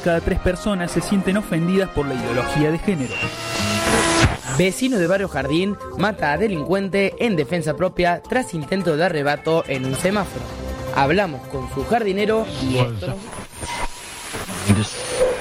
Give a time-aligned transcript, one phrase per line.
[0.00, 3.12] De cada tres personas se sienten ofendidas por la ideología de género.
[4.56, 9.84] Vecino de Barrio Jardín mata a delincuente en defensa propia tras intento de arrebato en
[9.84, 10.42] un semáforo.
[10.96, 13.14] Hablamos con su jardinero y esto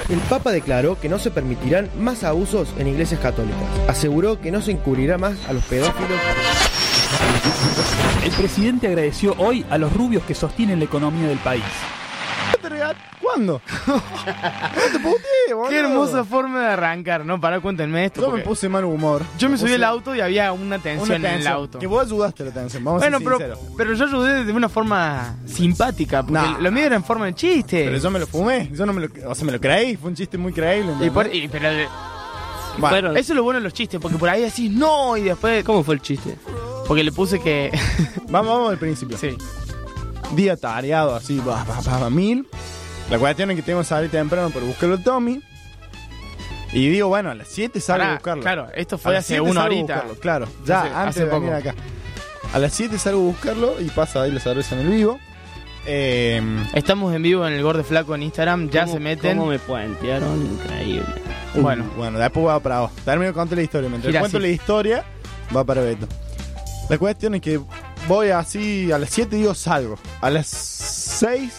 [0.10, 3.64] El Papa declaró que no se permitirán más abusos en iglesias católicas.
[3.88, 6.20] Aseguró que no se encubrirá más a los pedófilos.
[8.26, 11.64] El presidente agradeció hoy a los rubios que sostienen la economía del país.
[13.86, 15.70] Te puteé, boludo.
[15.70, 17.40] Qué hermosa forma de arrancar, ¿no?
[17.40, 18.22] Para cuéntenme esto.
[18.22, 19.24] Yo me porque puse mal humor.
[19.38, 21.80] yo me subí al auto y había una tensión, una en el tensión, auto.
[21.80, 23.60] Que vos ayudaste a la tensión, vamos Bueno, a ser pero, sinceros.
[23.78, 26.60] pero yo ayudé de una forma simpática, porque Nah.
[26.60, 27.86] lo mío era en forma de chiste.
[27.86, 30.10] Pero yo me lo fumé, yo no me lo, o sea, me lo creí, fue
[30.10, 30.94] un chiste muy creíble.
[31.02, 31.70] Y por- y- pero,
[32.78, 35.64] Bueno, eso es lo bueno de los chistes, porque por ahí decís no y después.
[35.66, 36.36] ¿Cómo fue el chiste?
[36.88, 37.72] Porque le puse que.
[38.30, 39.18] vamos, vamos al principio.
[39.18, 39.36] sí.
[40.36, 42.48] Día tareado, así, va, va, va, va, mil.
[43.10, 45.42] La cuestión es que tengo que salir temprano para buscarlo a Tommy.
[46.72, 48.44] Y digo, bueno, a las 7 salgo Pará, a buscarlo.
[48.44, 49.94] Claro, esto A fue las hace 7 una a horita.
[49.96, 51.70] buscarlo, claro, ya Hace- antes hace de venir poco.
[51.70, 51.76] acá.
[52.54, 55.20] A las 7 salgo a buscarlo y pasa ahí la cerveza en el vivo.
[55.88, 56.42] Eh,
[56.76, 59.38] Estamos en vivo en el Gordo Flaco en Instagram, ya ¿Cómo- se meten.
[59.38, 60.46] ¿Cómo me puentearon?
[60.46, 61.06] Increíble.
[61.56, 62.92] Bueno, Bueno, después va para vos.
[63.04, 63.90] Termino contar la historia.
[63.90, 64.46] Mientras Gira cuento así.
[64.46, 65.04] la historia,
[65.56, 66.08] va para Beto.
[66.88, 67.60] La cuestión es que
[68.08, 69.98] voy así, a las 7 digo salgo.
[70.22, 71.52] A las 6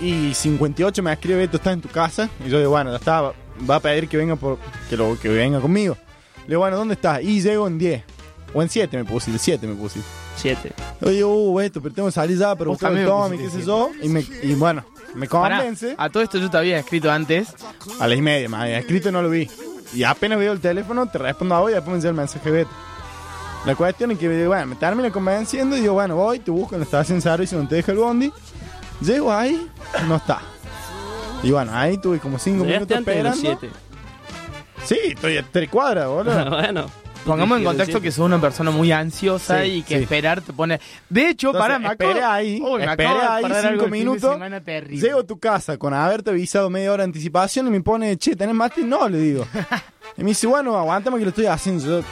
[0.00, 2.28] y 58 me escribe Beto, ¿estás en tu casa?
[2.44, 5.28] Y yo digo, bueno, ya está, va- a pedir que venga por que, lo, que
[5.28, 5.96] venga conmigo.
[6.42, 7.22] Le digo, bueno, ¿dónde estás?
[7.22, 8.02] Y llego en 10.
[8.54, 10.00] O en 7 me puse, de 7 me puse.
[10.36, 10.72] Siete.
[11.00, 13.62] Yo digo, uh, Beto, pero tengo que salir ya para buscar el Tommy, qué sé
[13.64, 13.90] yo.
[14.00, 15.94] Y, me, y bueno, me pará, convence.
[15.98, 17.48] a todo esto yo te había escrito antes.
[17.98, 19.50] A las y media, me había escrito y no lo vi.
[19.92, 22.50] Y apenas veo el teléfono, te respondo a vos y después me llega el mensaje
[22.50, 22.70] Beto.
[23.66, 26.80] La cuestión es que, bueno, me termina convenciendo y digo, bueno, voy, te busco en
[26.80, 28.32] la estación servicio donde te deja el bondi.
[29.00, 29.68] Llego ahí,
[30.06, 30.40] no está.
[31.42, 33.36] Y bueno, ahí tuve como cinco Llegaste minutos esperando.
[33.40, 33.70] siete.
[34.84, 36.50] Sí, estoy a tres cuadras, boludo.
[36.50, 36.86] bueno.
[37.24, 40.02] Pongamos en contexto que sos una persona muy ansiosa Sí, y que sí.
[40.02, 40.80] esperar te pone.
[41.10, 44.38] De hecho, Entonces, para esperé ahí, Uy, de ahí cinco minutos.
[44.90, 48.34] Llego a tu casa con haberte avisado media hora de anticipación y me pone, che,
[48.34, 48.82] ¿tenés mate?
[48.82, 49.46] No, le digo.
[50.16, 51.84] Y me dice, bueno, aguántame que lo estoy haciendo.
[52.00, 52.04] Yo,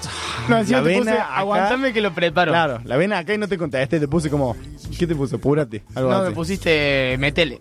[0.49, 2.53] No, encima la te vena puse, acá- aguantame que lo preparo.
[2.53, 4.55] Claro, la ven acá y no te contesté, te puse como,
[4.97, 5.35] ¿qué te puse?
[5.37, 5.83] Apúrate.
[5.95, 6.29] Algo No, así.
[6.29, 7.61] me pusiste metele.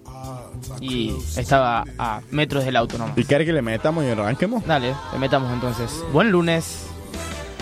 [0.82, 3.18] Y estaba a metros del auto nomás.
[3.18, 4.64] ¿Y querés que le metamos y arranquemos?
[4.68, 5.90] Dale, te metamos entonces.
[6.12, 6.90] Buen lunes.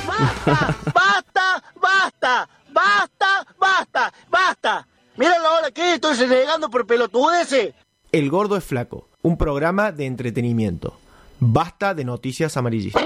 [0.05, 0.75] ¡Basta!
[0.93, 2.49] ¡Basta!
[2.73, 3.45] ¡Basta!
[3.59, 4.13] ¡Basta!
[4.29, 4.87] ¡Basta!
[5.15, 7.73] Mira la hora que estoy renegando por pelotudeces.
[8.11, 10.97] El Gordo es Flaco, un programa de entretenimiento.
[11.39, 13.03] Basta de noticias amarillistas.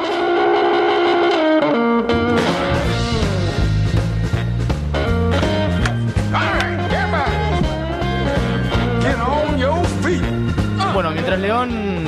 [10.94, 12.06] Bueno, mientras León.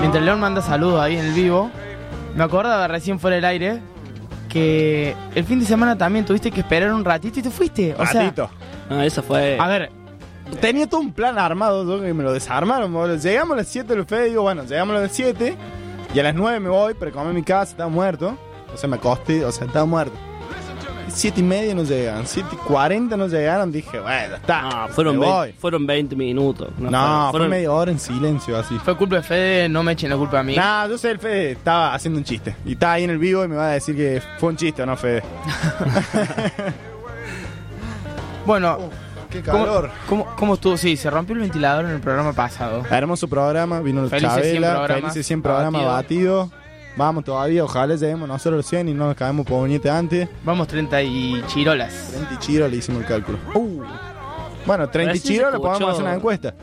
[0.00, 1.70] Mientras León manda saludos ahí en el vivo,
[2.36, 3.80] me acordaba recién fuera del aire
[4.48, 7.94] que el fin de semana también tuviste que esperar un ratito y te fuiste.
[7.94, 8.50] O sea, Ratito.
[8.90, 9.58] No, esa fue.
[9.58, 9.90] a ver,
[10.60, 12.92] Tenía todo un plan armado, yo que me lo desarmaron.
[12.92, 13.16] boludo.
[13.16, 15.54] Llegamos a las 7 del Fede, digo, bueno, llegamos a las 7
[16.14, 18.36] y a las 9 me voy para comer en mi casa, estaba muerto.
[18.72, 20.16] O sea, me acosté, o sea, estaba muerto.
[21.10, 24.62] 7 y media no llegaron, 7 y 40 no llegaron, dije, bueno, está.
[24.62, 25.52] No, fueron, me 20, voy.
[25.58, 26.68] fueron 20 minutos.
[26.78, 26.88] No,
[27.30, 28.78] fueron- fue media hora en silencio así.
[28.78, 30.54] fue culpa de Fede, no me echen la culpa a mí.
[30.56, 32.54] Nah, yo sé, el Fede estaba haciendo un chiste.
[32.64, 34.82] Y está ahí en el vivo y me va a decir que fue un chiste,
[34.82, 35.22] ¿o no, Fede?
[38.46, 38.78] Bueno,
[39.30, 39.90] ¡Qué ¿cómo, calor!
[40.08, 40.76] cómo, cómo estuvo?
[40.78, 42.82] Sí, se rompió el ventilador en el programa pasado.
[42.90, 46.48] Hermoso programa, vino el Felices 100 Chabela, programas, felices 100 programas batidos.
[46.98, 50.28] Vamos todavía, ojalá lleguemos nosotros los 100 y no nos caemos por bonete antes.
[50.42, 52.08] Vamos 30 y chirolas.
[52.10, 53.38] 30 y chiro le hicimos el cálculo.
[53.54, 53.84] Uh.
[54.66, 55.68] Bueno, 30 y Recién se chiro le escuchó.
[55.74, 56.54] podemos hacer una encuesta.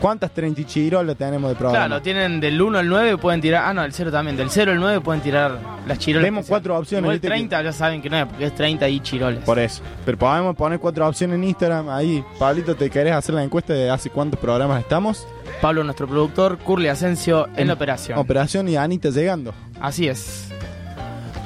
[0.00, 1.86] ¿Cuántas 30 y chiro le tenemos de programa?
[1.86, 3.64] Claro, tienen del 1 al 9 pueden tirar.
[3.66, 4.36] Ah, no, el 0 también.
[4.36, 6.28] Del 0 al 9 pueden tirar las chirolas.
[6.30, 6.44] Sean.
[6.44, 7.28] cuatro opciones, Igual ¿viste?
[7.28, 9.40] 30 ya saben que no es, porque es 30 y chiroles.
[9.44, 9.82] Por eso.
[10.04, 11.88] Pero podemos poner cuatro opciones en Instagram.
[11.88, 15.26] Ahí, Pablito, ¿te querés hacer la encuesta de hace cuántos programas estamos?
[15.62, 18.18] Pablo, nuestro productor, Curly Asensio en, En la operación.
[18.18, 19.54] Operación y Anita llegando.
[19.80, 20.48] Así es.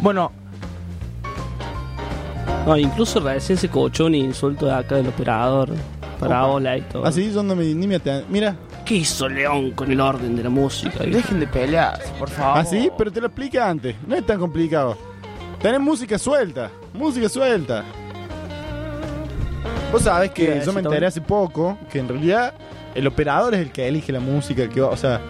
[0.03, 0.33] Bueno,
[2.67, 5.71] No, incluso recién se cochó un insulto de acá del operador.
[6.21, 7.05] Para Ola y todo.
[7.05, 10.51] Así, donde me, ni me aten- Mira, ¿Qué hizo León con el orden de la
[10.51, 10.99] música?
[11.05, 12.59] dejen de pelear, por favor.
[12.59, 13.97] así, pero te lo explica antes.
[14.07, 14.97] No es tan complicado.
[15.63, 16.71] Tenés música suelta.
[16.93, 17.85] Música suelta.
[19.93, 22.55] Vos sabés ¿Qué iba a que yo decir, me enteré hace poco que en realidad
[22.95, 24.63] el operador es el que elige la música.
[24.63, 25.21] El que va, o sea,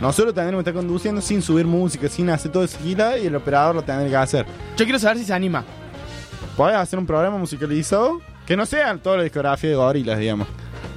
[0.00, 3.36] nosotros tendremos que estar conduciendo sin subir música, sin hacer todo ese gira y el
[3.36, 4.46] operador lo tendrá que hacer.
[4.76, 5.64] Yo quiero saber si se anima.
[6.56, 8.20] ¿Podés hacer un programa musicalizado?
[8.46, 10.46] Que no sean toda la discografía de gorilas, digamos.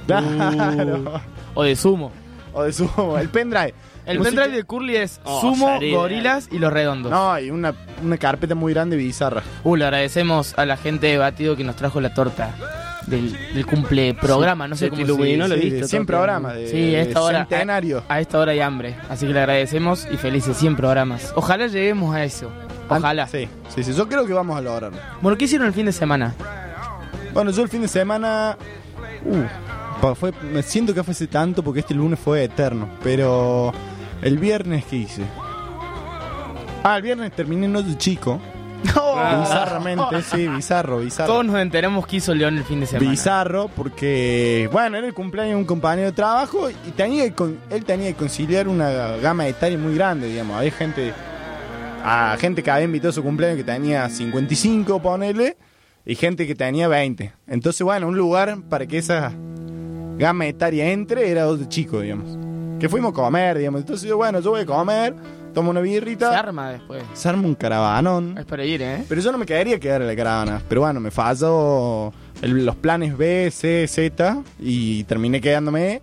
[0.06, 1.20] Claro.
[1.54, 2.12] O de sumo.
[2.52, 3.18] o de sumo.
[3.18, 3.74] El pendrive.
[4.06, 5.96] El Música- pendrive de Curly es Oh, Sumo, sería.
[5.96, 7.10] Gorilas y Los Redondos.
[7.12, 9.42] No, y una, una carpeta muy grande bizarra.
[9.64, 12.54] Uh, le agradecemos a la gente de Batido que nos trajo la torta
[13.06, 15.48] del, del cumple programa, no sé cómo se iluminó, dice.
[15.48, 16.06] lo Sí, viste, de 100 todo.
[16.06, 16.54] programas.
[16.54, 17.38] De, Sí, a esta hora.
[17.40, 18.02] Centenario.
[18.08, 21.32] A esta hora hay hambre, así que le agradecemos y felices 100 programas.
[21.36, 22.50] Ojalá lleguemos a eso.
[22.88, 23.26] Ojalá.
[23.26, 23.92] Sí, sí, sí.
[23.92, 24.98] Yo creo que vamos a lograrlo.
[25.20, 26.34] Bueno, ¿qué hicieron el fin de semana?
[27.32, 28.56] Bueno, yo el fin de semana.
[29.24, 32.88] Uh, fue, me siento que fue hace tanto porque este lunes fue eterno.
[33.02, 33.72] Pero.
[34.22, 35.22] El viernes, ¿qué hice?
[36.82, 38.40] Ah, el viernes terminé no de chico.
[38.82, 41.32] Bizarramente, sí, bizarro, bizarro.
[41.32, 43.10] Todos nos enteramos que hizo León el fin de semana.
[43.10, 47.84] Bizarro porque, bueno, era el cumpleaños de un compañero de trabajo y tenía que él
[47.84, 50.56] tenía que conciliar una gama etaria muy grande, digamos.
[50.56, 51.12] Había gente,
[52.04, 55.56] a gente que había invitado a su cumpleaños que tenía 55, ponele,
[56.08, 57.32] y gente que tenía 20.
[57.46, 59.30] Entonces, bueno, un lugar para que esa
[60.18, 62.36] gama etaria entre era dos de chicos, digamos.
[62.80, 63.80] Que fuimos a comer, digamos.
[63.82, 65.14] Entonces, yo, bueno, yo voy a comer,
[65.54, 67.02] tomo una Se birrita, arma después.
[67.14, 68.36] se arma un caravanón.
[68.38, 69.04] Es para ir, ¿eh?
[69.08, 70.62] Pero yo no me quedaría quedar en la caravana.
[70.68, 72.12] Pero bueno, me falló
[72.42, 76.00] el- los planes B, C, Z y terminé quedándome.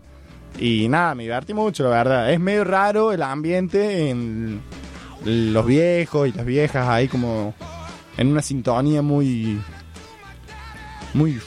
[0.60, 2.31] Y nada, me divertí mucho, la verdad.
[2.31, 4.62] Es medio raro el ambiente en
[5.25, 7.54] los viejos y las viejas ahí como
[8.18, 9.60] en una sintonía muy...
[11.16, 11.40] Muy...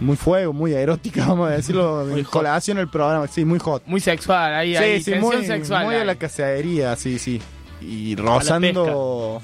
[0.00, 2.24] Muy fuego, muy erótica, vamos a decirlo, hot.
[2.24, 3.84] colación el programa, sí, muy hot.
[3.86, 4.98] Muy sexual, ahí, ahí.
[4.98, 5.84] Sí, sí, tensión muy, sexual.
[5.84, 6.06] muy a ahí.
[6.06, 7.40] la cacería, sí, sí.
[7.80, 9.40] Y rozando.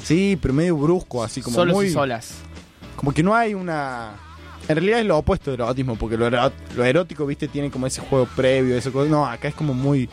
[0.00, 1.86] Sí, pero medio brusco, así como Solos muy.
[1.86, 2.36] y solas.
[2.94, 4.12] Como que no hay una.
[4.68, 8.00] En realidad es lo opuesto del erotismo, porque lo, lo erótico, viste, tiene como ese
[8.00, 8.90] juego previo, eso.
[9.06, 10.08] No, acá es como muy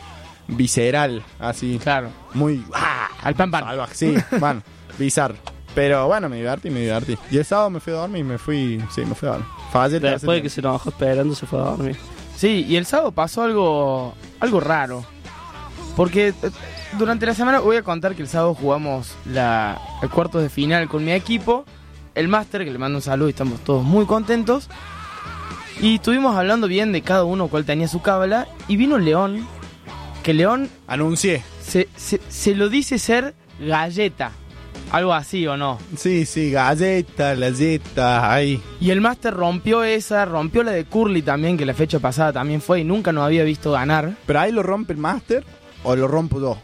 [0.48, 1.78] visceral, así.
[1.80, 2.10] Claro.
[2.32, 2.64] Muy.
[2.72, 3.08] ¡ah!
[3.22, 3.62] Al pan pan.
[3.62, 4.60] Salvaje, sí, bueno,
[4.98, 5.36] bizarro.
[5.74, 7.18] Pero bueno, me divertí, me divertí.
[7.30, 8.82] Y el sábado me fui a dormir y me fui.
[8.94, 9.48] Sí, me fui a dormir.
[9.72, 11.96] Tercer Después de que se enojó esperando, se fue a dormir.
[12.36, 15.04] Sí, y el sábado pasó algo, algo raro.
[15.96, 16.34] Porque eh,
[16.98, 20.88] durante la semana voy a contar que el sábado jugamos la, el cuarto de final
[20.88, 21.64] con mi equipo,
[22.14, 24.68] el máster, que le mando un saludo y estamos todos muy contentos.
[25.80, 28.46] Y estuvimos hablando bien de cada uno cuál tenía su cábala.
[28.68, 29.46] Y vino León,
[30.22, 31.42] que León Anuncié.
[31.60, 34.30] se, se, se lo dice ser galleta.
[34.94, 35.78] Algo así o no.
[35.96, 38.62] Sí, sí, galletas, galletas, ahí.
[38.80, 42.60] Y el máster rompió esa, rompió la de Curly también, que la fecha pasada también
[42.60, 44.12] fue y nunca nos había visto ganar.
[44.24, 45.42] Pero ahí lo rompe el máster
[45.82, 46.58] o lo rompo yo.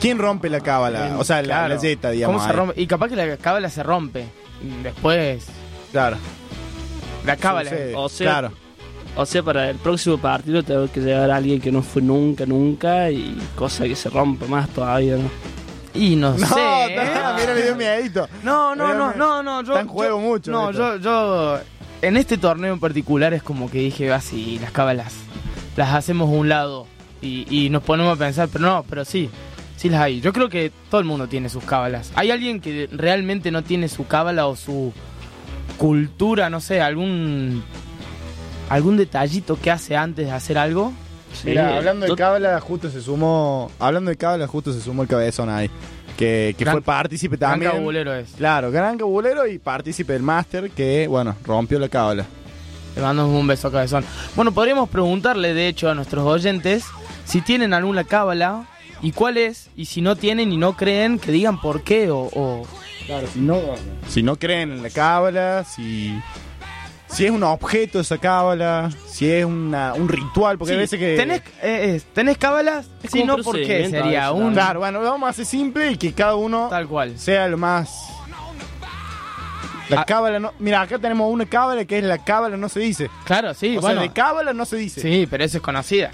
[0.00, 1.16] ¿Quién rompe la cábala?
[1.18, 1.74] O sea, la Claro.
[1.76, 2.36] galleta, digamos.
[2.36, 2.80] ¿Cómo se rompe?
[2.80, 4.24] Y capaz que la cábala se rompe.
[4.82, 5.44] Después,
[5.92, 6.16] Claro.
[7.26, 7.68] la cábala.
[7.70, 8.52] Sucede, O sea- claro.
[9.16, 12.46] O sea, para el próximo partido tengo que llevar a alguien que no fue nunca,
[12.46, 15.30] nunca y cosa que se rompe más todavía, ¿no?
[15.94, 16.96] Y no, No, sé.
[16.96, 18.28] no, mira, me dio miedito.
[18.42, 19.62] No, no, no, no, no.
[19.62, 21.58] Yo, juego yo- mucho No, yo, yo.
[22.02, 25.14] En este torneo en particular es como que dije, así, las cábalas.
[25.76, 26.86] Las hacemos a un lado.
[27.22, 29.30] Y, y nos ponemos a pensar, pero no, pero sí.
[29.76, 30.20] Sí las hay.
[30.20, 32.12] Yo creo que todo el mundo tiene sus cábalas.
[32.16, 34.92] ¿Hay alguien que realmente no tiene su cábala o su
[35.78, 37.62] cultura, no sé, algún.
[38.68, 40.92] algún detallito que hace antes de hacer algo?
[41.34, 43.70] Sí, Mira, hablando de cábala, justo se sumó.
[43.78, 45.70] Hablando de cábala, justo se sumó el cabezón ahí.
[46.16, 47.72] Que, que Gran- fue partícipe Gran también.
[47.72, 48.30] cabulero es.
[48.36, 52.24] Claro, gran cabulero y partícipe del máster que, bueno, rompió la cábala.
[52.94, 54.04] Le mandamos un beso a Cabezón.
[54.36, 56.84] Bueno, podríamos preguntarle, de hecho, a nuestros oyentes
[57.24, 58.68] si tienen alguna cábala
[59.02, 62.30] y cuál es, y si no tienen y no creen, que digan por qué o...
[62.32, 62.66] o-
[63.06, 63.60] Claro, si no,
[64.08, 66.14] si no creen en la cábala, si,
[67.14, 70.98] si es un objeto esa cábala, si es una, un ritual, porque Sí, hay veces
[70.98, 71.16] que...
[71.16, 72.86] ¿Tenés, eh, eh, ¿tenés cábalas?
[73.08, 73.88] Si no, ¿por qué?
[73.88, 74.52] Sería un...
[74.52, 77.16] Claro, bueno, lo vamos a hacer simple y que cada uno Tal cual.
[77.18, 77.90] sea lo más...
[79.90, 80.04] La Ah.
[80.06, 80.52] cábala no...
[80.58, 83.10] Mira, acá tenemos una cábala que es la cábala no se dice.
[83.24, 84.00] Claro, sí, o bueno.
[84.00, 85.00] sea, de cábala no se dice.
[85.02, 86.10] Sí, pero eso es conocida.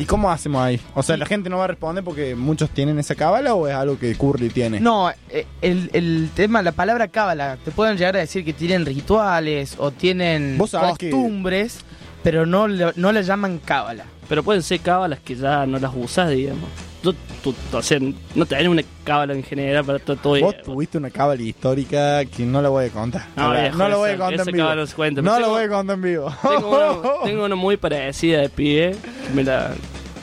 [0.00, 0.80] ¿Y cómo hacemos ahí?
[0.94, 3.74] O sea, la gente no va a responder porque muchos tienen esa cábala o es
[3.74, 4.80] algo que Curly tiene.
[4.80, 8.86] No, eh, el, el tema, la palabra cábala, te pueden llegar a decir que tienen
[8.86, 11.80] rituales o tienen Vos sabés que- costumbres,
[12.22, 14.04] pero no, le- no le llaman cábala.
[14.26, 16.64] Pero pueden ser cábalas que ya no las usas, digamos.
[17.02, 17.98] Yo, tú- o sea,
[18.34, 20.16] no tenés una cábala en general para todo.
[20.16, 23.26] todo Vos tuviste una cábala histórica que no la voy a contar.
[23.36, 24.64] No, no, viejo, la voy a esa- contar esa en vivo.
[24.66, 26.34] cábala no se cuenta, No pero la tengo- voy a contar en vivo.
[26.42, 29.70] Tengo una, tengo una muy parecida de pibe que me la,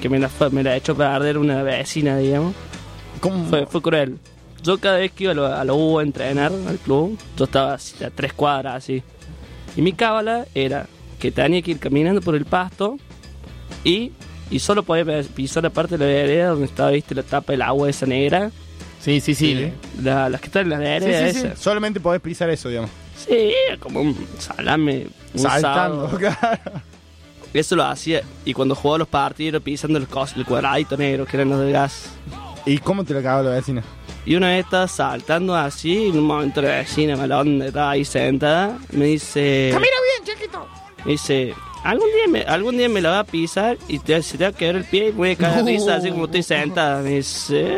[0.01, 2.53] que me la, me la echó perder una vecina, digamos.
[3.19, 3.45] ¿Cómo?
[3.49, 4.17] Fue, fue cruel.
[4.63, 7.45] Yo cada vez que iba a lo, a lo U a entrenar al club, yo
[7.45, 9.01] estaba a tres cuadras así.
[9.75, 10.87] Y mi cábala era
[11.19, 12.97] que tenía que ir caminando por el pasto
[13.83, 14.11] y,
[14.49, 17.61] y solo podía pisar la parte de la vereda donde estaba, viste, la tapa del
[17.61, 18.51] agua esa negra.
[18.99, 19.71] Sí, sí, sí.
[20.01, 21.47] La- las que están en la vereda Sí, sí, sí.
[21.55, 22.89] Solamente podés pisar eso, digamos.
[23.15, 25.07] Sí, como un salame.
[25.33, 26.59] Un Saltando, claro.
[27.53, 28.21] Eso lo hacía.
[28.45, 31.71] Y cuando jugaba los partidos, pisando el, cos, el cuadradito negro, que eran los de
[31.71, 32.09] gas.
[32.65, 33.83] ¿Y cómo te lo cagaba la vecina?
[34.25, 37.91] Y una vez estaba saltando así, y en un momento la vecina mala onda estaba
[37.91, 39.69] ahí sentada, me dice...
[39.71, 40.67] ¡Camina bien, chiquito!
[41.05, 44.37] Me dice, algún día me, algún día me la va a pisar y te, se
[44.37, 46.43] te va a quedar el pie y voy a caer de risa así como estoy
[46.43, 47.01] sentada.
[47.01, 47.77] Me dice...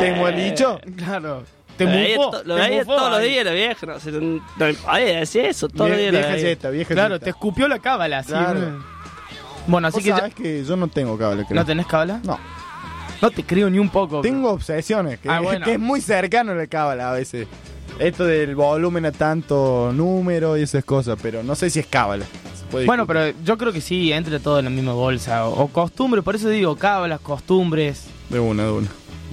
[0.00, 0.78] ¿Tengo el dicho?
[0.98, 1.44] Claro.
[1.80, 4.40] Te Lo veía, mufó, lo veía todos los días la vieja, no sé, no,
[4.96, 6.48] decir eso, todos los días la vieja veía.
[6.48, 8.28] yeta, vieja Claro, te escupió la cábala, sí.
[8.30, 8.84] Claro.
[9.66, 11.58] Bueno, así que ya- sabés que yo no tengo cable, creo.
[11.58, 12.20] ¿No tenés cábala?
[12.24, 12.38] No.
[13.22, 14.20] No te creo ni un poco.
[14.20, 15.64] Tengo obsesiones, que, Ah, bueno.
[15.64, 17.46] que es muy cercano el cábala a veces.
[17.98, 22.24] Esto del volumen a tanto número y esas cosas, pero no sé si es cábala.
[22.86, 25.46] Bueno, pero yo creo que sí, entra todo en la misma bolsa.
[25.48, 28.04] O, o costumbre, por eso digo, cábalas, costumbres.
[28.28, 28.88] De una, de una.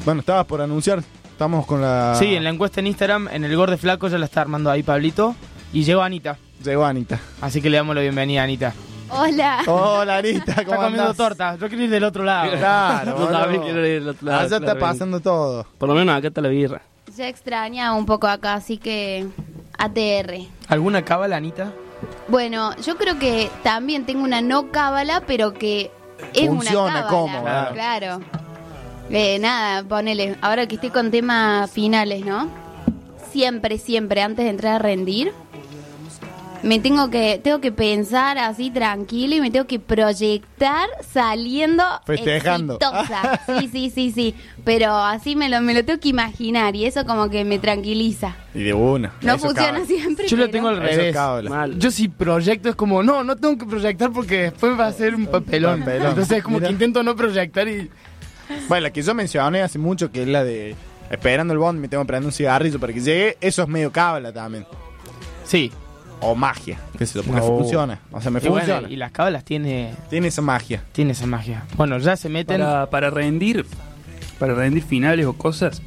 [0.05, 1.03] Bueno, estabas por anunciar.
[1.38, 2.15] Estamos con la.
[2.17, 4.82] Sí, en la encuesta en Instagram, en el Gorde Flaco ya la está armando ahí
[4.82, 5.36] Pablito.
[5.72, 6.36] Y llegó Anita.
[6.65, 7.20] Llegó Anita.
[7.41, 8.74] Así que le damos la bienvenida a Anita.
[9.12, 9.60] Hola.
[9.67, 11.17] Hola, Anita, Está ¿cómo comiendo andás?
[11.17, 11.56] torta.
[11.58, 12.51] Yo quería ir del otro lado.
[12.58, 15.67] Claro, Yo también quiero ir al otro lado, Allá está pasando todo.
[15.77, 16.82] Por lo menos acá está la birra.
[17.15, 19.27] Ya extraña un poco acá, así que
[19.77, 20.39] ATR.
[20.70, 21.72] ¿Alguna cábala, Anita?
[22.29, 25.91] Bueno, yo creo que también tengo una no cábala, pero que
[26.34, 27.08] es Funciona una cábala.
[27.08, 28.22] como, claro.
[29.09, 30.35] Eh, nada, ponele.
[30.41, 32.49] Ahora que estoy con temas finales, ¿no?
[33.31, 35.31] Siempre, siempre, antes de entrar a rendir,
[36.63, 42.73] me tengo que, tengo que pensar así tranquilo y me tengo que proyectar saliendo Festejando.
[42.81, 43.41] exitosa.
[43.59, 44.35] Sí, sí, sí, sí.
[44.65, 48.35] Pero así me lo, me lo tengo que imaginar y eso como que me tranquiliza.
[48.53, 49.13] Y de una.
[49.21, 50.27] No Eso funciona siempre.
[50.27, 50.97] Yo lo pero- tengo al Eso
[51.37, 51.49] revés.
[51.49, 51.79] Mal.
[51.79, 55.15] Yo si proyecto es como, no, no tengo que proyectar porque después va a ser
[55.15, 55.79] un papelón.
[55.81, 56.07] Papelón.
[56.09, 56.67] Entonces es como Mira.
[56.67, 57.89] que intento no proyectar y...
[58.67, 60.75] Bueno, la que yo mencioné hace mucho, que es la de
[61.09, 63.37] esperando el bond, me tengo que prender un cigarrillo para que llegue.
[63.41, 64.65] Eso es medio cábala también.
[65.45, 65.71] Sí.
[66.19, 67.45] O magia, sé yo, porque No.
[67.47, 67.99] funciona.
[68.11, 68.89] O sea, me Y, bueno, funciona.
[68.89, 70.83] y las cábalas tiene, Tiene esa magia.
[70.91, 71.63] tiene esa magia.
[71.75, 72.59] Bueno, ya se meten...
[72.59, 73.65] Para, para rendir,
[74.39, 75.81] para rendir finales o cosas,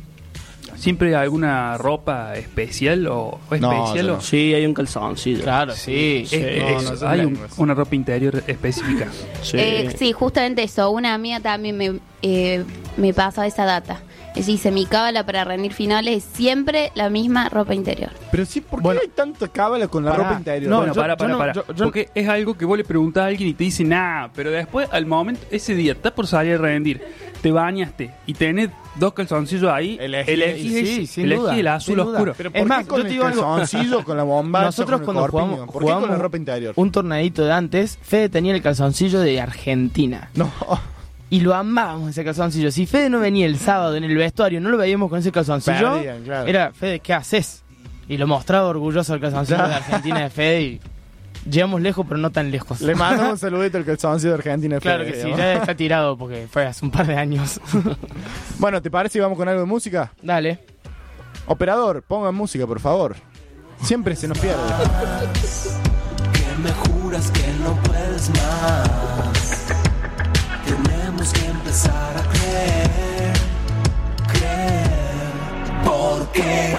[0.80, 4.22] siempre hay alguna ropa especial o, o No, especial yo o no.
[4.22, 5.42] Sí, hay un calzoncillo.
[5.42, 6.22] Claro, sí.
[6.24, 9.06] Es- es- no, no, son hay un- una ropa interior específica.
[9.42, 9.56] Sí.
[9.58, 10.90] Eh, sí, justamente eso.
[10.90, 12.64] Una amiga también me, eh,
[12.96, 14.00] me pasa esa data.
[14.36, 18.10] Es dice, mi cábala para rendir finales es siempre la misma ropa interior.
[18.30, 19.00] Pero sí, ¿por qué Bueno.
[19.02, 20.22] hay tanta cábala con la Pará.
[20.24, 20.70] ropa interior?
[20.70, 21.52] No, bueno, yo- para, yo para, no- para.
[21.52, 24.30] yo- yo- Porque es algo que vos le preguntás a alguien y te dice nada,
[24.34, 27.02] pero después, al momento, ese día, estás por salir a rendir,
[27.42, 32.04] te bañaste y tenés dos calzoncillos ahí, Elegí- sí, ese, sin duda, el azul sin
[32.04, 32.12] duda.
[32.18, 32.34] oscuro.
[32.36, 33.42] Pero Es ¿por qué más, con yo el te digo algo.
[33.56, 34.62] calzoncillo, con la bomba?
[34.62, 36.72] Nosotros cuando jugamos, ¿Por qué jugamos con la ropa interior?
[36.76, 40.30] un torneadito de antes, Fede tenía el calzoncillo de Argentina.
[40.34, 40.50] No.
[41.30, 42.72] Y lo amábamos ese calzoncillo.
[42.72, 45.92] Si Fede no venía el sábado en el vestuario, no lo veíamos con ese calzoncillo,
[45.94, 46.48] Perdían, claro.
[46.48, 47.62] era, Fede, ¿qué haces?
[48.08, 50.80] Y lo mostraba orgulloso el calzoncillo de Argentina de Fede y
[51.48, 52.80] llegamos lejos, pero no tan lejos.
[52.80, 54.78] Le mando un saludito al calzoncillo de Argentina.
[54.80, 57.60] Claro Fede, que sí, ya está tirado porque fue hace un par de años.
[58.58, 60.12] Bueno, ¿te parece si vamos con algo de música?
[60.20, 60.58] Dale.
[61.46, 63.16] Operador, pongan música, por favor.
[63.82, 64.60] Siempre se nos pierde.
[66.34, 69.66] que me juras que no puedes más.
[70.66, 73.32] Tenemos que empezar a creer,
[74.28, 75.32] creer,
[75.84, 76.76] porque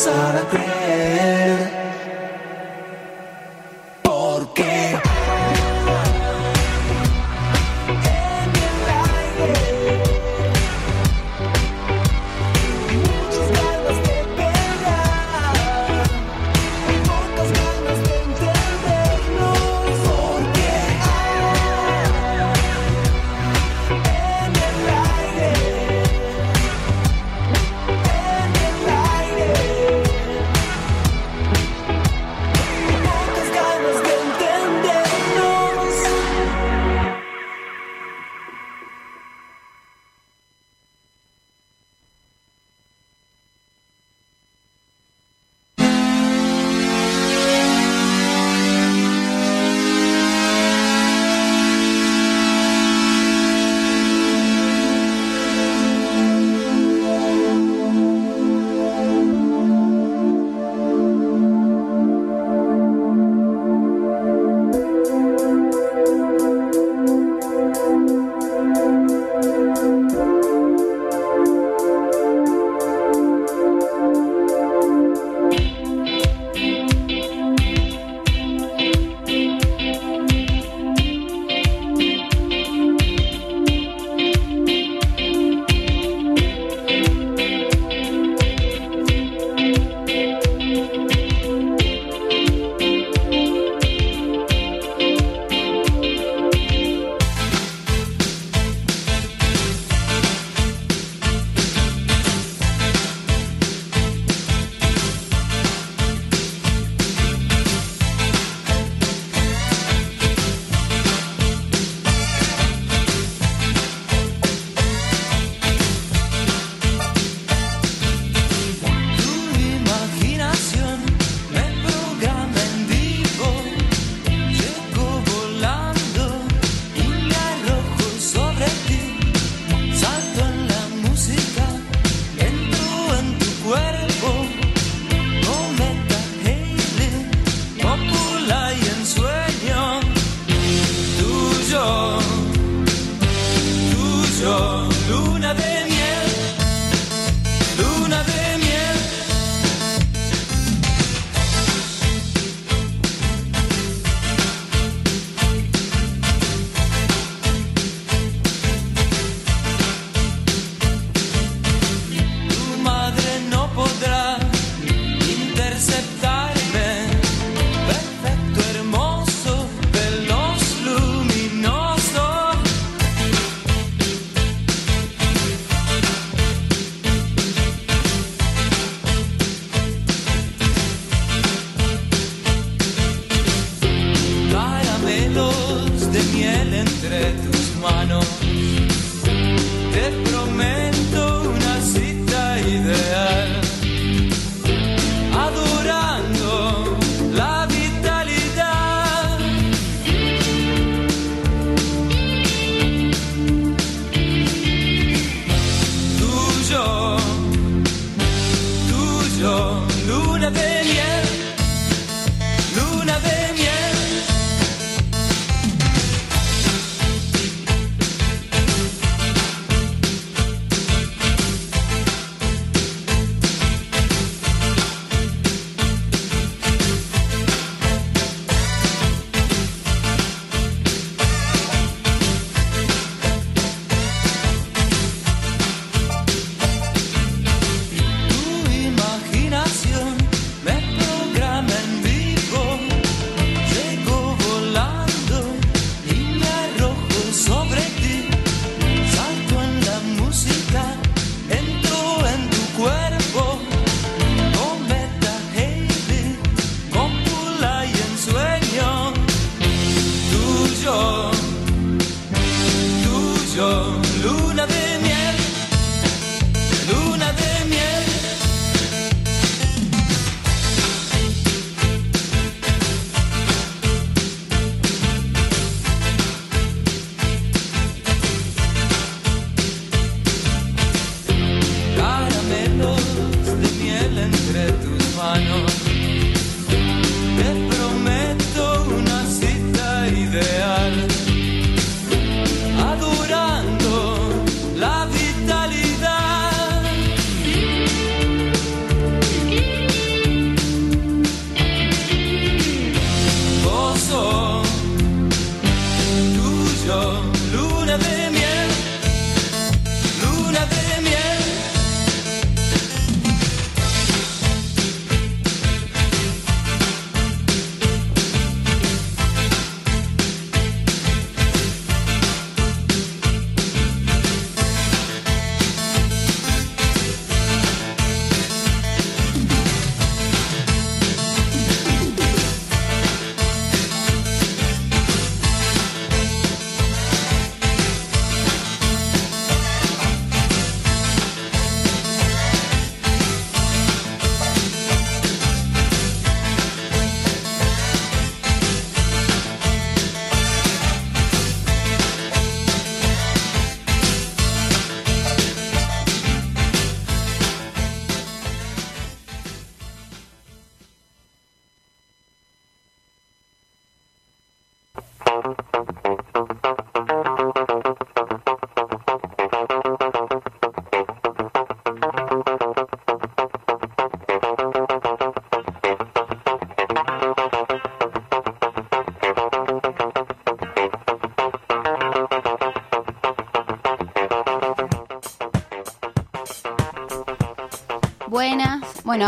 [0.00, 0.79] tuvimos que empezar a creer.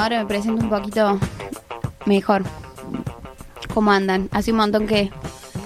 [0.03, 1.19] Ahora me presento un poquito
[2.07, 2.43] mejor.
[3.73, 4.29] ¿Cómo andan?
[4.33, 5.11] Hace un montón que,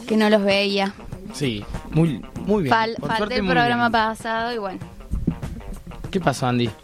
[0.07, 0.92] que no los veía.
[1.33, 2.75] Sí, muy, muy bien.
[2.75, 3.92] Fal- Por falté suerte, el programa bien.
[3.92, 4.79] pasado y bueno.
[6.11, 6.70] ¿Qué pasó, Andy?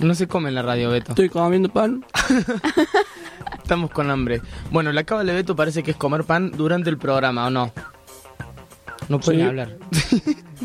[0.00, 1.12] No se come en la radio, Beto.
[1.12, 2.04] Estoy comiendo pan.
[3.62, 4.42] Estamos con hambre.
[4.72, 7.70] Bueno, la cábala de Beto parece que es comer pan durante el programa, ¿o no?
[9.08, 9.42] No puede Sí.
[9.44, 9.76] ni hablar.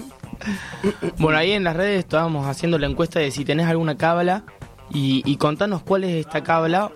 [1.20, 4.44] bueno, ahí en las redes estábamos haciendo la encuesta de si tenés alguna cábala
[4.92, 6.92] y, y contanos cuál es esta cábala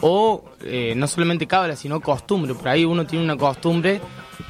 [0.00, 2.54] o eh, no solamente cábala, sino costumbre.
[2.54, 4.00] Por ahí uno tiene una costumbre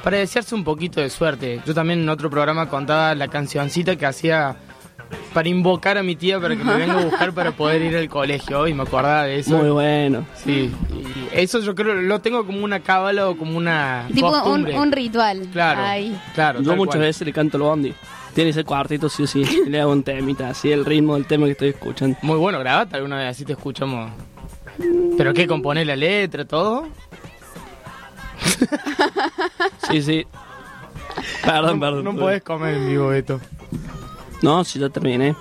[0.03, 1.61] para desearse un poquito de suerte.
[1.65, 4.57] Yo también en otro programa contaba la cancioncita que hacía
[5.33, 8.09] para invocar a mi tía para que me venga a buscar para poder ir al
[8.09, 9.57] colegio y me acordaba de eso.
[9.57, 10.25] Muy bueno.
[10.35, 10.71] Sí,
[11.33, 15.47] eso yo creo lo tengo como una cábala o como una Tipo un, ritual.
[15.51, 15.81] Claro,
[16.33, 16.61] claro.
[16.61, 17.05] Yo muchas cual.
[17.07, 17.93] veces le canto el bondi.
[18.33, 19.43] Tiene ese cuartito, sí o sí.
[19.67, 22.17] Le hago un temita, así el ritmo del tema que estoy escuchando.
[22.23, 24.11] Muy bueno, grabate alguna vez, así te escuchamos.
[25.17, 25.45] ¿Pero qué?
[25.45, 26.87] ¿Componer la letra, todo?
[29.89, 30.25] Sí, sí.
[31.43, 32.03] Perdón, no, perdón.
[32.05, 33.39] No podés comer en vivo, Beto.
[34.41, 35.35] No, sí, ya terminé.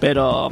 [0.00, 0.50] Pero,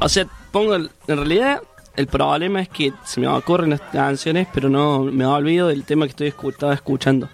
[0.00, 0.74] o sea, pongo.
[0.74, 1.62] el- en realidad,
[1.98, 6.06] el problema es que se me ocurren las canciones, pero no me olvido del tema
[6.06, 7.28] que estoy escu- estaba escuchando.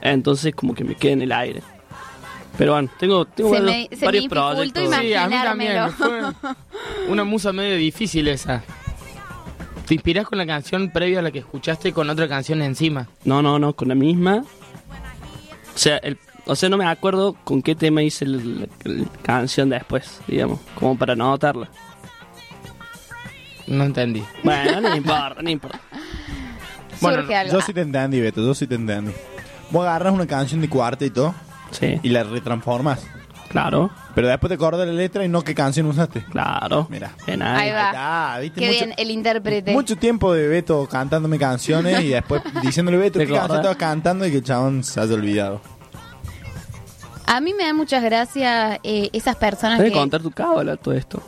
[0.00, 1.62] Entonces, como que me queda en el aire.
[2.58, 4.82] Pero bueno, tengo, tengo Se varios, me- se varios me proyectos.
[5.00, 5.76] Sí, a mí también.
[7.08, 8.62] Una musa medio difícil esa.
[9.86, 13.08] ¿Te inspiras con la canción previa a la que escuchaste con otra canción encima?
[13.24, 14.44] No, no, no, con la misma.
[15.74, 19.04] O sea, el, o sea, no me acuerdo con qué tema hice el- la, la
[19.22, 21.68] canción después, digamos, como para no anotarla.
[23.66, 24.22] No entendí.
[24.42, 25.80] Bueno, no importa, no importa.
[27.00, 27.52] Bueno, Surge algo.
[27.52, 29.12] Yo sí te entendí, Beto, yo sí te entendí.
[29.70, 31.34] Vos agarras una canción de cuarteto
[31.70, 33.00] Sí, y la retransformas.
[33.48, 36.22] claro, Pero después te acordás de la letra y no qué canción usaste.
[36.30, 36.86] claro.
[36.90, 37.12] Mira.
[37.26, 37.74] Bien Ahí ahí.
[37.74, 37.92] va.
[38.34, 38.60] Ah, ¿viste?
[38.60, 39.72] Qué Mucho- bien, el intérprete.
[39.72, 43.72] Mucho tiempo de Beto cantándome canciones y después diciéndole Beto ¿Te qué canción acordás?
[43.72, 45.60] estabas cantando y que el chabón se haya olvidado.
[47.26, 49.86] A mí me da muchas gracias eh, esas personas que...
[49.86, 51.22] que contar tu cábala todo esto.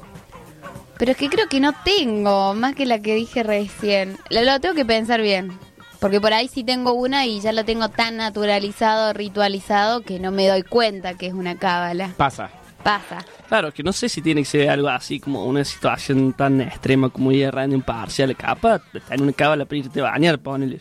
[0.98, 4.16] Pero es que creo que no tengo, más que la que dije recién.
[4.30, 5.52] Lo, lo tengo que pensar bien.
[6.00, 10.30] Porque por ahí sí tengo una y ya lo tengo tan naturalizado, ritualizado, que no
[10.30, 12.11] me doy cuenta que es una cábala.
[12.16, 12.50] Pasa.
[12.83, 13.24] Pasa.
[13.48, 17.09] Claro, que no sé si tiene que ser algo así como una situación tan extrema
[17.09, 18.37] como ir a un parcial.
[18.37, 20.80] Capaz, está en una cábala para irte a bañar, ponele.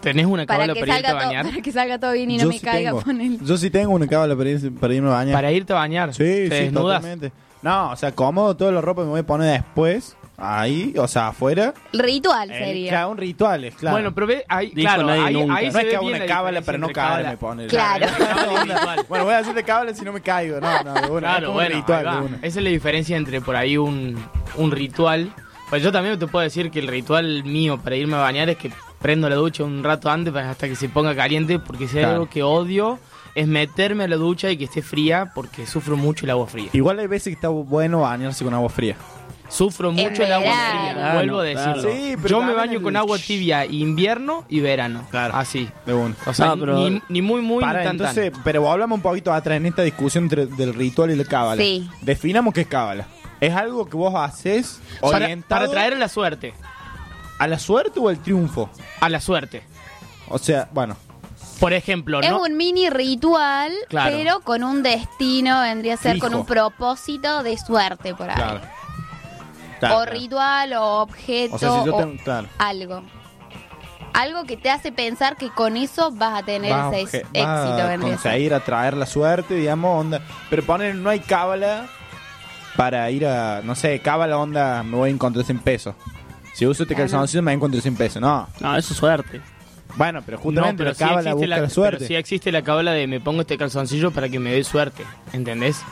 [0.00, 1.46] ¿Tenés una cábala para, irte a bañar?
[1.50, 2.90] para que salga todo bien y no yo, me sí caiga.
[2.92, 3.38] tengo, ponele.
[3.42, 5.34] yo sí tengo una cábala para, ir- para irme a bañar.
[5.34, 6.14] Para irte a bañar.
[6.14, 7.02] Sí, ¿Te sí, desnudas?
[7.02, 7.32] totalmente.
[7.62, 11.28] No, o sea, cómodo, toda la ropa me voy a poner después, ahí, o sea,
[11.28, 11.74] afuera.
[11.92, 12.90] Ritual sería.
[12.90, 13.94] Claro, un ritual, es claro.
[13.96, 15.56] Bueno, pero ve, ahí, Dijo claro, nadie ahí, nunca.
[15.56, 17.22] ahí no se es ve que bien una la cábala diferencia para no entre cábala-
[17.22, 17.66] caerme, pone.
[17.66, 18.06] Claro.
[19.08, 20.60] bueno, voy a hacerte cábala si no me caigo.
[20.60, 21.16] No, no, de una.
[21.16, 22.20] es Claro, como bueno, un ritual ahí va.
[22.20, 22.36] de una.
[22.38, 24.16] esa es la diferencia entre por ahí un,
[24.56, 25.32] un ritual.
[25.70, 28.56] Pues yo también te puedo decir que el ritual mío para irme a bañar es
[28.56, 32.08] que prendo la ducha un rato antes para- hasta que se ponga caliente, porque Claro.
[32.12, 32.98] algo que odio
[33.38, 36.70] es meterme a la ducha y que esté fría, porque sufro mucho el agua fría.
[36.72, 38.96] Igual hay veces que está bueno bañarse con agua fría.
[39.48, 41.82] Sufro mucho el agua fría, vuelvo a Claro, decirlo.
[41.90, 45.06] sí, pero yo me también baño el- con agua tibia invierno y verano.
[45.10, 45.34] Claro.
[45.36, 45.68] Así.
[45.86, 46.14] De una.
[46.26, 48.08] O sea, No, pero- ni, ni muy muy Para, ni tan tan.
[48.08, 51.62] entonces, pero hablamos un poquito atrás en esta discusión entre, del ritual y la cábala.
[51.62, 51.88] Sí.
[52.02, 53.06] Definamos qué es cábala.
[53.40, 56.52] ¿Es algo que vos haces Para, orientado para traer a la suerte.
[57.38, 58.68] a la suerte o al triunfo?
[59.00, 59.62] A la suerte.
[60.28, 60.96] O sea, bueno,
[61.60, 62.42] Por ejemplo, Es ¿no?
[62.42, 64.16] un mini ritual, Claro.
[64.16, 66.26] pero con un destino, vendría a ser Fijo.
[66.28, 68.36] con un propósito de suerte por ahí.
[68.36, 68.60] claro.
[68.60, 72.48] O Claro, ritual, o objeto, O sea, si yo o tengo, claro.
[72.58, 73.02] algo.
[74.12, 77.28] Algo que te hace pensar que con eso vas a tener Vas a ese obje-
[77.32, 78.30] éxito, vas a vendría a ser.
[78.32, 80.20] conseguir atraer la suerte, digamos, onda.
[80.50, 81.86] Pero ponen, no hay cábala
[82.76, 85.94] para ir a, no sé, cábala onda, me voy a encontrar 100 pesos.
[86.54, 87.08] Si uso este Claro.
[87.10, 88.20] calzoncillo me voy a encontrar 100 pesos.
[88.20, 89.40] No, No, eso es suerte.
[89.98, 91.96] Bueno, pero No, justamente pero la sí cábala existe busca la, la, suerte.
[91.98, 95.04] pero sí existe la cábala de me pongo este calzoncillo para que me dé suerte,
[95.34, 95.82] ¿entendés?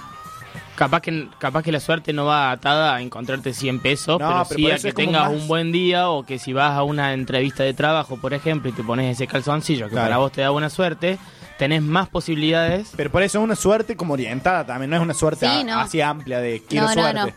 [0.77, 4.45] Capaz que, capaz que la suerte no va atada a encontrarte 100 pesos, No, pero,
[4.49, 7.15] pero sí a que tengas más- un buen día o que si vas a una
[7.15, 10.05] entrevista de trabajo, por ejemplo, y te pones ese calzoncillo que Claro.
[10.07, 11.19] para vos te da buena suerte,
[11.59, 12.93] tenés más posibilidades.
[12.95, 15.65] Pero por eso es una suerte como orientada también, no es una suerte Sí, a-
[15.65, 15.81] no.
[15.81, 17.35] así amplia de quiero No, no, suerte.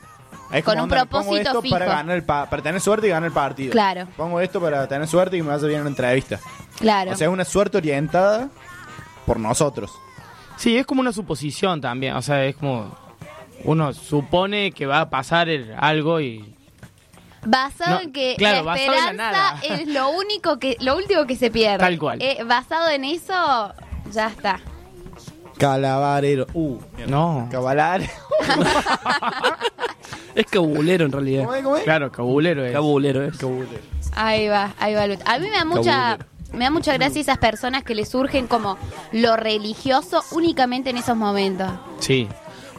[0.51, 1.97] Es Con como, un onda, me pongo propósito esto para fijo.
[1.97, 3.71] ganar el pa- para tener suerte y ganar el partido.
[3.71, 4.07] Claro.
[4.17, 6.39] Pongo esto para tener suerte y me vaya bien en una entrevista.
[6.79, 7.11] Claro.
[7.11, 8.49] O sea, es una suerte orientada
[9.25, 9.91] por nosotros.
[10.57, 12.93] Sí, es como una suposición también, o sea, es como
[13.63, 16.55] uno supone que va a pasar el- algo y
[17.45, 19.61] basado No, en que claro, la basado en la esperanza nada.
[19.63, 21.77] es lo único que lo último que se pierde.
[21.77, 22.21] Tal cual.
[22.21, 23.73] Eh, basado en eso,
[24.11, 24.59] ya está.
[25.59, 26.47] Calabarero.
[26.53, 27.11] Uh, mierda.
[27.11, 27.47] no.
[27.51, 28.01] Cabalar.
[30.35, 31.43] Es cabulero en realidad.
[31.43, 31.63] ¿Cómo es?
[31.63, 31.83] ¿Cómo es?
[31.83, 32.71] Claro, cabulero es.
[32.73, 33.37] Cabulero es.
[34.15, 35.05] Ahí va, ahí va.
[35.07, 35.19] Lut.
[35.25, 36.17] A mí me da mucha
[36.53, 38.77] me da mucha gracia esas personas que le surgen como
[39.11, 41.69] lo religioso únicamente en esos momentos.
[41.99, 42.27] Sí.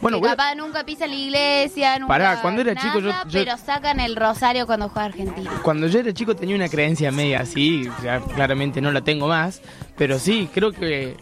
[0.01, 3.99] Bueno, que a- nunca pisan la iglesia, nunca Pará, cuando era chico yo- pero sacan
[3.99, 5.51] el rosario cuando juega Argentina.
[5.61, 9.61] Cuando yo era chico tenía una creencia media así, ya claramente no la tengo más,
[9.95, 11.17] pero sí, creo que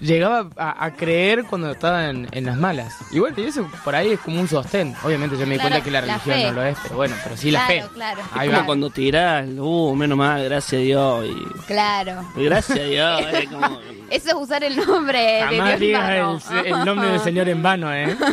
[0.00, 2.96] llegaba a, a creer cuando estaba en, en las malas.
[3.12, 4.94] Igual y eso por ahí es como un sostén.
[5.04, 6.46] Obviamente yo me di Claro, cuenta que la la religión fe.
[6.46, 7.94] no lo es, pero bueno, pero sí la Claro, fe.
[7.94, 8.20] claro.
[8.32, 8.64] Ahí va.
[8.66, 11.26] cuando tiras, uh, menos mal, gracias a Dios.
[11.26, 12.24] Y, Claro.
[12.36, 13.22] gracias a Dios.
[13.50, 13.78] como-
[14.10, 16.40] Eso es usar el nombre de Jamás Dios en digas vano.
[16.60, 18.16] el, el nombre del Señor en vano, ¿eh?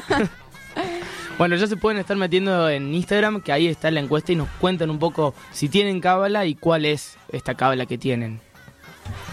[1.38, 4.47] Bueno, ya se pueden estar metiendo en Instagram, que ahí está la encuesta y nos
[4.60, 8.39] cuentan un poco si tienen cábala y cuál es esta cábala que tienen.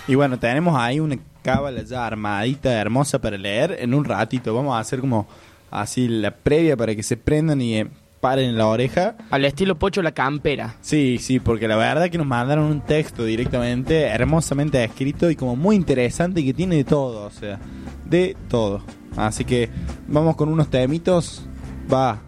[0.06, 4.54] Y bueno, tenemos ahí una cábala ya armadita, hermosa para leer en un ratito.
[4.54, 5.26] Vamos a hacer como
[5.70, 7.86] así la previa para que se prendan y eh,
[8.20, 9.14] paren en la oreja.
[9.30, 10.76] Al estilo Pocho la campera.
[10.80, 15.54] Sí, sí, porque la verdad que nos mandaron un texto directamente, hermosamente escrito y como
[15.54, 17.60] muy interesante y que tiene de todo, o sea,
[18.06, 18.82] de todo.
[19.14, 19.68] Así que
[20.08, 21.46] vamos con unos temitos.
[21.92, 22.20] Va.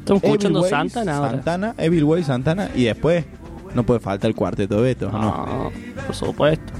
[0.00, 1.30] Estamos escuchando Evil Ways, Santana ahora.
[1.30, 3.24] Santana, Evil Way, Santana y después
[3.74, 5.46] no puede faltar el cuarteto Beto, ¿o ¿no?
[5.46, 5.72] No,
[6.04, 6.72] por supuesto.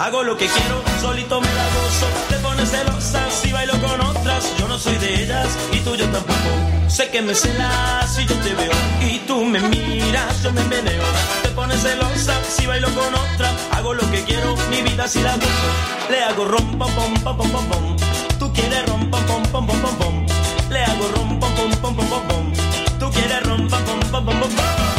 [0.00, 4.56] Hago lo que quiero, solito me la gozo Te pones celosa si bailo con otras
[4.58, 6.48] Yo no soy de ellas y tú yo tampoco
[6.88, 11.02] Sé que me celas si yo te veo Y tú me miras, yo me meneo
[11.42, 15.34] Te pones celosa si bailo con otra Hago lo que quiero, mi vida si la
[15.34, 15.70] gozo
[16.08, 17.96] Le hago rom pom pom pom pom pom
[18.38, 20.26] Tú quieres rom pom pom pom pom pom
[20.70, 22.52] Le hago rom pom pom pom pom pom
[22.98, 24.89] Tú quieres rom pom pom pom pom pom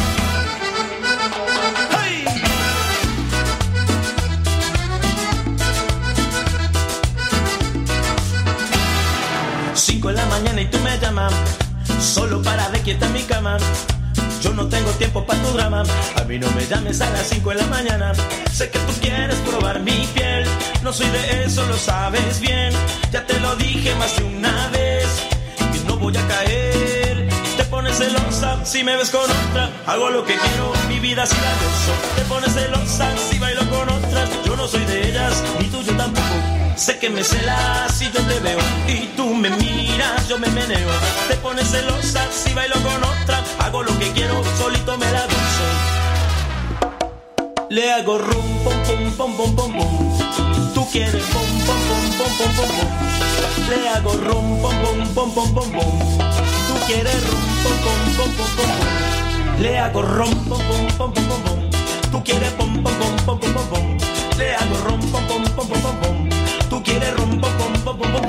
[12.00, 13.56] Solo para ver quién está en mi cama.
[14.42, 15.82] Yo no tengo tiempo para tu drama.
[16.20, 18.12] A mí no me llames a las 5 de la mañana.
[18.52, 20.44] Sé que tú quieres probar mi piel.
[20.82, 22.72] No soy de eso, lo sabes bien.
[23.12, 25.06] Ya te lo dije más de una vez.
[25.72, 27.28] Que no voy a caer.
[27.56, 29.70] Te pones celosa si me ves con otra.
[29.86, 33.88] Hago lo que quiero, mi vida si la gozo Te pones celosa si bailo con
[33.88, 34.28] otras.
[34.44, 38.20] Yo no soy de ellas, ni tú yo tampoco Sé que me celas si yo
[38.22, 38.58] te veo
[38.88, 40.90] Y tú me miras, yo me meneo
[41.28, 45.68] Te pones celosa si bailo con otra Hago lo que quiero, solito me la gozo
[47.70, 52.36] Le hago rum, pom, pom, pom, pom, pom, pom Tú quieres pom, pom, pom, pom,
[52.38, 52.88] pom, pom, pom
[53.70, 58.30] Le hago rum, pom, pom, pom, pom, pom, pom Tú quieres rom, pom, pom, pom,
[58.36, 59.62] pom, pom, pom.
[59.62, 61.70] Le hago rom, pom, pom, pom, pom, pom, pom.
[62.10, 63.98] Tú quieres pom, pom, pom, pom, pom, pom, pom.
[64.38, 66.31] Le hago rom, pom, pom, pom, pom, pom, pom.
[66.72, 67.50] Tú quieres rom, pom,
[67.84, 68.22] pom, pom.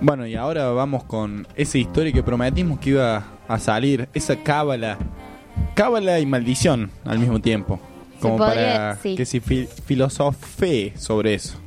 [0.00, 4.98] Bueno, y ahora vamos con esa historia que prometimos que iba a salir, esa cábala,
[5.74, 7.80] cábala y maldición al mismo tiempo,
[8.20, 9.16] como podría- para sí.
[9.16, 11.58] que se fi- filosofee sobre eso.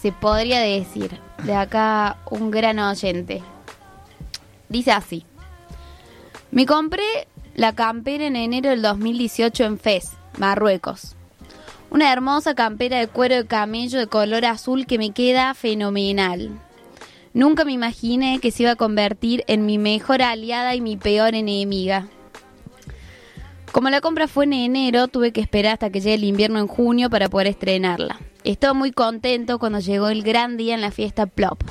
[0.00, 3.42] Se podría decir, de acá un gran oyente.
[4.68, 5.24] Dice así.
[6.50, 7.04] Me compré
[7.54, 11.14] la campera en enero del 2018 en Fez, Marruecos.
[11.90, 16.50] Una hermosa campera de cuero de camello de color azul que me queda fenomenal.
[17.34, 21.34] Nunca me imaginé que se iba a convertir en mi mejor aliada y mi peor
[21.34, 22.08] enemiga.
[23.72, 26.66] Como la compra fue en enero, tuve que esperar hasta que llegue el invierno en
[26.66, 28.20] junio para poder estrenarla.
[28.44, 31.62] Estaba muy contento cuando llegó el gran día en la fiesta Plop.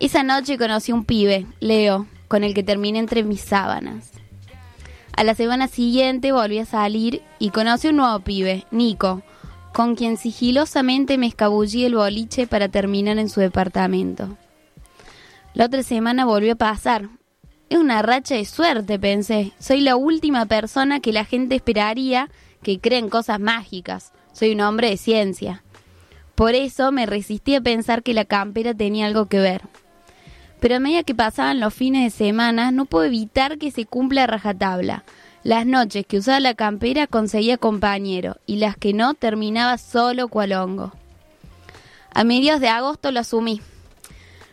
[0.00, 4.10] Esa noche conocí a un pibe, Leo, con el que terminé entre mis sábanas.
[5.14, 9.22] A la semana siguiente volví a salir y conocí a un nuevo pibe, Nico,
[9.74, 14.38] con quien sigilosamente me escabullí el boliche para terminar en su departamento.
[15.54, 17.10] La otra semana volvió a pasar.
[17.68, 19.52] Es una racha de suerte, pensé.
[19.58, 22.30] Soy la última persona que la gente esperaría
[22.62, 24.12] que cree en cosas mágicas.
[24.32, 25.62] Soy un hombre de ciencia.
[26.34, 29.62] Por eso me resistí a pensar que la campera tenía algo que ver.
[30.58, 34.26] Pero a medida que pasaban los fines de semana, no puedo evitar que se cumpla
[34.26, 35.04] rajatabla.
[35.42, 40.52] Las noches que usaba la campera conseguía compañero y las que no terminaba solo cual
[40.52, 40.92] hongo.
[42.14, 43.60] A mediados de agosto lo asumí.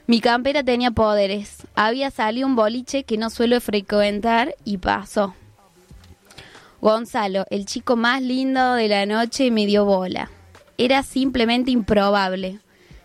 [0.10, 1.68] Mi campera tenía poderes.
[1.76, 5.36] Había salido un boliche que no suelo frecuentar y pasó.
[6.82, 10.32] Gonzalo, el chico más lindo de la noche, me dio bola.
[10.80, 12.58] Era simplemente improbable.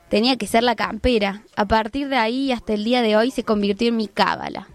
[0.09, 1.43] Tenía que ser la campera.
[1.57, 4.69] A partir de ahí hasta el día de hoy se convirtió en mi cábala.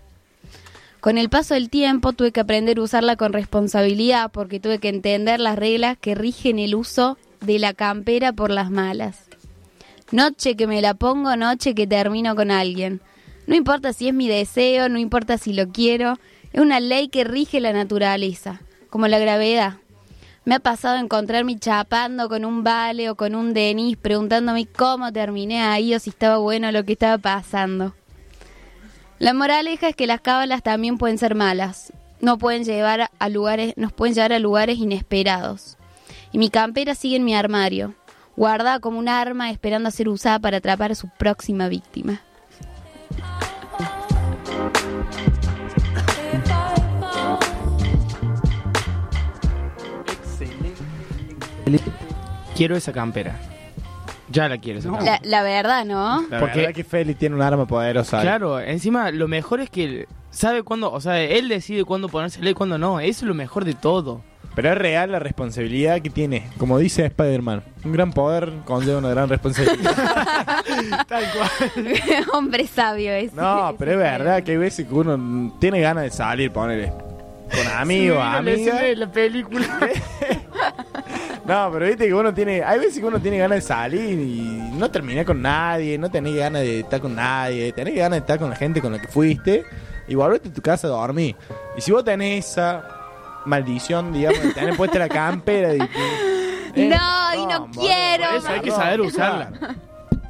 [1.00, 4.90] Con el paso del tiempo tuve que aprender a usarla con responsabilidad porque tuve que
[4.90, 9.29] entender las reglas que rigen el uso de la campera por las malas.
[10.12, 13.00] Noche que me la pongo, noche que termino con alguien.
[13.46, 16.18] No importa si es mi deseo, no importa si lo quiero,
[16.52, 19.76] es una ley que rige la naturaleza, como la gravedad.
[20.46, 25.62] Me ha pasado encontrarme chapando con un vale o con un Denis preguntándome cómo terminé
[25.62, 27.94] ahí o si estaba bueno lo que estaba pasando.
[29.20, 31.94] La moraleja es que las cábalas también pueden ser malas.
[32.20, 35.78] No pueden llevar a lugares, nos pueden llevar a lugares inesperados.
[36.32, 37.94] Y mi campera sigue en mi armario,
[38.40, 42.22] guardada como un arma esperando a ser usada para atrapar a su próxima víctima.
[52.56, 53.40] Quiero esa campera.
[54.30, 55.20] Ya la quiero esa campera.
[55.24, 56.22] La, la verdad, ¿no?
[56.30, 58.22] La Porque- verdad que Feli tiene un arma poderosa.
[58.22, 62.54] Claro, encima lo mejor es que sabe cuándo, o sea, él decide cuándo ponérsela y
[62.54, 63.00] cuándo no.
[63.00, 64.22] Eso es lo mejor de todo.
[64.56, 66.50] Pero es real la responsabilidad que tiene.
[66.58, 69.96] Como dice Spider-Man, un gran poder conlleva una gran responsabilidad.
[71.08, 71.94] Tal cual.
[72.34, 73.36] Hombre sabio ese.
[73.36, 76.92] no, pero es verdad que hay veces que uno tiene ganas de salir, ponele.
[77.50, 78.98] Con amigos, amigas.
[78.98, 79.66] la película.
[81.46, 82.62] No, pero viste que uno tiene.
[82.64, 86.36] Hay veces que uno tiene ganas de salir y no terminé con nadie, no tenés
[86.36, 89.08] ganas de estar con nadie, tenés ganas de estar con la gente con la que
[89.08, 89.64] fuiste
[90.08, 91.36] y volvete a tu casa a dormir.
[91.76, 92.99] Y si vos tenés esa
[93.46, 96.30] maldición, digamos, de tener puesta la campera y que-
[96.76, 98.26] eh, No, y no boludo, quiero.
[98.28, 99.52] por eso hay que saber usarla.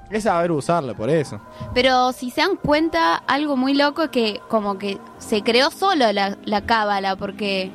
[0.10, 1.40] Es saber usarla, por eso.
[1.76, 6.12] Pero si se dan cuenta, algo muy loco es que como que se creó solo
[6.12, 7.72] la, la cábala, porque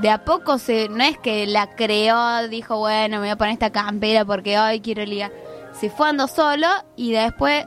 [0.00, 3.54] de a poco se no es que la creó, dijo, bueno, me voy a poner
[3.54, 5.32] esta campera porque hoy quiero ligar.
[5.72, 7.66] Se fue andando solo y después...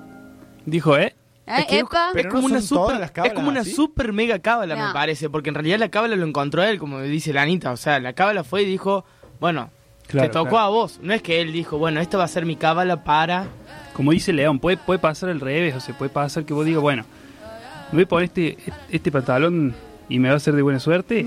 [0.66, 1.14] Dijo, ¿eh?
[1.48, 2.08] ¿Eh, Es, que es- epa?
[2.10, 3.72] es Pero como no una super, las es cábalas como una así.
[3.72, 4.88] super mega cábala No.
[4.88, 7.78] me parece, porque en realidad la cábala lo encontró él, como dice la Anita, o
[7.78, 9.06] sea, la cábala fue y dijo,
[9.40, 9.70] bueno,
[10.08, 10.66] Claro, te tocó claro.
[10.66, 13.48] a vos, no es que él dijo, bueno, esta va a ser mi cábala para
[13.94, 16.82] Como dice León, puede, puede pasar al revés, o sea, puede pasar que vos digas,
[16.82, 17.06] bueno,
[17.92, 18.58] me voy a poner este,
[18.90, 19.74] este pantalón
[20.10, 21.26] y me va a ser de buena suerte.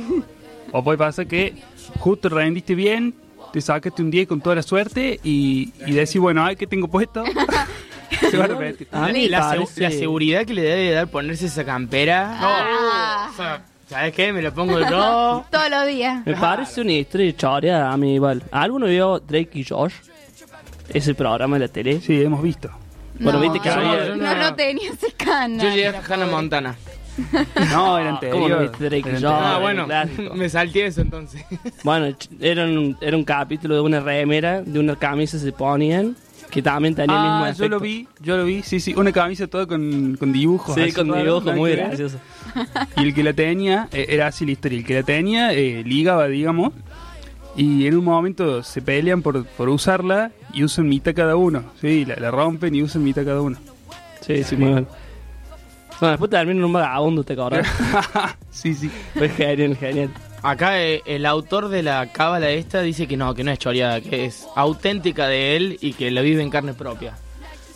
[0.73, 1.55] o puede pasar que
[1.99, 3.15] justo rendiste bien,
[3.53, 6.89] te sacaste un 10 con toda la suerte y, y decís, bueno, ay, ¿qué tengo
[6.89, 7.23] puesto?
[8.31, 8.89] Se va a repetir.
[8.93, 12.37] A mí la, parece- la seguridad que le debe dar ponerse esa campera.
[12.41, 13.29] Ah.
[13.33, 14.33] O sea, ¿Sabes qué?
[14.33, 15.45] Me lo pongo yo.
[15.51, 16.25] Todos los días.
[16.27, 18.43] Me parece una historia chorea a mí igual.
[18.51, 19.93] ¿Alguno vio Drake y Josh?
[20.89, 22.01] Ese programa de la tele.
[22.01, 22.71] Sí, hemos visto.
[23.19, 25.67] Bueno, no, viste que yo había- no, no, no tenía ese canal.
[25.69, 26.75] Yo llegué a Hannah Montana.
[27.71, 28.63] No, era ¿Cómo no anterior.
[28.63, 29.25] viste Drake y Josh?
[29.27, 30.35] Ah, bueno, clásico.
[30.35, 31.45] me salté eso entonces.
[31.85, 36.17] Bueno, ch- era un, era un capítulo de una remera, de una camisa se ponían,
[36.55, 37.69] que también tenía el mismo Ah, yo efecto.
[37.69, 40.75] lo vi, yo lo vi, sí, sí, una camisa toda con, con dibujos.
[40.77, 41.87] Sí, así con raros, dibujos nada muy que ver.
[41.89, 42.19] gracioso.
[42.97, 45.83] Y el que la tenía, eh, era así la historia, el que la tenía eh,
[45.85, 46.73] ligaba, digamos,
[47.57, 52.05] y en un momento se pelean por, por usarla y usan mitad cada uno, sí,
[52.05, 53.59] la, la rompen y usan mitad cada uno.
[54.21, 54.87] Sí, sí, muy bueno.
[56.01, 57.67] Bueno, después termina en un vagabundo, ¿te acordás?
[58.51, 58.91] sí, sí.
[59.15, 60.11] Fue genial, genial.
[60.45, 64.03] Acá eh, el autor de la cábala esta dice que no, que no es choreada,
[64.03, 67.17] que es auténtica de él y que la vive en carne propia.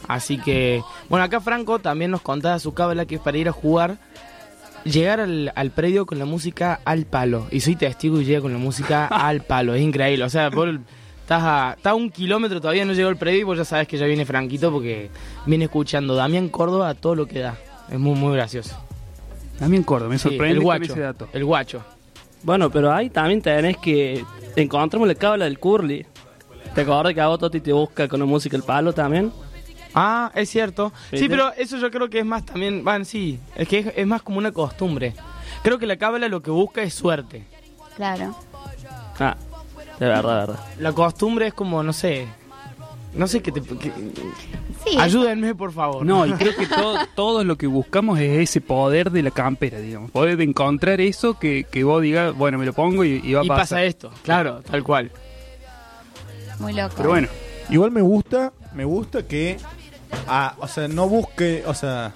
[0.06, 3.52] Así que, bueno, acá Franco también nos contaba su cábala que es para ir a
[3.52, 3.96] jugar,
[4.84, 7.46] llegar al, al predio con la música al palo.
[7.50, 10.24] Y soy testigo y llega con la música al palo, es increíble.
[10.24, 10.68] O sea, vos
[11.22, 13.88] estás a, estás a un kilómetro, todavía no llegó al predio y vos ya sabes
[13.88, 15.10] que ya viene Franquito porque
[15.46, 17.56] viene escuchando Damián Córdoba todo lo que da.
[17.90, 18.76] Es muy, muy gracioso.
[19.58, 21.28] También Córdoba, me Sí, sorprende el con guacho, ese dato.
[21.32, 21.82] el guacho.
[22.42, 24.24] Bueno, pero ahí también tenés que...
[24.56, 26.06] Encontramos la cábala del Curly.
[26.74, 29.32] ¿Te acordás que a vos Toti te busca con la música el palo también?
[29.94, 30.92] Ah, es cierto.
[31.10, 31.28] Sí, ¿Viste?
[31.28, 34.22] pero eso yo creo que es más también, bueno, sí, es que es, es más
[34.22, 35.14] como una costumbre.
[35.62, 37.44] Creo que la cábala lo que busca es suerte.
[37.96, 38.36] Claro.
[39.18, 39.36] Ah,
[39.98, 40.64] de verdad, de verdad.
[40.78, 42.28] La costumbre es como, no sé,
[43.14, 43.60] no sé qué te...
[43.62, 43.92] que-
[44.86, 44.96] Sí.
[44.98, 46.06] ayúdenme, por favor.
[46.06, 49.80] No, y creo que todo, todo lo que buscamos es ese poder de la campera,
[49.80, 50.10] digamos.
[50.12, 53.40] Poder de encontrar eso que, que vos digas, bueno, me lo pongo y, y va
[53.40, 53.62] a y pasar.
[53.64, 55.10] pasa esto, claro, tal cual.
[56.60, 56.94] Muy loco.
[56.96, 57.28] Pero bueno,
[57.70, 59.58] Igual me gusta, me gusta que,
[60.26, 62.14] ah, o sea, no busque, o sea,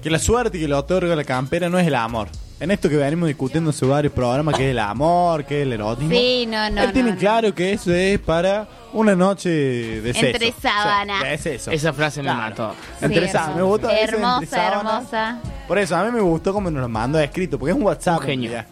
[0.00, 2.28] que la suerte que le otorga la campera no es el amor.
[2.58, 5.74] En esto que venimos discutiendo en varios programas, que es el amor, que es el
[5.74, 6.10] erotismo.
[6.10, 6.82] Sí, no, no.
[6.84, 7.20] Él tiene no, no.
[7.20, 10.26] claro que eso es para una noche de sexo.
[10.26, 11.18] Entre sábanas.
[11.18, 11.70] O sea, es eso.
[11.70, 12.40] Esa frase me Claro.
[12.40, 12.74] mató.
[13.02, 13.56] Entre Sí, sábanas.
[13.56, 14.94] Me gustó entre Hermosa, sábanas.
[14.94, 15.40] hermosa.
[15.68, 18.20] Por eso, a mí me gustó como nos lo mandó escrito, porque es un WhatsApp.
[18.20, 18.64] Un genio.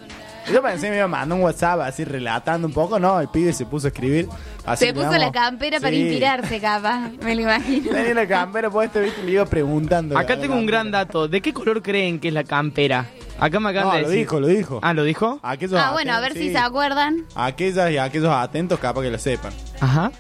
[0.51, 3.29] Yo pensé que me iba a mandar un WhatsApp así relatando un poco, no, el
[3.29, 4.29] pibe se puso a escribir.
[4.65, 7.11] Así Se que puso la campera para inspirarse, capaz.
[7.23, 7.91] Me lo imagino.
[7.91, 10.17] Tenía la campera puesta, viste, y le iba preguntando.
[10.17, 11.29] Acá tengo un gran dato.
[11.29, 13.07] ¿De qué color creen que es la campera?
[13.39, 14.21] Acá me acaban No, de lo decir.
[14.25, 14.79] dijo, lo dijo.
[14.83, 15.41] Ah, ¿lo dijo?
[15.43, 17.25] Aquellos Ah, bueno, a ver si se acuerdan.
[17.35, 19.53] Aquellas y aquellos atentos, capaz que lo sepan.
[19.81, 20.13] Ajá.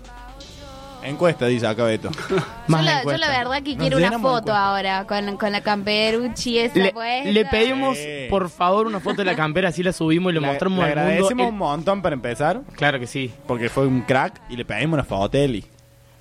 [1.03, 2.11] Encuesta, dice acá Beto.
[2.31, 2.37] Yo
[2.69, 3.19] la, yo encuesta.
[3.31, 6.93] la verdad que Nos quiero una de foto ahora con, con la camperuchi esa Le,
[6.95, 7.31] puesta.
[7.31, 8.27] le pedimos, Sí.
[8.31, 10.85] por favor, una foto de la campera, así la subimos y le Le- mostramos le
[10.85, 11.01] al mundo.
[11.03, 13.31] agradecemos El- un montón para empezar, Claro que sí.
[13.47, 15.63] porque fue un crack, y le pedimos una foto a Eli.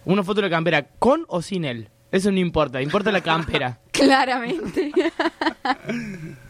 [0.03, 1.87] Una foto de la campera, con o sin él.
[2.11, 3.79] Eso no importa, importa la campera.
[3.93, 4.91] Claramente.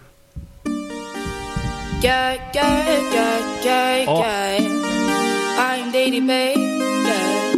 [2.04, 4.20] Yeah, yeah, yeah, yeah, Oh.
[4.20, 5.56] yeah.
[5.58, 6.54] I'm Daddy Bay.
[6.54, 7.54] Yeah,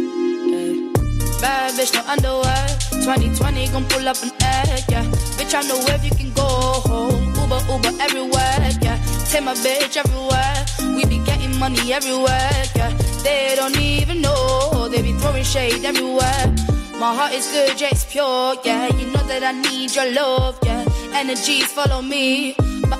[0.46, 1.40] yeah.
[1.40, 2.66] Bad bitch, no underwear.
[3.02, 4.84] 2020 gon' pull up an egg.
[4.88, 5.04] Yeah,
[5.36, 6.46] bitch, I know where you can go
[6.86, 7.34] home.
[7.34, 8.70] Uber, Uber everywhere.
[8.82, 10.56] Yeah, take my bitch everywhere.
[10.96, 12.62] We be getting money everywhere.
[12.76, 12.90] Yeah,
[13.24, 14.88] they don't even know.
[14.88, 16.54] They be throwing shade everywhere.
[17.00, 18.54] My heart is good, yeah, it's pure.
[18.64, 20.56] Yeah, you know that I need your love.
[20.62, 20.84] Yeah,
[21.14, 22.54] energies follow me,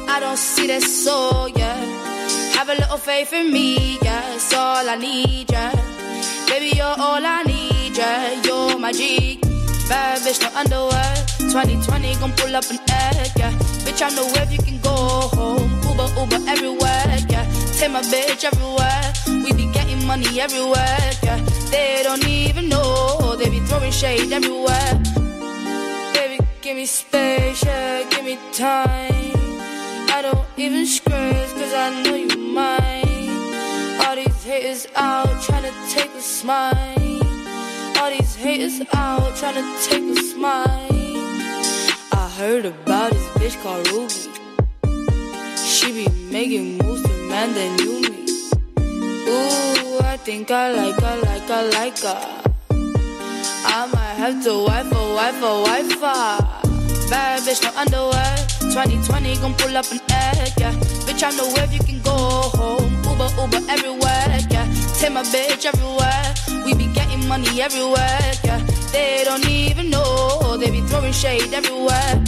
[0.08, 1.48] I don't see that soul.
[1.48, 2.06] Yeah.
[2.56, 5.72] Have a little faith in me, yeah, it's all I need, yeah.
[6.48, 8.42] Baby, you're all I need, yeah.
[8.42, 9.38] You're my G.
[9.88, 11.14] Bad bitch, no underwear.
[11.38, 13.52] 2020 gon' pull up an egg, yeah.
[13.84, 14.96] Bitch, I know where you can go
[15.36, 15.70] home.
[15.86, 17.44] Uber, Uber everywhere, yeah.
[17.78, 19.12] Take my bitch everywhere.
[19.44, 21.38] We be getting money everywhere, yeah.
[21.70, 23.36] They don't even know.
[23.36, 24.94] They be throwing shade everywhere.
[26.14, 29.35] Baby, give me space, yeah, give me time.
[30.26, 34.00] Don't even scratch, cause I know you mine.
[34.02, 37.22] All these haters out trying to take a smile.
[37.98, 40.66] All these haters out trying to take a smile.
[42.12, 44.26] I heard about this bitch called Ruby.
[45.56, 48.26] She be making moves to man that knew me.
[49.30, 52.42] Ooh, I think I like her, like her, like her.
[53.78, 57.08] I might have to wife a wife a wife her.
[57.10, 58.55] Bad bitch, no underwear.
[58.76, 60.70] 2020 gon' pull up an egg, yeah.
[61.08, 62.92] Bitch, I know where you can go home.
[63.08, 64.68] Uber, Uber everywhere, yeah.
[64.98, 66.34] Take my bitch everywhere.
[66.62, 68.58] We be getting money everywhere, yeah.
[68.92, 70.58] They don't even know.
[70.58, 72.22] They be throwing shade everywhere.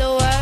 [0.00, 0.32] Eh.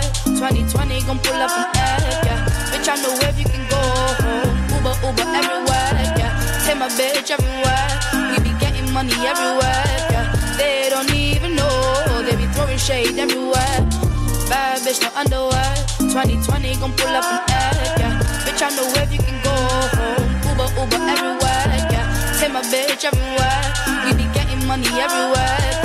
[1.11, 2.39] gon' pull up an egg, yeah.
[2.71, 3.83] Bitch, I know if you can go
[4.23, 4.55] home.
[4.79, 6.33] Uber, Uber everywhere, yeah.
[6.63, 7.89] Take my bitch everywhere.
[8.31, 10.31] We be getting money everywhere, yeah.
[10.57, 12.23] They don't even know.
[12.23, 13.79] They be throwing shade everywhere.
[14.47, 15.75] Bad bitch, no underwear.
[15.99, 18.15] 2020 gon' pull up an egg, yeah.
[18.47, 19.55] Bitch, I know if you can go
[19.99, 20.31] home.
[20.47, 22.07] Uber, Uber everywhere, yeah.
[22.39, 23.63] Take my bitch everywhere.
[24.07, 25.80] We be getting money everywhere,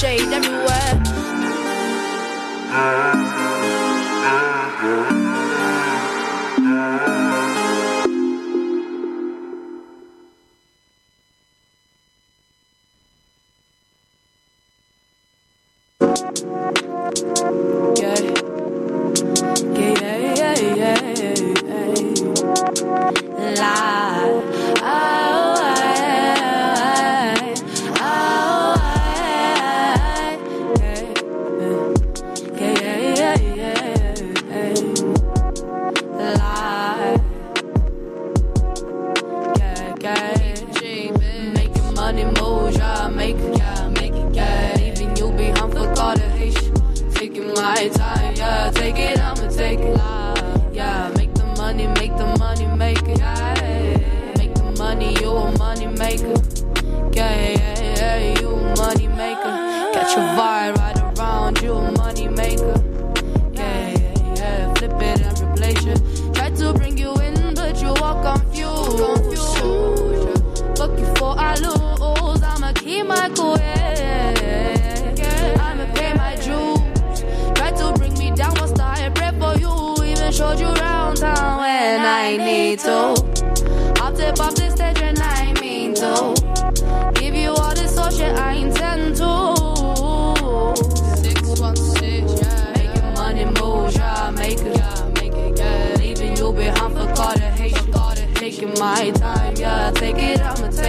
[0.00, 0.70] shade everywhere.
[56.18, 56.39] like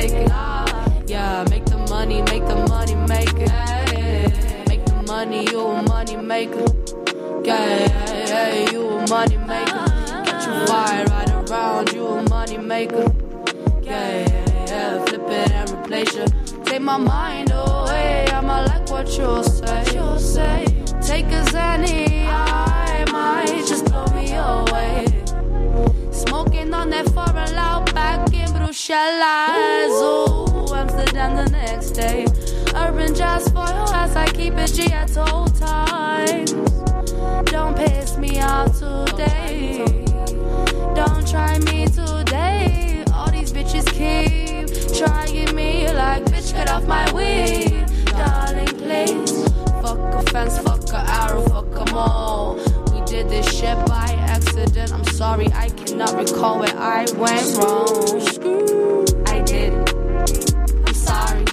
[0.04, 1.46] it, it, yeah.
[1.50, 4.68] Make the money, make the money, make it.
[4.68, 6.66] Make the money, you a money maker.
[7.44, 9.86] Yeah, you a money maker.
[10.26, 13.12] Catch a fire right around, you a money maker.
[13.82, 16.32] Yeah, yeah, flip it and replace it.
[16.66, 19.84] Take my mind away, I'ma like what you say.
[19.96, 20.66] You say,
[21.02, 22.11] take a Zanny,
[28.92, 30.70] Bruxelles.
[30.70, 32.26] Ooh, Amsterdam the next day.
[32.76, 36.52] Urban jazz for your ass, I keep it G at all times.
[37.50, 39.86] Don't piss me off today.
[40.94, 43.06] Don't try me today.
[43.14, 44.68] All these bitches keep
[44.98, 47.86] trying me like, bitch, get off my weed.
[48.08, 49.50] Darling, please.
[49.82, 52.56] Fuck a fence, fuck a arrow, fuck 'em all.
[52.94, 54.92] We did this shit by accident.
[54.92, 58.81] I'm sorry, I cannot recall where I went wrong.
[59.42, 59.94] I did it.
[60.86, 61.46] I'm sorry.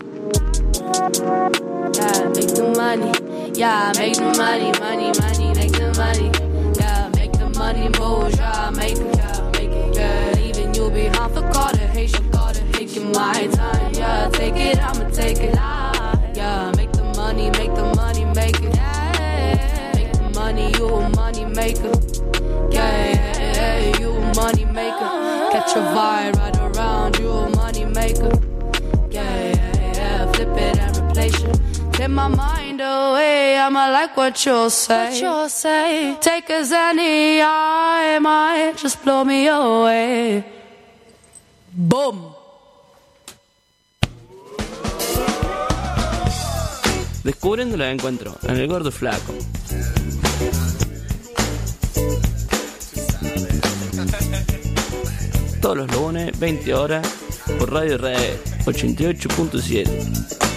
[1.97, 3.13] Yeah, make the money.
[3.59, 6.31] Yeah, make the money, money, money, make the money.
[6.79, 8.35] Yeah, make the money move.
[8.37, 10.39] Yeah, make it, yeah, make it, yeah.
[10.39, 13.95] Even you behind for Carter, hate you, Carter, taking my time.
[13.95, 15.55] Yeah, take it, I'ma take it.
[15.55, 18.75] Yeah, make the money, make the money, make it.
[19.95, 21.93] Make the money, you a money maker.
[22.71, 25.09] Yeah, yeah, yeah, you a money maker.
[25.53, 26.58] Catch a vibe right
[31.35, 31.93] it.
[31.93, 35.07] Take my mind away, I'ma like what you say.
[35.07, 36.17] What you say.
[36.21, 40.45] Take a Zanny, I might just blow me away.
[41.73, 42.35] Boom.
[47.25, 49.35] Descubriendo lo encuentro en el gordo flaco.
[55.61, 57.07] Todos los lunes, 20 horas,
[57.59, 60.48] por Radio Red 88.7.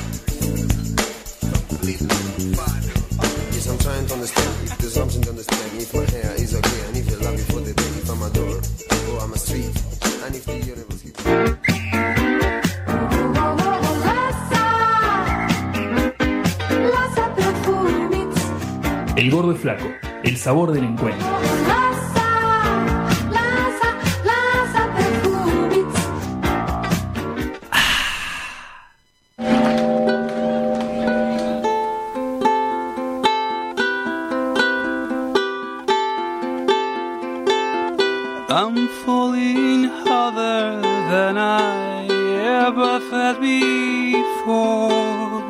[1.84, 5.82] Yes, I'm trying to understand if there's something to understand.
[5.82, 8.22] If my hair is okay, and if you love me for the day, if I'm
[8.22, 8.62] a door
[9.10, 9.66] or I'm a street,
[10.26, 11.22] and if the universe keeps.
[19.16, 19.86] El gordo y flaco,
[20.24, 21.41] el sabor del encuentro.
[38.74, 40.80] I'm falling harder
[41.12, 45.44] than I ever felt before.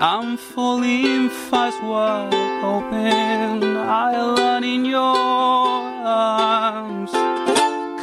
[0.00, 2.34] I'm falling fast wide
[2.64, 3.62] open.
[3.76, 5.16] I land in your
[6.04, 7.12] arms.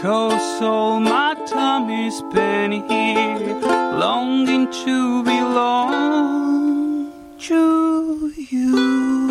[0.02, 3.60] Cause all my time is spent here,
[4.06, 9.27] longing to belong to you.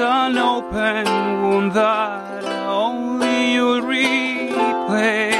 [0.00, 1.04] An open
[1.42, 5.36] wound that only you'll replace.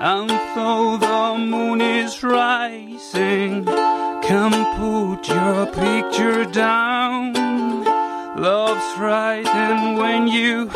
[0.00, 7.34] And though the moon is rising, come put your picture down.
[8.36, 10.68] Love's right, and when you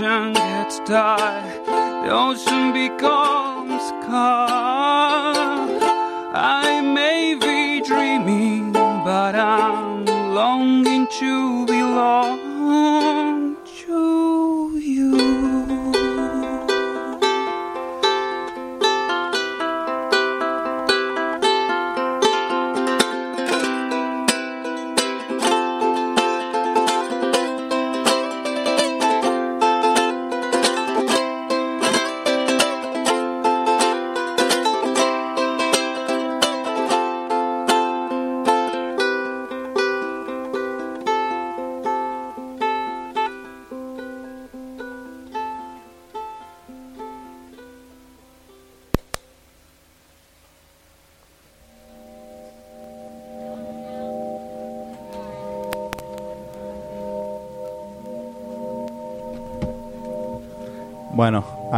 [0.00, 4.69] ocean gets dark, the ocean becomes calm.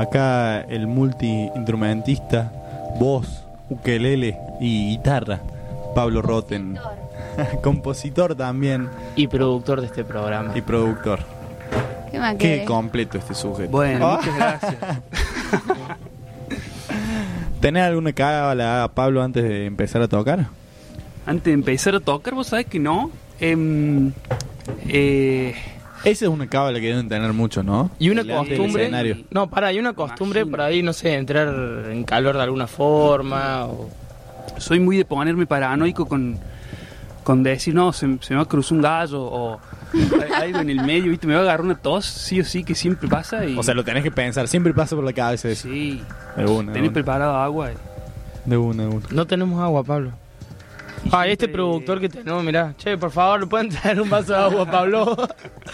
[0.03, 2.53] Acá el multi-instrumentista,
[2.99, 5.41] voz, ukelele y guitarra,
[5.95, 6.79] Pablo Roten.
[7.63, 8.89] Compositor también.
[9.17, 10.53] Y productor de este programa.
[10.57, 11.21] Y productor.
[12.11, 13.71] ¿Qué Qué completo este sujeto.
[13.71, 14.17] Bueno, Ah.
[14.21, 14.77] muchas gracias.
[17.61, 20.47] ¿Tenés alguna cábala, Pablo, antes de empezar a tocar?
[21.27, 23.11] Antes de empezar a tocar, vos sabés que no.
[23.41, 24.13] Em,
[24.89, 25.55] eh,
[26.05, 27.91] Esa es una cábala que deben tener muchos, ¿no?
[27.99, 28.83] Y una Delante del costumbre.
[28.85, 29.17] escenario.
[29.31, 31.49] No, para, hay una costumbre por ahí, no sé, entrar
[31.91, 33.67] en calor de alguna forma.
[33.67, 33.89] O...
[34.59, 36.39] soy muy de ponerme paranoico con,
[37.23, 39.61] con decir, no, se, se me va a cruzar un gallo o
[39.95, 41.27] hay algo en el medio, ¿viste?
[41.27, 43.45] Me va a agarrar una tos, sí o sí, que siempre pasa.
[43.45, 45.69] Y, O sea, lo tenés que pensar, siempre pasa por la cabeza eso.
[45.69, 46.03] Sí,
[46.37, 46.95] De una, de tenés una.
[46.95, 47.71] preparado agua.
[47.73, 49.07] y- De una, de una.
[49.13, 50.13] No tenemos agua, Pablo.
[51.11, 52.75] Ah, este productor que tenemos, mirá.
[52.79, 55.17] Che, por favor, ¿le pueden traer un vaso de agua, Pablo?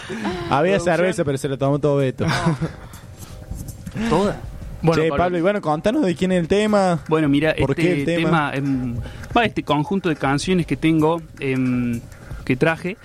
[0.49, 2.25] Había cerveza, pero se lo tomó todo Beto.
[4.09, 4.41] Toda.
[4.81, 5.23] Bueno, che, Pablo.
[5.23, 6.99] Pablo, y bueno, contanos de quién es el tema.
[7.07, 8.51] Bueno, mira, ¿Por este qué el tema?
[8.53, 8.95] em,
[9.35, 11.99] va, este conjunto de canciones que tengo, em,
[12.45, 12.97] que traje,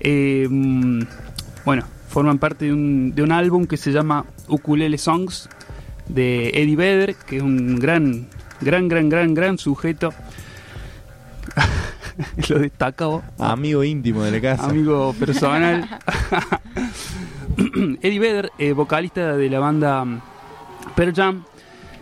[0.00, 1.00] em,
[1.64, 5.48] bueno, forman parte de un, de un álbum que se llama Ukulele Songs
[6.08, 8.26] de Eddie Vedder, que es un gran,
[8.60, 10.12] gran, gran, gran, gran sujeto.
[12.48, 13.22] Lo destaca vos.
[13.38, 14.68] Amigo íntimo de la casa.
[14.68, 15.88] Amigo personal.
[18.02, 20.20] Eddie Vedder, eh, vocalista de la banda mm,
[20.94, 21.44] Pearl Jam,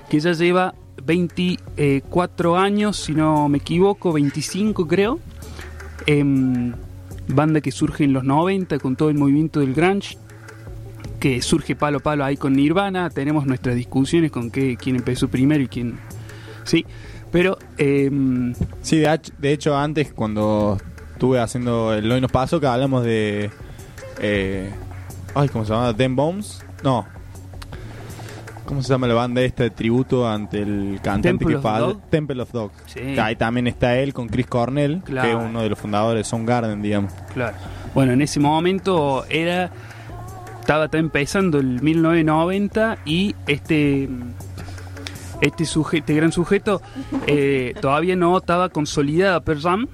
[0.09, 5.21] que ya lleva 24 años, si no me equivoco, 25 creo.
[6.07, 6.73] Em,
[7.29, 10.19] banda que surge en los 90 con todo el movimiento del grunge,
[11.21, 13.11] que surge palo a palo ahí con Nirvana.
[13.11, 15.99] Tenemos nuestras discusiones con qué, quién empezó primero y quién...
[16.65, 16.87] Sí,
[17.33, 17.59] pero...
[17.79, 20.79] em, Sí, de, de hecho, antes, cuando
[21.13, 23.51] estuve haciendo el Hoy Nos Paso, que hablamos de.
[24.21, 24.71] Eh,
[25.35, 25.93] ay, ¿cómo se llama?
[25.93, 26.65] ¿Den Bombs?
[26.85, 27.07] No.
[28.65, 31.95] ¿Cómo se llama la banda esta de tributo ante el cantante Temple que falla?
[32.11, 32.71] Temple of Dog.
[32.87, 33.01] Sí.
[33.01, 35.29] Que ahí también está él con Chris Cornell, Claro.
[35.29, 37.13] que es uno de los fundadores de Soundgarden, digamos.
[37.35, 37.57] Claro.
[37.95, 39.71] Bueno, en ese momento era.
[40.61, 44.09] Estaba empezando el 1990 y este.
[45.43, 46.81] Este, este gran sujeto
[47.27, 49.89] eh, todavía no estaba consolidada Pearl Jam,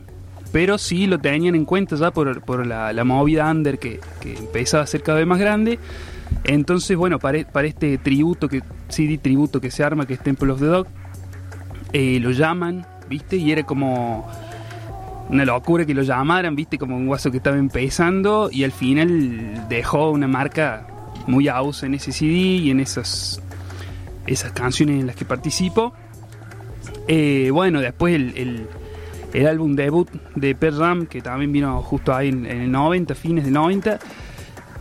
[0.53, 4.36] pero sí lo tenían en cuenta ya por, por la, la movida under que, que
[4.36, 5.78] empezaba a ser cada vez más grande.
[6.44, 10.53] Entonces, bueno, para, para este tributo, que CD tributo que se arma, que es Temple
[10.53, 10.86] of the Dog,
[11.94, 13.36] eh, lo llaman, ¿viste?
[13.36, 14.30] Y era como
[15.30, 19.66] una locura que lo llamaran, viste, como un guaso que estaba empezando y al final
[19.70, 20.86] dejó una marca
[21.26, 23.40] muy house en ese CD y en esas,
[24.29, 25.93] esas canciones en las que participo.
[27.07, 28.66] Eh, bueno, después el, el-
[29.35, 33.14] el álbum debut de Pearl Jam, que también vino justo ahí en, en el 90,
[33.14, 33.99] fines del 90,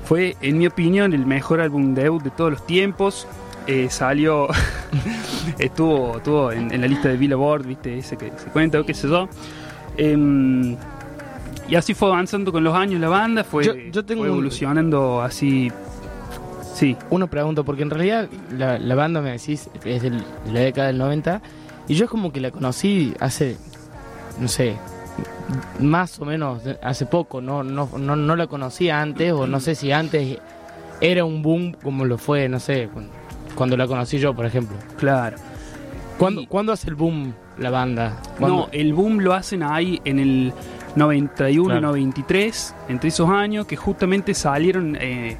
[0.05, 3.27] fue, en mi opinión, el mejor álbum debut de todos los tiempos.
[3.67, 4.47] Eh, salió,
[5.59, 8.93] estuvo, estuvo en, en la lista de Billboard, viste, ese que se cuenta o qué
[8.93, 9.27] sé yo.
[9.97, 10.77] Em,
[11.67, 15.21] y así fue avanzando con los años la banda, fue, Yo- yo tengo fue evolucionando
[15.21, 15.69] así.
[16.77, 16.95] Sí.
[17.09, 20.87] Una pregunta, porque en realidad la, la banda, me decís, es del- de la década
[20.87, 21.41] del 90,
[21.87, 23.57] y yo es como que la conocí hace,
[24.39, 24.75] no sé,
[25.79, 29.73] más o menos hace poco, no, no, no, no la conocía antes, o no sé
[29.73, 30.37] si antes
[31.01, 32.89] era un boom como lo fue, no sé,
[33.55, 34.77] cuando, la conocí yo, por ejemplo.
[34.97, 35.37] Claro.
[36.19, 38.17] ¿Cuándo, ¿cuándo hace el boom la banda?
[38.39, 38.57] ¿Cuándo?
[38.57, 40.53] No, el boom lo hacen ahí en el
[40.95, 41.87] 91 y Claro.
[41.87, 45.37] 93, entre esos años, que justamente salieron, eh,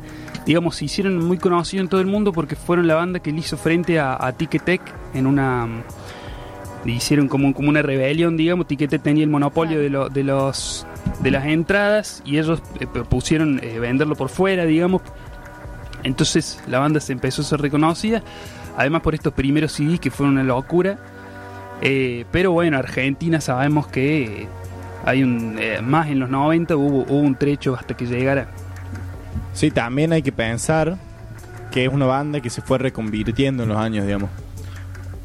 [0.47, 3.39] digamos, se hicieron muy conocidos en todo el mundo porque fueron la banda que le
[3.39, 4.81] hizo frente a, a Ticketek
[5.13, 5.67] en una.
[6.85, 8.65] le hicieron como, como una rebelión, digamos.
[8.67, 10.87] Ticketek tenía el monopolio de, lo- de, los,
[11.19, 15.01] de las entradas y ellos eh, propusieron eh, venderlo por fuera, digamos.
[16.03, 18.23] Entonces la banda se empezó a ser reconocida,
[18.77, 20.97] además por estos primeros CDs que fueron una locura.
[21.81, 24.47] Eh, pero bueno, Argentina sabemos que
[25.05, 28.49] hay un más en los 90 hubo, hubo un trecho hasta que llegara.
[29.53, 30.97] Sí, también hay que pensar
[31.71, 34.29] que es una banda que se fue reconvirtiendo en los años, digamos.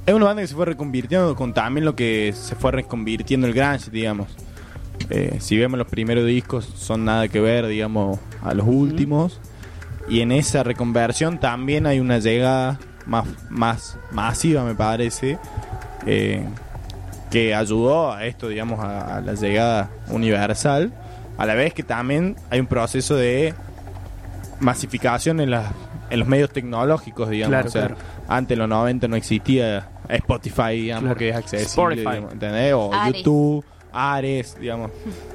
[0.04, 3.54] Es una banda que se fue reconvirtiendo con también lo que se fue reconvirtiendo el
[3.54, 4.28] grunge, digamos.
[5.10, 9.40] Eh, si vemos los primeros discos, son nada que ver, digamos, a los últimos.
[10.08, 15.38] Y en esa reconversión también hay una llegada más, más masiva, me parece,
[16.06, 16.44] eh,
[17.30, 20.92] que ayudó a esto, digamos, a, a la llegada universal.
[21.38, 23.54] A la vez que también hay un proceso de
[24.62, 25.72] masificación en, las
[26.10, 27.50] en los medios tecnológicos, digamos.
[27.52, 27.96] Claro, o sea, claro.
[28.28, 31.16] antes en los 90 no existía Spotify, digamos, Claro.
[31.18, 32.00] que es accesible, Spotify.
[32.10, 32.72] digamos, ¿entendés?
[32.74, 33.16] O Ares.
[33.18, 34.90] YouTube, Ares, digamos.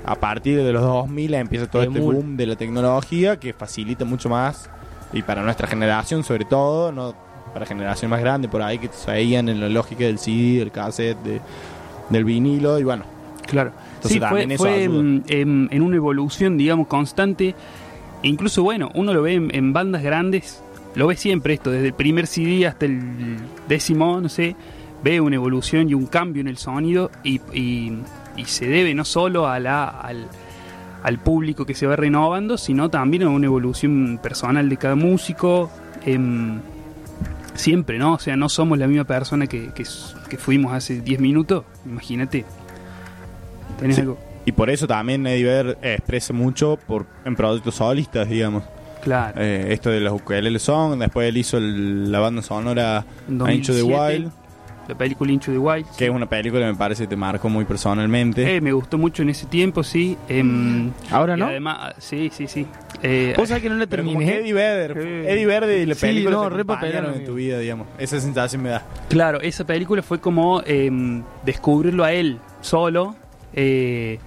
[0.06, 4.30] A partir de los 2000 empieza todo este boom de la tecnología que facilita mucho
[4.30, 4.70] más
[5.14, 7.14] y para nuestra generación sobre todo, no
[7.54, 11.18] para generación más grande por ahí que seguían en la lógica del CD, del cassette,
[11.24, 11.42] de-
[12.10, 13.04] del vinilo y bueno.
[13.48, 13.72] Claro.
[13.96, 17.56] Entonces Sí, fue, eso fue, en una evolución, digamos, constante.
[18.24, 20.62] E incluso, bueno, uno lo ve en, en bandas grandes,
[20.96, 23.38] lo ve siempre esto, desde el primer CD hasta el
[23.68, 24.56] décimo, no sé,
[25.04, 27.98] ve una evolución y un cambio en el sonido y, y-
[28.36, 30.28] y se debe no solo a la, al,
[31.04, 35.70] al público que se va renovando, sino también a una evolución personal de cada músico.
[36.06, 36.60] em,
[37.56, 38.14] siempre, ¿no?
[38.14, 39.84] O sea, no somos la misma persona que, que,
[40.30, 42.46] que fuimos hace 10 minutos, imagínate.
[43.80, 44.02] ¿Tenés Sí.
[44.02, 44.18] algo?
[44.48, 48.64] Y por eso también Eddie Vedder expresa mucho por, en proyectos solistas, digamos.
[49.04, 49.40] Claro.
[49.42, 53.74] Eh, esto de los ukulele song, después él hizo el- la banda sonora En Into
[53.74, 54.32] the 2007, Wild,
[54.88, 55.86] La película Into the Wild.
[55.98, 58.56] que es una película que me parece que te marcó muy personalmente.
[58.56, 60.18] Eh, me gustó mucho en ese tiempo, sí.
[60.30, 61.48] em, ¿Ahora no?
[61.48, 62.66] Además, sí, sí, sí.
[63.04, 64.34] Eh, Vos sabés que no la terminé.
[64.38, 64.98] Eddie Vedder.
[64.98, 67.88] Eddie Vedder y la Sí, película no, en tu vida, digamos.
[68.00, 68.86] Esa sensación me da.
[69.10, 73.16] Claro, esa película fue como em, descubrirlo a él solo
[73.54, 74.20] eh,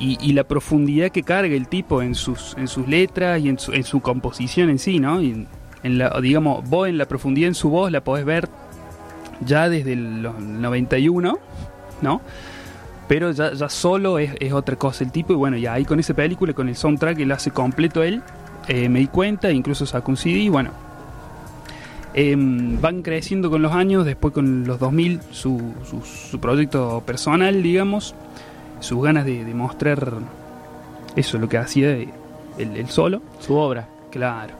[0.00, 3.58] y, y la profundidad que carga el tipo en sus, en sus letras y en
[3.58, 5.22] su, en su composición en sí, ¿no?
[5.22, 5.46] Y
[5.82, 8.48] en la, digamos, vos en la profundidad en su voz la podés ver
[9.44, 11.38] ya desde el los 91,
[12.02, 12.20] ¿no?
[13.06, 16.00] Pero ya, ya solo es, es otra cosa el tipo y bueno, ya ahí con
[16.00, 18.22] esa película, con el soundtrack que lo hace completo él,
[18.68, 20.70] eh, me di cuenta, incluso sacó un CD y bueno,
[22.12, 27.62] Em, van creciendo con los años, después con los 2000 su, su, su proyecto personal,
[27.62, 28.16] digamos,
[28.80, 30.12] sus ganas de, de mostrar
[31.16, 32.10] eso, lo que hacía el,
[32.58, 33.22] el solo.
[33.38, 33.86] Su obra.
[34.10, 34.54] Claro.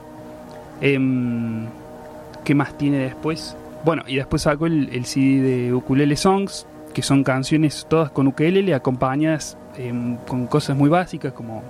[0.79, 1.67] Em,
[2.43, 3.55] ¿Qué más tiene después?
[3.85, 8.27] Bueno, y después sacó el, el CD de Ukulele Songs, que son canciones todas con
[8.27, 11.63] ukulele, acompañadas em, con cosas muy básicas como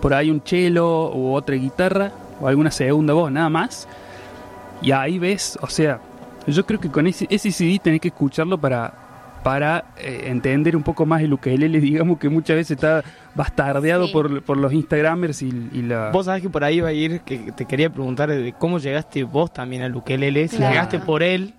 [0.00, 2.10] por ahí un cello u otra guitarra
[2.40, 3.86] o alguna segunda voz, nada más.
[4.80, 6.00] Y ahí ves, o sea,
[6.46, 8.92] yo creo que con ese, ese CD tenés que escucharlo para,
[9.42, 13.02] para eh, entender un poco más el ukelele, digamos que muchas veces está
[13.34, 14.12] bastardeado Sí.
[14.12, 16.10] por, por los Instagramers y, y la...
[16.10, 19.24] Vos sabés que por ahí iba a ir, que te quería preguntar de cómo llegaste
[19.24, 20.72] vos también al ukelele, si Claro.
[20.72, 21.54] llegaste por él,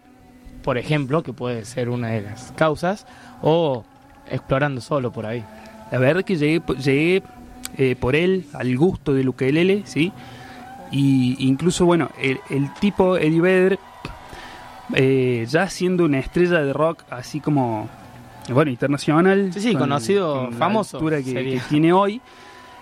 [0.64, 3.06] por ejemplo, que puede ser una de las causas,
[3.42, 3.84] o
[4.32, 5.44] explorando solo por ahí.
[5.92, 7.24] La verdad que llegué, llegué
[7.78, 10.14] eh, por él al gusto del ukelele, ¿sí?
[10.92, 13.80] Y incluso, bueno, el, el tipo Eddie Vedder,
[14.94, 17.90] eh, ya siendo una estrella de rock, así como
[18.50, 19.52] bueno, internacional.
[19.54, 22.22] Sí, sí, conocido, la famoso altura que, que tiene hoy.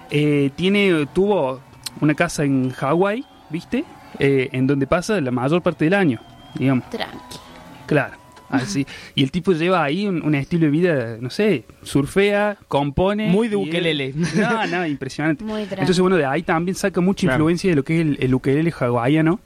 [0.09, 1.61] Eh, tiene, tuvo
[2.01, 3.85] una casa en Hawái, ¿viste?
[4.19, 6.19] Eh, en donde pasa la mayor parte del año,
[6.55, 6.89] digamos.
[6.89, 7.37] Tranqui.
[7.85, 8.17] Claro.
[8.49, 8.85] Así.
[9.15, 13.27] Y el tipo lleva ahí un, un estilo de vida, no sé, surfea, compone.
[13.29, 14.13] Muy de y él- ukelele.
[14.35, 15.43] No, no, impresionante.
[15.45, 15.61] Muy.
[15.61, 17.43] Entonces, bueno, de ahí también saca mucha Claro.
[17.43, 19.39] influencia de lo que es el, el ukelele hawaiano,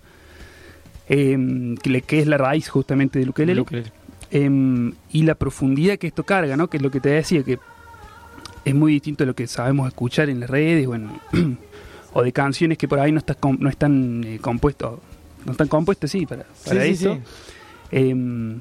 [1.10, 3.54] eh, que, le- que es la raíz justamente del ukelele.
[3.54, 3.92] El ukelele.
[4.32, 6.68] Eh, y la profundidad que esto carga, ¿no?
[6.70, 7.60] Que es lo que te decía, que
[8.66, 11.20] es muy distinto a lo que sabemos escuchar en las redes, bueno,
[12.14, 15.00] o de canciones que por ahí no, estás com- no están eh, compuestos,
[15.46, 17.16] no están compuestas, sí, para, para Sí, sí, esto.
[17.16, 17.22] sí.
[17.92, 18.56] Eh,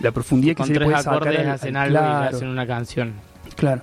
[0.00, 2.18] la profundidad que Con se le tres puede sacar acordes al- hacen al- algo y
[2.20, 3.12] claro, hacen una canción.
[3.56, 3.82] claro.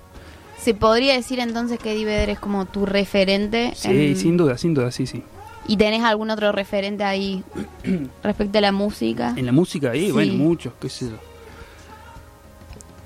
[0.59, 3.71] ¿Se podría decir entonces que Eddie Vedder es como tu referente?
[3.75, 5.23] Sí, en- sin duda, sin duda, sí, sí.
[5.67, 7.43] ¿Y tenés algún otro referente ahí
[8.23, 9.33] respecto a la música?
[9.37, 10.11] En la música ahí, Sí.
[10.11, 11.17] bueno, muchos, qué sé yo.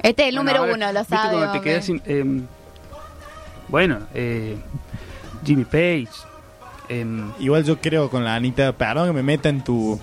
[0.02, 1.30] Este es el Bueno, número ahora, uno, lo ¿viste sabe.
[1.34, 1.72] cuando te hombre.
[1.72, 2.46] quedas sin, em,
[3.68, 4.56] bueno, eh,
[5.46, 6.08] Jimmy Page.
[6.90, 10.00] em, Igual yo creo con la Anita, perdón que me meta en tu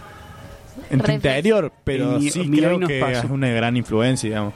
[0.91, 4.53] en tu interior, pero Mi- sí mi creo que es una gran influencia, digamos.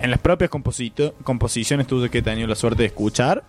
[0.00, 3.44] En las propias composito- composiciones tuve que he tenido la suerte de escuchar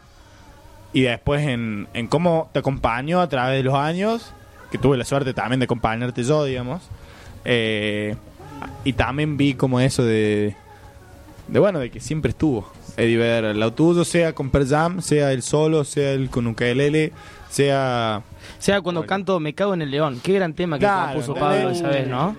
[0.96, 4.32] y después en, en cómo te acompañó a través de los años,
[4.72, 6.84] que tuve la suerte también de acompañarte yo, digamos.
[7.44, 8.16] Eh,
[8.86, 10.56] y también vi como eso de,
[11.50, 13.44] de bueno, de que siempre estuvo Eddie Vedder.
[13.44, 17.12] El tuyo sea con Pearl Jam, sea el solo, sea el con ukelele,
[17.50, 18.22] sea...
[18.58, 20.22] Sea, cuando canto Me cago en el león.
[20.24, 21.34] Qué gran tema que Claro, compuso.
[21.34, 22.38] Pablo esa vez, ¿no?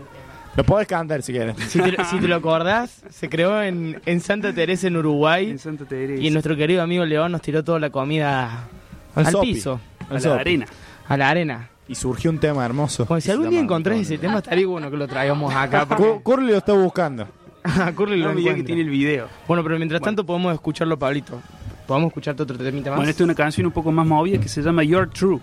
[0.57, 1.57] Lo podés cantar si quieres.
[1.69, 5.51] Si te, si te lo acordás, se creó en, en Santa Teresa, en Uruguay.
[5.51, 6.23] en Santa Teresa.
[6.23, 8.69] Y nuestro querido amigo León nos tiró toda la comida
[9.15, 9.53] Al al, sopi.
[9.55, 10.67] piso, a la arena.
[11.09, 11.69] a la arena.
[11.89, 13.05] Y surgió un tema hermoso.
[13.05, 15.87] Bueno, si algún día encontrás ese tema, estaría bueno que lo traigamos acá.
[15.87, 17.29] Porque- Curly lo está buscando.
[17.95, 19.29] Curly lo No me digas que tiene el video.
[19.47, 21.41] Bueno, pero mientras tanto podemos escucharlo, Pablito.
[21.87, 22.97] Podemos escucharte otro temita más.
[22.97, 25.39] Bueno, esta es una canción un poco más movida que se llama You're True.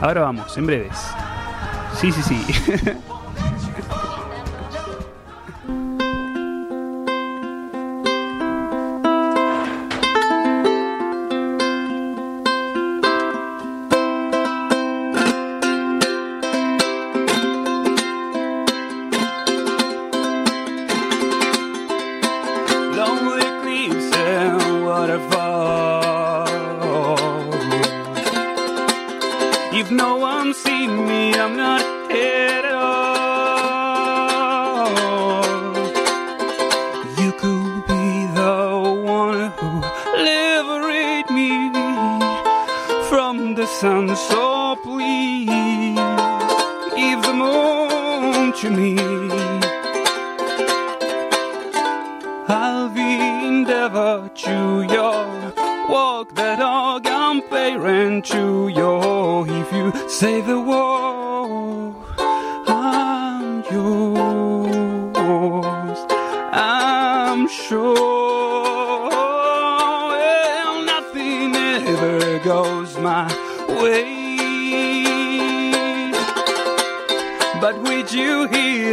[0.00, 0.96] Ahora vamos, en breves.
[1.94, 2.46] Sí, sí, sí.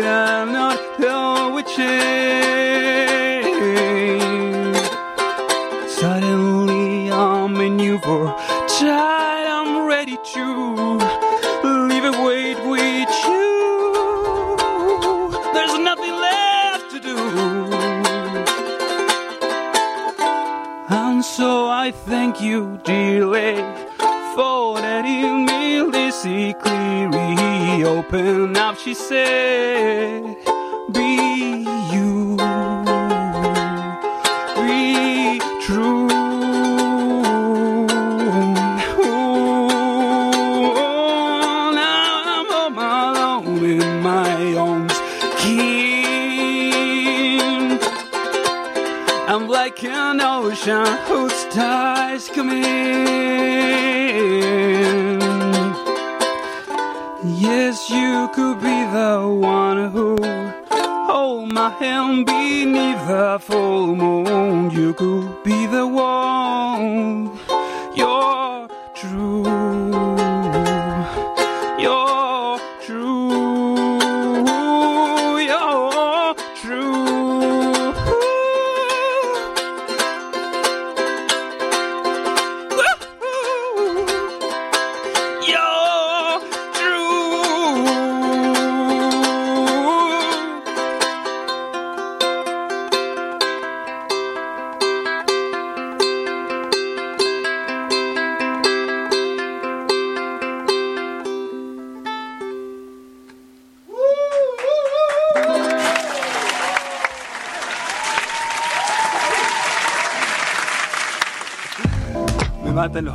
[0.07, 0.77] I'm not
[1.63, 1.87] changed.
[5.99, 7.53] Suddenly, I'm
[7.99, 8.27] for
[8.79, 9.37] child.
[9.59, 10.45] I'm ready to
[11.89, 13.47] leave it wait with you.
[15.53, 17.17] There's nothing left to do.
[20.89, 23.55] And so I thank you, dearly,
[24.35, 27.83] for letting me listen clearly.
[27.83, 29.76] Open up, she said,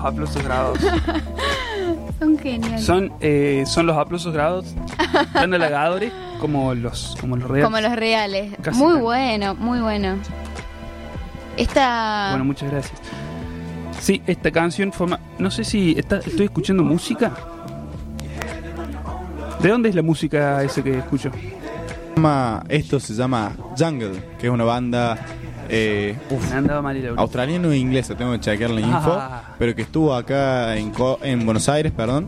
[0.02, 0.78] los aplausos grabados.
[2.18, 2.84] Son geniales.
[2.84, 4.74] Son, eh, son los aplausos grabados
[5.32, 7.64] tan halagadores como los, como los reales.
[7.64, 8.52] Como los reales.
[8.62, 9.02] Casi muy tan.
[9.02, 10.16] bueno, muy bueno.
[11.56, 12.28] Esta.
[12.30, 13.00] Bueno, muchas gracias.
[14.00, 15.18] Sí, esta canción forma.
[15.38, 17.32] No sé si está- estoy escuchando música.
[19.60, 21.30] ¿De dónde es la música esa que escucho?
[22.16, 25.18] Llama- Esto se llama Jungle, que es una banda
[25.68, 29.41] eh, uf, Andaba mal y la australiana o inglesa, tengo que chequear la info, Ah.
[29.62, 30.92] Pero que estuvo acá en,
[31.22, 32.26] en Buenos Aires, perdón,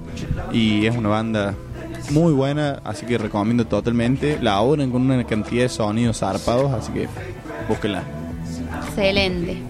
[0.52, 1.56] y es una banda
[2.10, 4.38] muy buena, así que recomiendo totalmente.
[4.40, 7.08] La obran con una cantidad de sonidos zarpados, así que
[7.68, 8.04] búsquenla.
[8.86, 9.60] Excelente.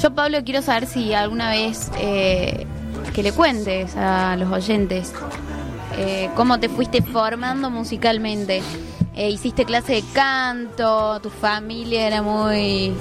[0.00, 2.66] Yo, Pablo, quiero saber si alguna vez eh,
[3.12, 5.12] que le cuentes a los oyentes
[5.98, 8.62] eh, cómo te fuiste formando musicalmente.
[9.16, 11.18] Eh, ¿Hiciste clase de canto?
[11.20, 12.94] ¿Tu familia era muy...?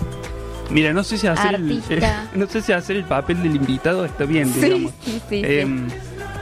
[0.71, 1.83] Mira, no sé si hacer el,
[2.35, 4.93] no sé si hacer el papel del invitado está bien, Sí, digamos.
[5.03, 5.87] sí, sí, Em,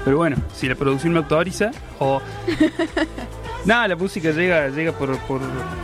[0.06, 2.22] Pero bueno, si la producción me autoriza o
[3.66, 5.42] Nada, la música llega llega por, por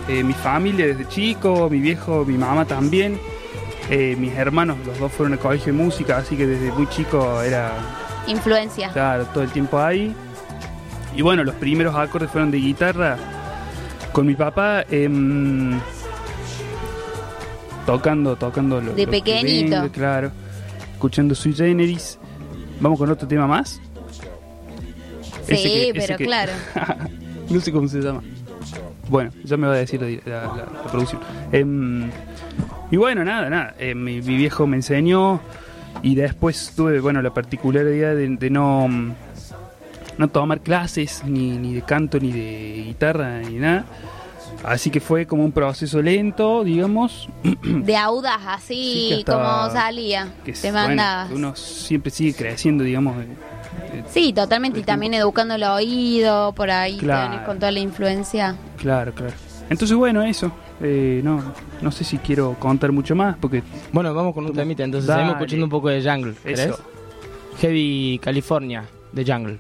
[0.08, 3.20] eh, mi familia desde chico, mi viejo, mi mamá también.
[3.90, 7.42] Eh, mis hermanos, los dos fueron al colegio de música, así que desde muy chico
[7.42, 7.74] era
[8.28, 8.90] Influencia.
[8.90, 10.16] Claro, todo el tiempo ahí.
[11.16, 13.18] Y bueno, los primeros acordes fueron de guitarra
[14.12, 15.78] con mi papá em,
[17.86, 19.76] tocando, tocando lo, De lo que pequeñito.
[19.82, 20.32] venga, claro,
[20.94, 22.18] escuchando Sui Generis.
[22.80, 23.80] Vamos con otro tema más.
[25.46, 26.52] Sí, Ese que- ese pero que- claro.
[27.50, 28.22] no sé cómo se llama.
[29.10, 31.22] Bueno, ya me va a decir la, la- la- la producción.
[31.52, 32.10] Em,
[32.92, 33.76] y bueno, nada, nada.
[33.78, 35.40] eh, mi, mi viejo me enseñó
[36.02, 38.88] y después tuve, bueno, la particularidad de, de no,
[40.18, 43.86] no tomar clases ni, ni de canto, ni de guitarra, ni nada.
[44.64, 47.30] Así que fue como un proceso lento, digamos.
[47.64, 50.34] De audaz, Sí, así como salía.
[50.44, 53.16] que te bueno, uno siempre sigue creciendo, digamos.
[53.22, 53.28] eh,
[53.94, 54.80] eh, Sí, totalmente.
[54.80, 57.32] Y también educando el oído, por ahí Claro.
[57.32, 58.56] tenés con toda la influencia.
[58.78, 59.34] Claro, claro.
[59.70, 60.52] Entonces, bueno, eso.
[60.82, 61.42] Eh, no,
[61.82, 63.64] no sé si quiero contar mucho más porque...
[63.94, 65.22] Bueno, vamos con un temita, entonces Dale.
[65.22, 66.34] seguimos escuchando un poco de Jungle.
[66.44, 66.78] Eso.
[67.60, 69.60] Heavy California de Jungle.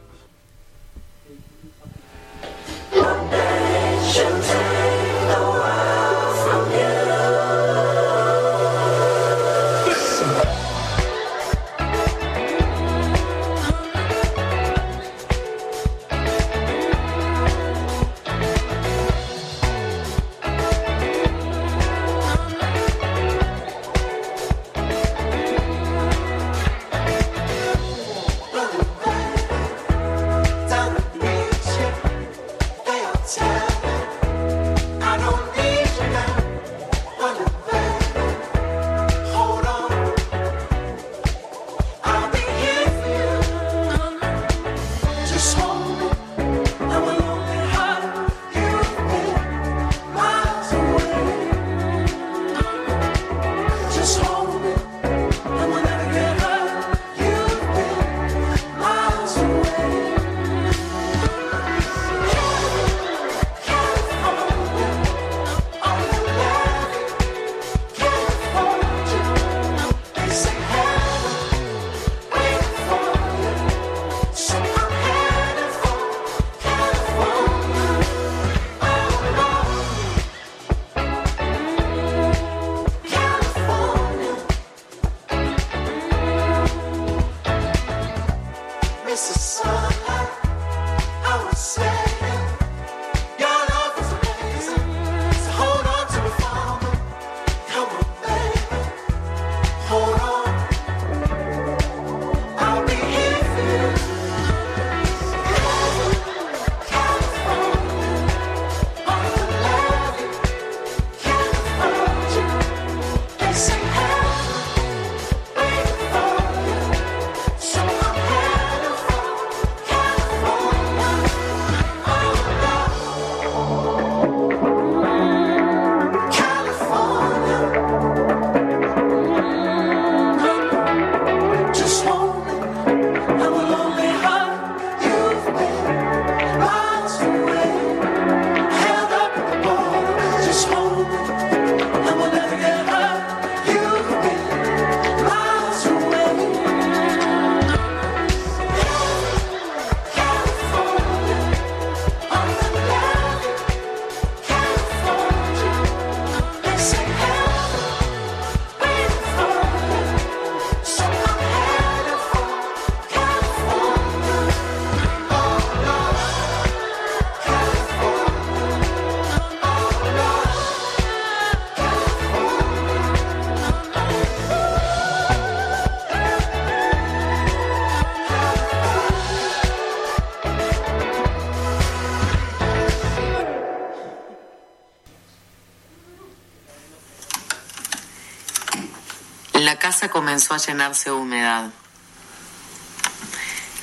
[190.53, 191.71] A llenarse de humedad.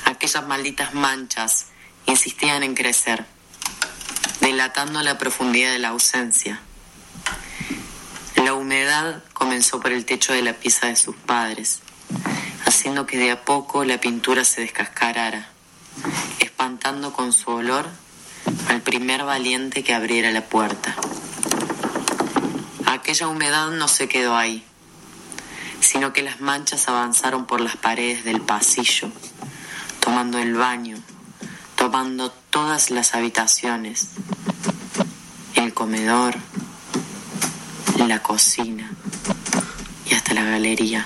[0.05, 1.67] Aquellas malditas manchas
[2.05, 3.25] insistían en crecer,
[4.39, 6.61] delatando la profundidad de la ausencia.
[8.35, 11.79] La humedad comenzó por el techo de la pieza de sus padres,
[12.65, 15.49] haciendo que de a poco la pintura se descascarara,
[16.39, 17.87] espantando con su olor
[18.69, 20.95] al primer valiente que abriera la puerta.
[22.85, 24.65] Aquella humedad no se quedó ahí,
[25.83, 29.11] sino que las manchas avanzaron por las paredes del pasillo,
[29.99, 30.97] tomando el baño,
[31.75, 34.07] tomando todas las habitaciones,
[35.55, 36.35] el comedor,
[38.07, 38.89] la cocina
[40.09, 41.05] y hasta la galería.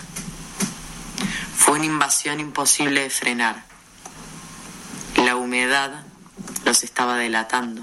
[1.55, 3.63] Fue una invasión imposible de frenar.
[5.15, 6.03] La humedad
[6.65, 7.81] los estaba delatando.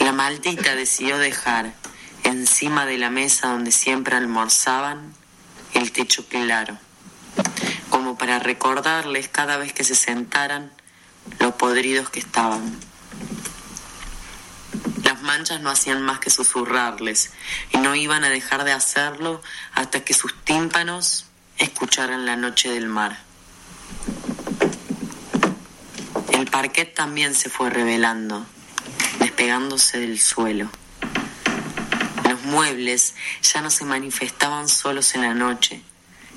[0.00, 1.74] La maldita decidió dejar
[2.26, 5.14] encima de la mesa donde siempre almorzaban
[5.74, 6.76] el techo claro,
[7.88, 10.72] como para recordarles cada vez que se sentaran
[11.38, 12.78] lo podridos que estaban.
[15.04, 17.30] Las manchas no hacían más que susurrarles
[17.72, 19.40] y no iban a dejar de hacerlo
[19.72, 21.26] hasta que sus tímpanos
[21.58, 23.18] escucharan la noche del mar.
[26.32, 28.44] El parquet también se fue revelando,
[29.20, 30.70] despegándose del suelo.
[32.46, 35.82] Muebles ya no se manifestaban solos en la noche.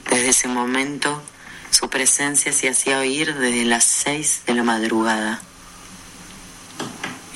[0.10, 1.22] Desde ese momento,
[1.70, 5.40] su presencia se hacía oír desde las seis de la madrugada.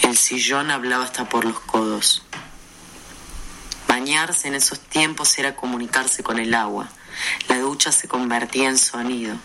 [0.01, 2.23] El sillón hablaba hasta por los codos.
[3.87, 6.89] Bañarse en esos tiempos era comunicarse con el agua.
[7.47, 9.35] La ducha se convertía en sonido,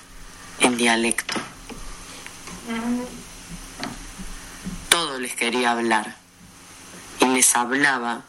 [0.60, 1.38] en dialecto.
[4.88, 6.16] Todo les quería hablar.
[7.20, 8.22] Y les hablaba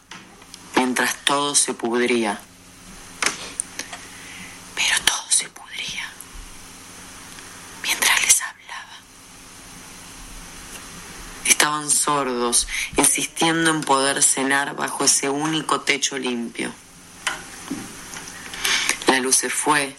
[0.80, 2.39] mientras todo se pudría.
[4.76, 6.10] Pero todo se pudría
[7.84, 8.95] mientras les hablaba.
[11.43, 16.72] Estaban sordos, insistiendo en poder cenar bajo ese único techo limpio.
[19.07, 19.97] La luz se fue,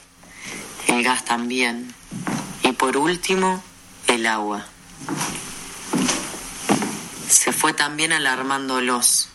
[0.87, 1.95] el gas también,
[2.63, 3.63] y por último,
[4.07, 4.65] el agua.
[7.29, 9.29] Se fue también alarmándolos.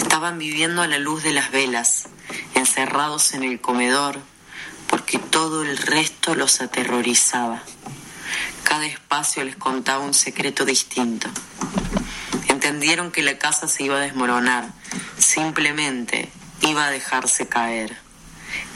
[0.00, 2.08] Estaban viviendo a la luz de las velas,
[2.54, 4.18] encerrados en el comedor,
[4.88, 7.62] porque todo el resto los aterrorizaba.
[8.64, 11.28] Cada espacio les contaba un secreto distinto.
[12.48, 14.72] Entendieron que la casa se iba a desmoronar,
[15.18, 16.30] simplemente
[16.62, 17.94] iba a dejarse caer.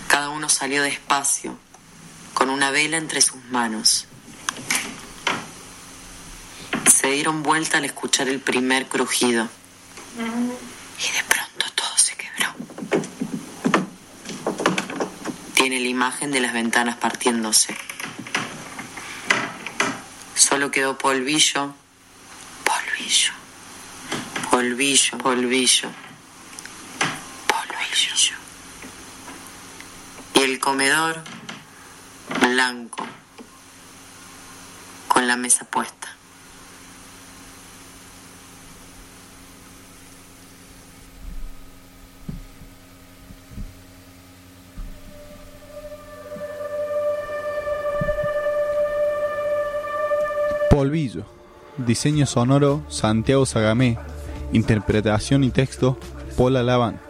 [0.09, 1.57] Cada uno salió despacio,
[2.35, 4.07] con una vela entre sus manos.
[6.95, 9.49] Se dieron vuelta al escuchar el primer crujido.
[10.97, 12.55] Y de pronto todo se quebró.
[15.75, 17.77] La imagen de las ventanas partiéndose.
[20.37, 21.75] Solo quedó polvillo,
[22.63, 23.33] polvillo,
[24.53, 25.91] polvillo, polvillo,
[27.49, 28.37] polvillo.
[30.35, 31.25] Y el comedor
[32.41, 33.05] blanco,
[35.09, 35.94] con la mesa puesta.
[51.77, 53.99] Diseño sonoro Santiago Sagamé.
[54.53, 55.99] Interpretación y texto
[56.37, 57.01] Paula Laván.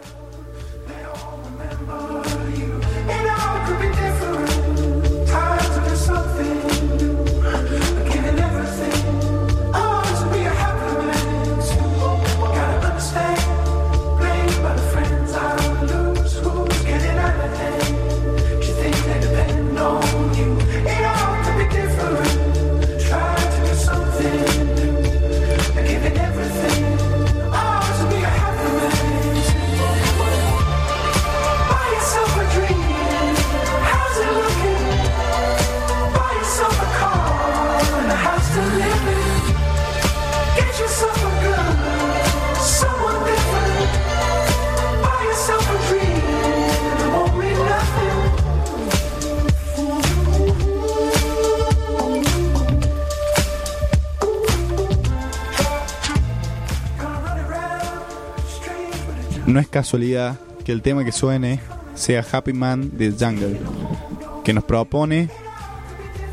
[59.75, 61.59] Casualidad que el tema que suene
[61.95, 63.59] sea Happy Man de Jungle,
[64.45, 65.27] que nos propone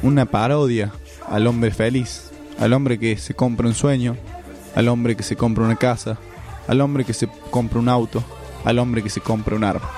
[0.05, 0.93] una parodia
[1.29, 4.17] al hombre feliz, al hombre que se compra un sueño,
[4.77, 6.19] al hombre que se compra una casa,
[6.69, 8.23] al hombre que se compra un auto,
[8.65, 9.91] al hombre que se compra un arma.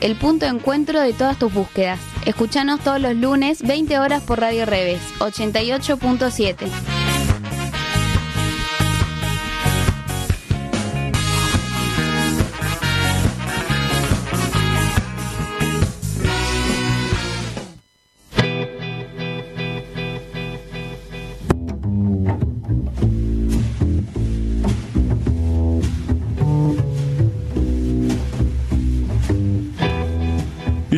[0.00, 2.00] El punto de encuentro de todas tus búsquedas.
[2.26, 6.91] Escuchanos todos los lunes, 20 horas por Radio Reves, 88.7.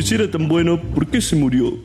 [0.05, 1.79] si era tan bueno, ¿por qué se murió?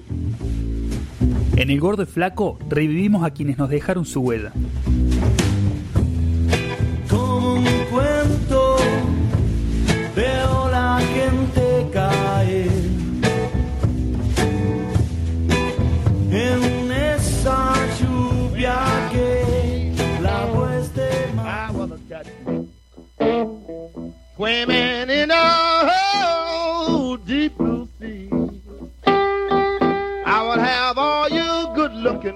[1.56, 4.52] En El Gordo y Flaco revivimos a quienes nos dejaron su huella.
[7.08, 8.76] Como un cuento,
[10.14, 12.68] veo la gente caer
[16.30, 18.76] en esa lluvia
[19.10, 21.08] que la hueste
[24.36, 25.30] Swimming in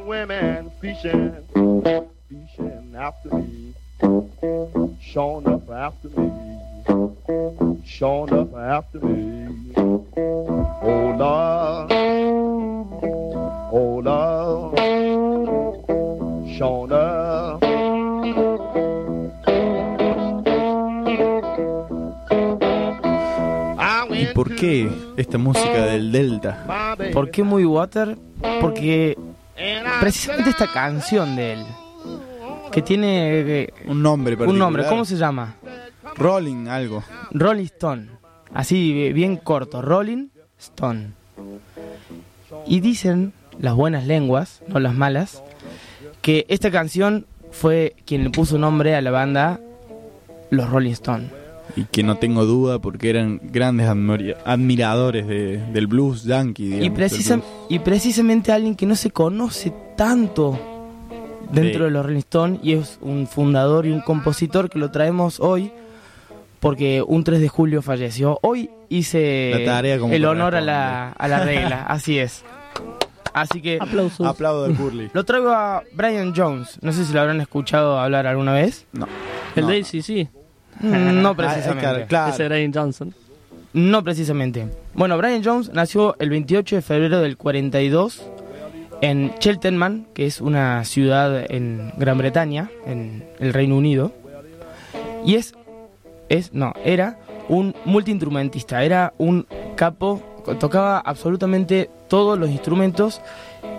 [0.05, 1.35] women fishing,
[2.28, 3.74] fishing after me.
[5.01, 6.31] Showing up after me.
[7.85, 9.72] Showing up after me.
[9.76, 11.93] Oh Lord.
[13.72, 14.78] Oh Lord.
[16.56, 17.62] Showing up.
[24.10, 26.97] ¿Y por qué esta música del Delta?
[27.12, 28.16] ¿Por qué muy water?
[28.60, 29.16] Porque
[30.00, 31.64] precisamente esta canción de él,
[32.72, 34.58] que tiene eh, Un nombre un particular.
[34.58, 35.56] nombre, ¿cómo se llama?
[36.16, 37.02] Rolling, algo.
[37.32, 38.08] Rolling Stone.
[38.52, 41.10] Así, eh, bien corto, Rolling Stone.
[42.66, 45.42] Y dicen las buenas lenguas, no las malas,
[46.22, 49.60] que esta canción fue quien le puso nombre a la banda
[50.50, 51.28] Los Rolling Stone.
[51.76, 56.64] Y que no tengo duda porque eran grandes admira- admiradores de- del blues yankee.
[56.64, 57.48] digamos, Y, del precisa- blues.
[57.68, 60.58] y precisamente alguien que no se conoce tanto
[61.50, 61.84] dentro Sí.
[61.84, 65.70] de los Rolling Stones y es un fundador y un compositor que lo traemos hoy
[66.60, 68.38] porque un 3 de julio falleció.
[68.42, 72.42] Hoy hice La tarea como el honor a la, a la regla, así es.
[73.34, 74.26] Así que Aplausos.
[74.26, 75.10] Aplaudo al Curly.
[75.12, 76.78] lo traigo a Brian Jones.
[76.82, 78.86] No sé si lo habrán escuchado hablar alguna vez.
[78.92, 79.06] No.
[79.56, 79.70] El No.
[79.70, 80.28] de sí.
[80.80, 82.06] Mm, No Ah, precisamente.
[82.06, 82.32] claro.
[82.32, 83.14] Ese era Ian Johnson.
[83.72, 84.68] No precisamente.
[84.94, 88.22] Bueno, Brian Jones nació el 28 de febrero del 42
[89.05, 94.12] en Cheltenham, que es una ciudad en Gran Bretaña, en el Reino Unido.
[95.26, 95.52] Y es,
[96.31, 97.18] es, no, era
[97.51, 100.22] un multiinstrumentista, era un capo,
[100.59, 103.20] tocaba absolutamente todos los instrumentos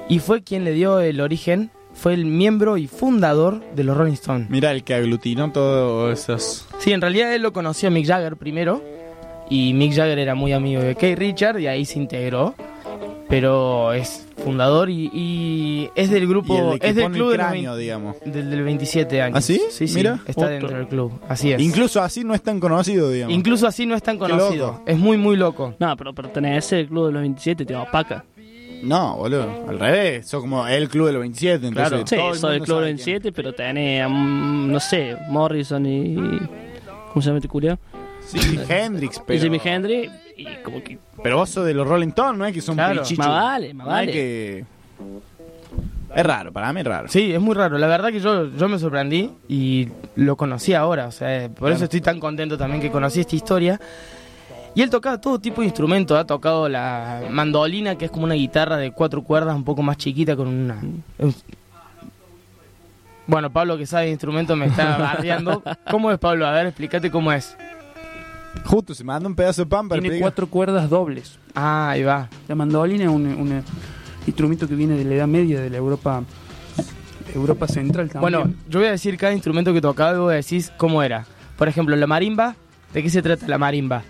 [0.07, 4.13] y fue quien le dio el origen, fue el miembro y fundador de los Rolling
[4.13, 4.51] Stones.
[4.51, 6.67] Mira, el que aglutinó todos esos.
[6.77, 8.83] Sí, en realidad él lo conoció a Mick Jagger primero.
[9.49, 12.53] Y Mick Jagger era muy amigo de Keith Richard y ahí se integró.
[13.35, 16.55] Pero es fundador y, y es del grupo.
[16.55, 18.15] Y el de que es del pone club el cráneo, 20 digamos.
[18.23, 19.37] Del, del 27 años.
[19.37, 19.61] ¿Ah, sí?
[19.71, 19.95] Sí, sí.
[19.95, 20.19] Mira.
[20.25, 20.49] Está Otro.
[20.53, 21.19] dentro del club.
[21.27, 21.61] Así es.
[21.61, 23.35] Incluso así no es tan conocido, digamos.
[23.35, 24.67] Incluso así no es tan conocido.
[24.67, 24.83] loco.
[24.85, 25.75] Es muy, muy loco.
[25.79, 28.23] No, pero pertenece al club de los 27, te opaca.
[28.83, 29.65] No, boludo.
[29.67, 30.25] Al revés.
[30.29, 31.67] Sos como el club de los 27.
[31.67, 34.79] Entonces Claro, sí, el soy del mundo club de los 27, pero tenés, mm, no
[34.79, 36.15] sé, Morrison y.
[37.09, 37.77] ¿Cómo se llama este culiao?
[38.25, 39.41] Sí, Hendrix, pero.
[39.41, 40.97] Jimi Hendrix, y como que.
[41.23, 43.01] Pero vos sos de los Rolling Stones, no es que son Claro.
[43.01, 43.25] pichichos.
[43.25, 44.11] Más vale, más No es vale.
[44.11, 44.65] que.
[46.15, 47.07] Es raro, para mí es raro.
[47.09, 47.77] Sí, es muy raro.
[47.77, 51.07] La verdad que yo, yo me sorprendí y lo conocí ahora.
[51.07, 53.79] O sea, por eso estoy tan contento también que conocí esta historia.
[54.75, 56.17] Y él tocaba todo tipo de instrumentos.
[56.17, 59.97] Ha tocado la mandolina, que es como una guitarra de cuatro cuerdas, un poco más
[59.97, 60.75] chiquita, con una.
[61.19, 61.33] un-
[63.27, 65.63] Bueno, Pablo, que sabe de instrumentos, me está bardeando.
[65.91, 66.45] ¿Cómo es, Pablo?
[66.45, 67.57] A ver, explícate cómo es.
[68.63, 71.37] Justo, se manda un pedazo de pan para Tiene cuatro cuerdas dobles.
[71.53, 72.29] Ah, ahí va.
[72.47, 73.63] La mandolina es un, un
[74.25, 76.23] instrumento que viene de la Edad Media, de la Europa
[77.33, 78.21] Europa Central también.
[78.21, 81.25] Bueno, yo voy a decir cada instrumento que tocaba y vos decís cómo era.
[81.57, 82.55] Por ejemplo, la marimba.
[82.93, 84.03] ¿De qué se trata la marimba?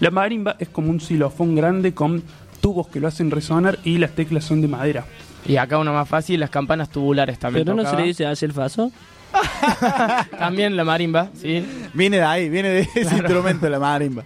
[0.00, 2.22] la marimba es como un xilofón grande con
[2.60, 5.04] tubos que lo hacen resonar y las teclas son de madera.
[5.46, 7.64] Y acá uno más fácil, las campanas tubulares también.
[7.64, 8.02] Pero no se tocaba.
[8.02, 8.90] le dice hacia el faso.
[10.38, 11.64] También la marimba, sí.
[11.92, 14.24] Viene de ahí, viene de ese instrumento, la marimba.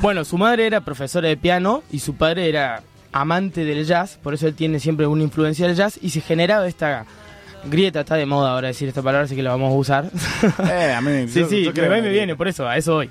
[0.00, 4.34] Bueno, su madre era profesora de piano y su padre era amante del jazz, por
[4.34, 7.06] eso él tiene siempre una influencia del jazz y se generaba esta
[7.64, 10.10] grieta, está de moda ahora decir esta palabra, así que la vamos a usar.
[10.70, 12.76] Eh, a mí sí, yo- sí, yo me va y me viene, por eso, a
[12.76, 13.10] eso voy.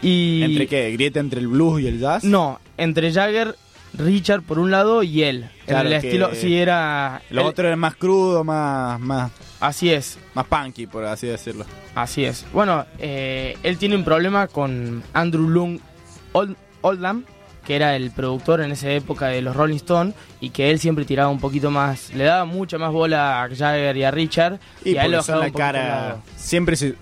[0.00, 0.42] Y...
[0.44, 0.92] ¿Entre qué?
[0.92, 2.22] ¿Grieta entre el blues y el jazz?
[2.22, 3.56] No, entre Jagger,
[3.94, 5.50] Richard por un lado y él.
[5.66, 7.20] Claro en el estilo, sí, era...
[7.30, 10.18] Lo él- otro era más crudo, más, más Así es.
[10.34, 11.64] Más punky, por así decirlo.
[11.94, 12.44] Así es.
[12.52, 15.80] Bueno, eh, él tiene un problema con Andrew Lung
[16.32, 17.24] Old- Oldham,
[17.66, 21.04] que era el productor en esa época de los Rolling Stones, y que él siempre
[21.04, 24.92] tiraba un poquito más, le daba mucha más bola a Jagger y a Richard, y,
[24.92, 26.16] Y, a él lo dejaba la cara.
[26.36, 26.94] Siempre se.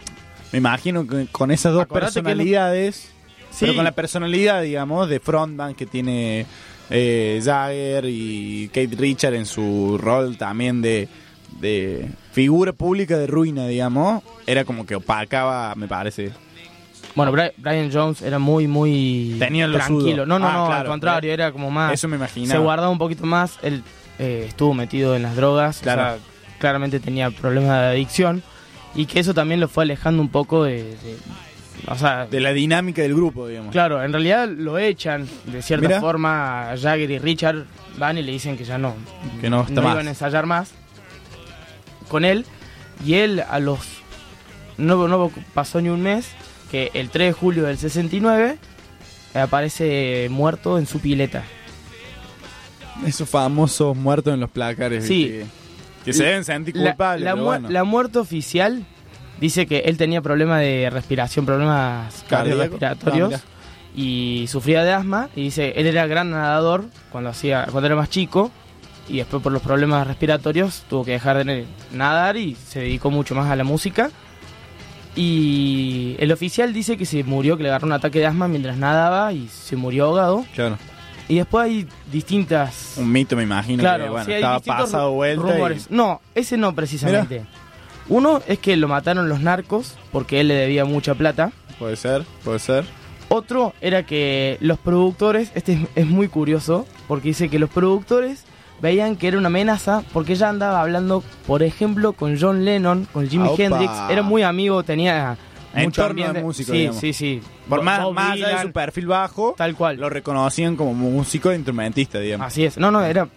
[0.53, 3.12] Me imagino que con esas dos Acordate personalidades.
[3.51, 3.59] Sí.
[3.61, 6.47] Pero con la personalidad, digamos, de frontman que tiene
[6.91, 11.09] eh, Jagger y Kate Richard en su rol también de,
[11.61, 16.33] de figura pública de ruina, digamos, era como que opacaba, me parece.
[17.15, 20.27] Bueno, Bri- Brian Jones era muy, muy Tenía lo tranquilo.
[20.27, 21.95] No, no, Ah, no, al contrario, era como más...
[21.95, 22.53] Eso me imaginaba.
[22.53, 23.83] Se guardaba un poquito más, él
[24.19, 26.03] eh, estuvo metido en las drogas, o Claro.
[26.03, 26.19] sea,
[26.59, 28.43] claramente tenía problemas de adicción,
[28.95, 30.83] y que eso también lo fue alejando un poco de...
[30.83, 31.17] de-
[31.89, 33.73] o sea, De la dinámica del grupo, digamos.
[33.73, 36.01] Claro, en realidad lo echan de cierta Mira.
[36.03, 36.75] forma.
[36.79, 37.65] Jagger y Richard
[37.97, 38.95] van y le dicen que ya no,
[39.41, 39.95] Que no está más.
[39.95, 40.73] iban a ensayar más
[42.09, 42.45] con él.
[43.05, 43.78] Y él a los.
[44.78, 46.28] No, no pasó ni un mes
[46.70, 48.59] que el 3 de julio del 69
[49.35, 51.45] aparece muerto en su pileta.
[53.07, 55.07] Esos famosos muertos en los placares.
[55.07, 55.27] Sí.
[55.27, 55.47] Que,
[56.07, 57.24] que se deben sentir culpables.
[57.24, 57.69] La, pero mu- bueno.
[57.70, 58.85] la muerte oficial
[59.41, 63.41] dice que él tenía problemas de respiración, problemas cardiorrespiratorios Ah,
[63.95, 65.28] y sufría de asma.
[65.37, 68.51] Y dice, él era gran nadador cuando, hacía, cuando era más chico
[69.09, 73.35] y después por los problemas respiratorios tuvo que dejar de nadar y se dedicó mucho
[73.35, 74.11] más a la música.
[75.15, 78.77] Y el oficial dice que se murió, que le agarró un ataque de asma mientras
[78.77, 80.45] nadaba y se murió ahogado.
[80.55, 80.77] Claro.
[81.28, 83.81] Y después hay distintas Un mito, me imagino.
[83.83, 85.47] Claro, que, bueno, sí, hay estaba pasado vuelta.
[85.49, 85.91] y- rumores.
[85.91, 87.45] No, ese no precisamente.
[88.09, 91.51] Uno es que lo mataron los narcos porque él le debía mucha plata.
[91.78, 92.85] Puede ser, puede ser.
[93.28, 98.45] Otro era que los productores, este es, es muy curioso, porque dice que los productores
[98.81, 103.28] veían que era una amenaza porque ella andaba hablando, por ejemplo, con John Lennon, con
[103.28, 103.62] Jimi Opa.
[103.62, 105.36] Hendrix, era muy amigo, tenía
[105.74, 106.39] mucho ambiente.
[106.39, 107.01] de músico, sí, digamos.
[107.01, 107.40] sí, sí.
[107.69, 109.97] Por Bob- más, más allá de su perfil bajo, tal cual.
[109.98, 112.47] lo reconocían como músico e instrumentista, digamos.
[112.47, 112.77] Así es.
[112.78, 113.28] No, no, era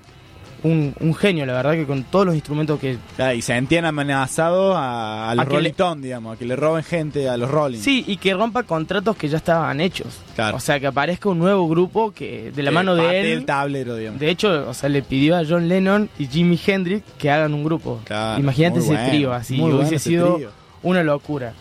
[0.64, 3.86] un, un genio, la verdad, que con todos los instrumentos que Claro, y se sentían
[3.86, 7.50] amenazados a, a los A Rolling Stones, digamos, a que le roben gente a los
[7.50, 7.80] Rolling.
[7.80, 10.08] Sí, y que rompa contratos que ya estaban hechos.
[10.36, 10.58] Claro.
[10.58, 13.26] O sea, que aparezca un nuevo grupo que de la Que mano de él.
[13.28, 14.20] el tablero, digamos.
[14.20, 17.64] De hecho, o sea, le pidió a John Lennon y Jimi Hendrix que hagan un
[17.64, 18.00] grupo.
[18.06, 20.50] Claro, Imagínate ese bueno, trío así, hubiese bueno sido trío.
[20.84, 21.54] una locura.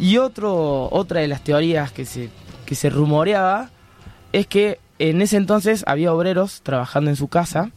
[0.00, 2.28] Y otro, otra de las teorías que se,
[2.66, 3.70] que se rumoreaba
[4.32, 7.70] es que en ese entonces había obreros trabajando en su casa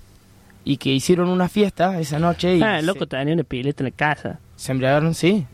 [0.65, 3.83] y que hicieron una fiesta esa noche y Ah, el se, loco tenía una pileta
[3.83, 4.39] en la casa.
[4.57, 5.45] se embriagaron, sí.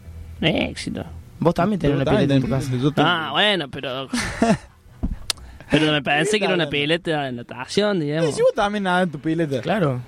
[0.42, 1.04] Éxito.
[1.40, 2.72] Vos también tenés una pileta en tu casa.
[2.98, 4.08] Ah, bueno, pero.
[5.72, 8.36] pero me pensé que era una pileta de natación, digamos.
[8.36, 9.62] Si vos también nada en tu pileta.
[9.62, 10.02] Claro.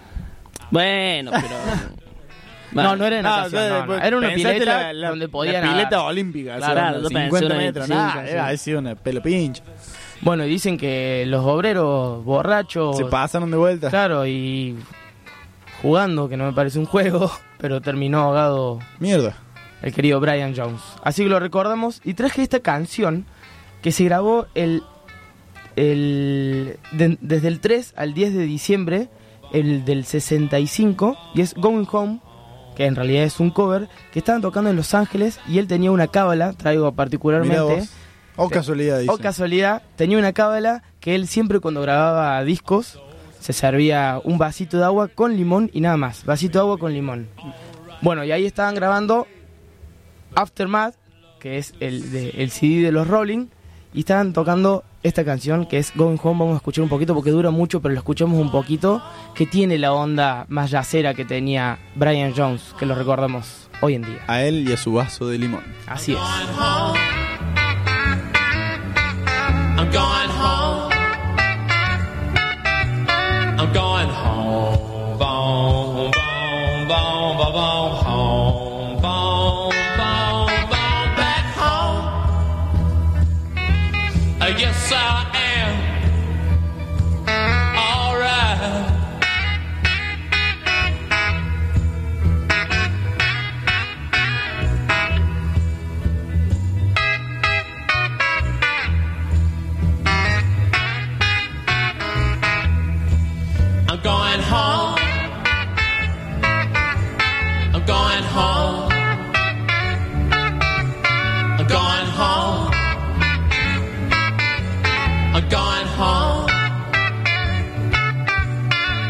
[0.72, 1.56] Bueno, pero.
[2.74, 3.78] No, no era No, natación, yo no, no.
[3.78, 6.06] después Era una pileta la- la- donde podía La pileta nadar.
[6.08, 7.88] olímpica, Claro, yo pensé 50 una metros.
[7.88, 8.32] 25, Nada, sí.
[8.34, 9.64] era ha sido una pelo pincha.
[10.24, 12.98] Bueno, y dicen que los obreros borrachos.
[12.98, 13.90] Se pasaron de vuelta.
[13.90, 14.76] Claro, y
[15.82, 19.36] jugando, que no me parece un juego, pero terminó ahogado Mierda.
[19.82, 20.82] el querido Brian Jones.
[21.04, 23.26] Así que lo recordamos y traje esta canción
[23.82, 24.82] que se grabó el,
[25.76, 29.10] el de- desde el 3 al 10 de diciembre
[29.52, 32.20] el del 65 y es Going Home,
[32.76, 35.92] que en realidad es un cover que estaban tocando en Los Ángeles y él tenía
[35.92, 37.84] una cábala, traigo particularmente.
[38.36, 39.12] O casualidad, dice.
[39.12, 43.00] O casualidad, tenía una cábala que él siempre cuando grababa discos
[43.40, 46.24] se servía un vasito de agua con limón y nada más.
[46.26, 47.28] Vasito de agua con limón.
[48.02, 49.28] Bueno, y ahí estaban grabando
[50.36, 50.96] Aftermath,
[51.40, 53.48] que es el, de- el CD de los Rolling,
[53.94, 56.40] y estaban tocando esta canción que es Going Home.
[56.40, 59.04] Vamos a escuchar un poquito porque dura mucho, pero lo escuchamos un poquito,
[59.36, 64.04] que tiene la onda más yacera que tenía Brian Jones, que lo recordamos hoy en
[64.04, 64.20] día.
[64.28, 65.64] A él y a su vaso de limón.
[65.86, 66.20] Así es.
[69.76, 70.92] I'm going home.
[73.60, 75.18] I'm going home.
[75.18, 78.13] Boom, boom, boom, boom, boom, home.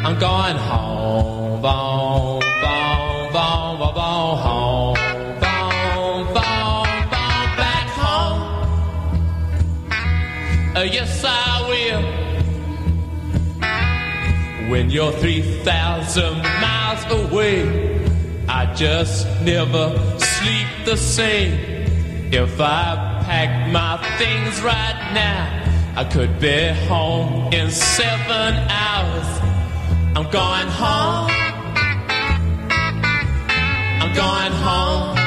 [0.05, 4.95] I'm going home, home, home, home, home, home, home.
[4.97, 7.07] home, home,
[7.55, 8.41] back home.
[10.75, 12.03] Uh, yes, I will.
[14.69, 17.63] When you're 3,000 miles away,
[18.49, 21.53] I just never sleep the same.
[22.33, 25.47] If I pack my things right now,
[25.95, 29.42] I could be home in seven hours.
[30.15, 31.29] I'm going home.
[34.01, 35.17] I'm going home.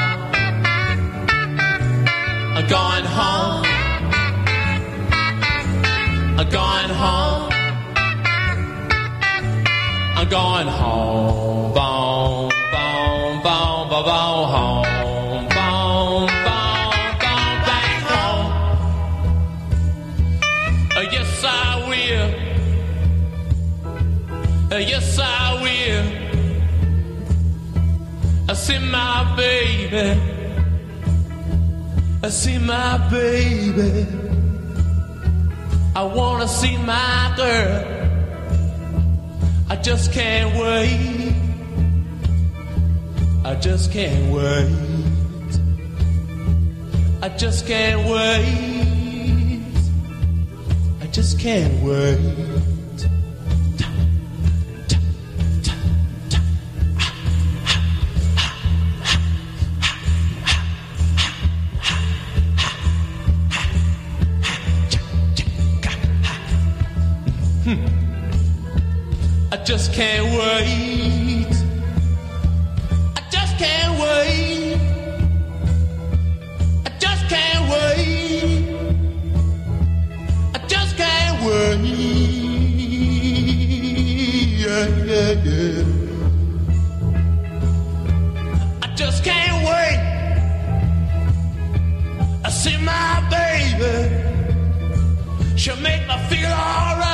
[2.55, 3.65] I'm going home.
[6.39, 7.51] I'm going home.
[10.15, 11.73] I'm going home.
[11.73, 14.86] Boom, boom, boom, boom, home.
[24.79, 26.05] Yes, I will.
[28.49, 30.21] I see my baby.
[32.23, 34.05] I see my baby.
[35.95, 37.85] I wanna see my girl.
[39.69, 41.33] I just can't wait.
[43.43, 44.71] I just can't wait.
[47.21, 49.61] I just can't wait.
[51.01, 52.56] I just can't wait.
[69.67, 71.53] Just can't wait.
[73.17, 74.79] I just can't wait.
[76.85, 78.63] I just can't wait.
[80.55, 81.81] I just can't wait.
[84.63, 85.83] Yeah, yeah, yeah.
[88.83, 89.99] I just can't wait.
[92.45, 93.95] I see my baby.
[95.57, 97.06] She'll make me feel alright.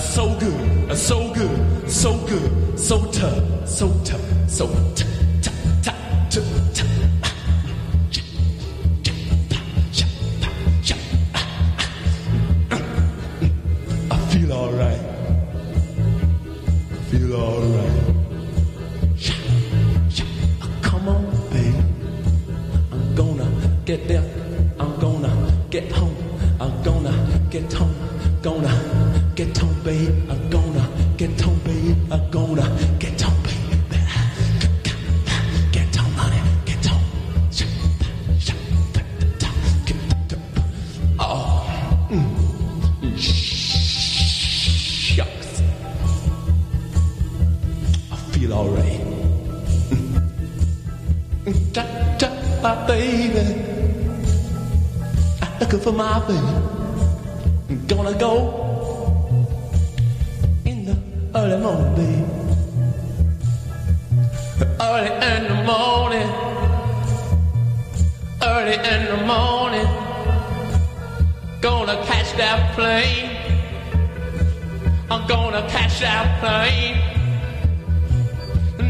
[0.00, 0.96] So good.
[0.96, 1.90] So good.
[1.90, 2.78] So good.
[2.78, 3.68] So tough.
[3.68, 4.20] So tough.
[4.48, 5.19] So tough,
[56.26, 57.86] baby.
[57.86, 58.32] Gonna go
[60.64, 60.96] in the
[61.34, 62.24] early morning, baby.
[64.80, 66.28] Early in the morning.
[68.42, 69.88] Early in the morning.
[71.60, 73.30] Gonna catch that plane.
[75.10, 76.96] I'm gonna catch that plane.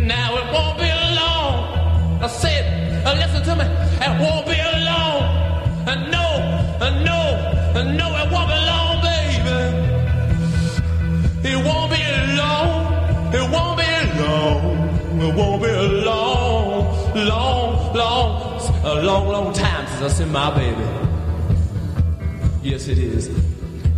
[0.07, 0.91] Now it won't be
[1.21, 2.23] long.
[2.23, 2.65] I said,
[3.05, 3.65] listen to me.
[4.07, 5.50] It won't be long.
[5.87, 6.27] Uh, no,
[6.81, 7.21] uh, no,
[7.75, 9.59] uh, no, it won't be long, baby.
[11.49, 12.03] It won't be
[12.41, 12.71] long.
[13.35, 13.91] It won't be
[14.21, 14.61] long.
[15.21, 15.73] It won't be
[16.05, 16.85] long,
[17.15, 18.31] long, long,
[18.85, 20.85] a long, long time since I seen my baby.
[22.63, 23.29] Yes, it is.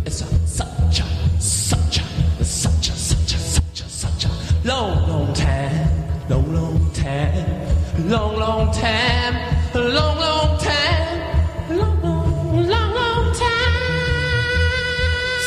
[0.05, 1.05] It's a, such a,
[1.39, 4.29] such a, such a, such a, such a, such a
[4.67, 5.89] long, long time,
[6.29, 9.35] long, long time, long, long time,
[9.73, 11.02] long, long time,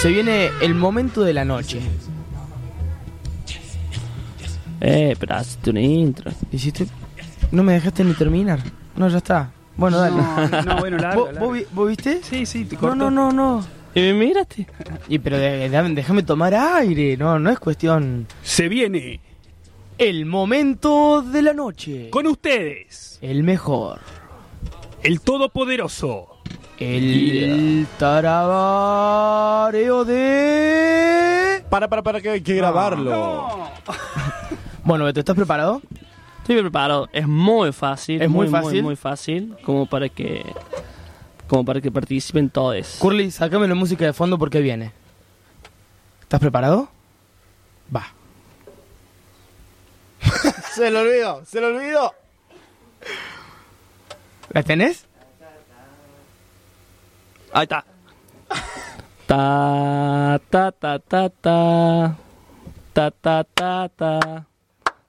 [0.01, 1.81] Se viene el momento de la noche.
[4.81, 6.31] Eh, pero hazte una intro.
[6.53, 6.87] ¿Hiciste?
[7.51, 8.61] No me dejaste ni terminar.
[8.95, 9.51] No, ya está.
[9.77, 10.17] Bueno, dale.
[10.17, 11.41] No, no, bueno, larga,
[11.73, 12.21] ¿Vos, viste?
[12.23, 12.97] Sí, sí, te No, corto.
[12.97, 13.67] no, no, no.
[13.95, 14.67] ¿Y me miraste?
[15.09, 17.17] Y pero de- de- déjame tomar aire.
[17.17, 18.27] No, no es cuestión.
[18.43, 19.21] Se viene
[19.99, 22.11] El momento de la noche.
[22.11, 23.19] Con ustedes.
[23.23, 24.01] El mejor.
[25.03, 26.36] El todopoderoso.
[26.79, 29.35] El tarabareo
[30.05, 31.65] de...
[31.71, 33.71] Para, para, para, que hay que grabarlo.
[34.85, 35.81] Bueno, Beto, ¿estás preparado?
[36.47, 37.09] Estoy preparado.
[37.13, 38.23] Es muy fácil.
[38.23, 38.83] ¿Es muy muy fácil?
[38.83, 39.57] Muy, fácil.
[39.65, 40.45] Como para que.
[41.49, 42.99] Como para que participen todos.
[43.01, 44.93] Curly, sácame la música de fondo porque viene.
[46.23, 46.89] ¿Estás preparado?
[47.95, 48.07] Va.
[50.75, 52.15] se lo olvidó, se lo olvidó.
[54.51, 55.07] ¿La tenés?
[57.57, 57.83] Ahí está.
[59.27, 62.15] Ta ta ta ta ta.
[62.93, 64.47] Ta ta ta ta.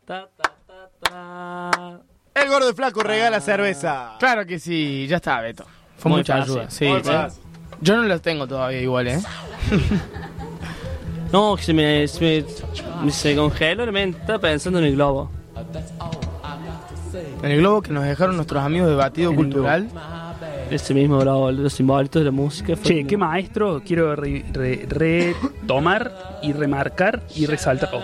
[0.05, 1.99] Ta ta ta ta.
[2.33, 4.15] El gordo flaco regala cerveza.
[4.17, 5.65] Claro que sí, ya está, Beto.
[5.97, 6.53] Fue Muy mucha fácil.
[6.53, 6.69] ayuda.
[6.71, 7.09] Sí, Muy sí.
[7.11, 7.43] fácil.
[7.81, 9.19] Yo no los tengo todavía igual, ¿eh?
[11.33, 12.45] No, se me, se
[13.03, 14.19] me se congeló la mente.
[14.21, 15.29] Estaba pensando en el globo.
[17.43, 19.89] En el globo que nos dejaron nuestros amigos de Batido Cultural.
[20.69, 22.75] Ese mismo globo, los simbolitos de la música.
[22.81, 23.81] Che, qué maestro.
[23.85, 27.89] Quiero re- re- retomar y remarcar y resaltar.
[27.93, 28.01] oh,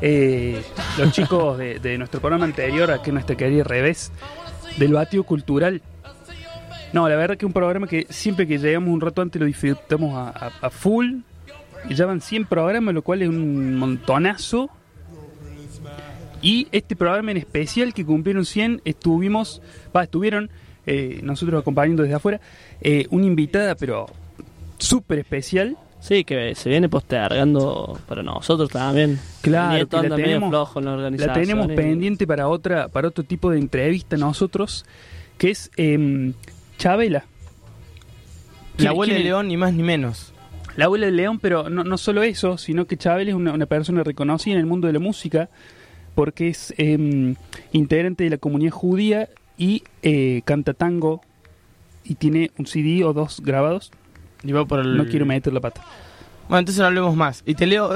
[0.00, 0.62] eh,
[0.96, 4.10] los chicos de, de nuestro programa anterior, aquí nuestra querida revés,
[4.78, 5.82] del Batio Cultural.
[6.94, 10.14] No, la verdad que un programa que siempre que llegamos un rato antes lo disfrutamos
[10.14, 11.16] a, a- a full.
[11.88, 14.70] Y ya van 100 programas, lo cual es un montonazo.
[16.40, 19.60] Y este programa en especial que cumplieron 100, estuvimos,
[19.94, 20.50] va, estuvieron
[20.88, 22.40] eh, nosotros acompañando desde afuera,
[22.80, 24.06] eh, una invitada, pero
[24.78, 25.76] súper especial.
[26.00, 29.18] Sí, que se viene postergando para nosotros también.
[29.42, 33.08] Claro, que la tenemos, flojo en la la organización tenemos y- pendiente para otra, para
[33.08, 34.86] otro tipo de entrevista nosotros,
[35.38, 36.34] que es em,
[36.78, 37.24] Chabela.
[38.76, 39.20] La abuela de.
[39.20, 40.32] León, ni más ni menos.
[40.76, 43.66] La abuela de León, pero no, no solo eso, sino que Chabela es una, una
[43.66, 45.50] persona reconocida en el mundo de la música
[46.14, 47.34] porque es em,
[47.72, 49.28] integrante de la comunidad judía
[49.58, 51.20] y eh, canta tango
[52.04, 53.90] y tiene un CD o dos grabados.
[54.42, 55.82] Y va por el- No quiero meter la pata.
[56.48, 57.42] Bueno, entonces no hablemos más.
[57.44, 57.90] Y te leo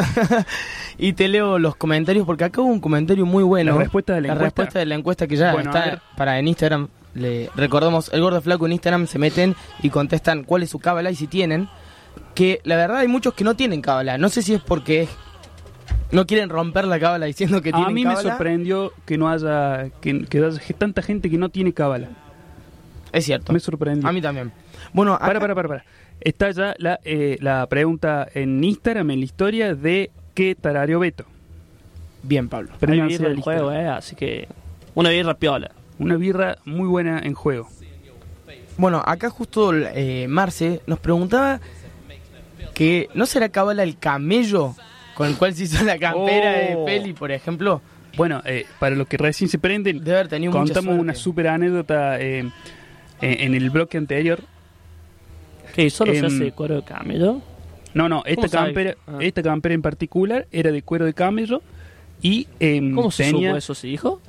[0.99, 3.73] y te leo los comentarios porque acá hubo un comentario muy bueno.
[3.75, 4.45] La respuesta de la encuesta.
[4.45, 6.89] respuesta de la encuesta que ya Bueno, está para en Instagram.
[7.15, 11.11] Le recordamos, el gordo flaco en Instagram se meten y contestan cuál es su cábala
[11.11, 11.69] y si tienen.
[12.35, 14.19] Que la verdad hay muchos que no tienen cábala.
[14.19, 15.09] No sé si es porque
[16.11, 19.89] no quieren romper la cábala diciendo que A tienen mí me sorprendió que no haya
[20.01, 22.09] que, que haya tanta gente que no tiene cábala.
[23.13, 23.53] Es cierto.
[23.53, 24.09] Me sorprendió.
[24.09, 24.53] A mí también.
[24.93, 25.85] Bueno, para, para, para, para.
[26.21, 31.25] Está ya la, eh, la pregunta en Instagram, en la historia de qué tarario Beto.
[32.23, 32.71] Bien, Pablo.
[32.81, 33.41] Hay birra en Instagram.
[33.41, 34.49] juego, eh, así que
[34.95, 35.73] una birra piola.
[35.99, 37.69] Una birra muy buena en juego.
[38.79, 41.61] Bueno, acá justo eh, Marce nos preguntaba
[42.75, 44.75] que no será cábala el camello
[45.23, 46.85] con el cual se hizo la campera de Oh.
[46.85, 47.81] Peli, por ejemplo.
[48.17, 52.41] Bueno, eh, para los que recién se prenden, haber tenido contamos una super anécdota eh,
[53.21, 54.41] eh, en el bloque anterior.
[55.75, 55.89] ¿Qué?
[55.91, 57.41] ¿Solo se Em, hace de cuero de camello?
[57.95, 59.19] No, no, esta campera, Ah.
[59.21, 61.63] esta campera en particular era de cuero de camello
[62.21, 63.75] y em, ¿Cómo se tenía, supo eso?
[63.75, 64.21] ¿Se dijo?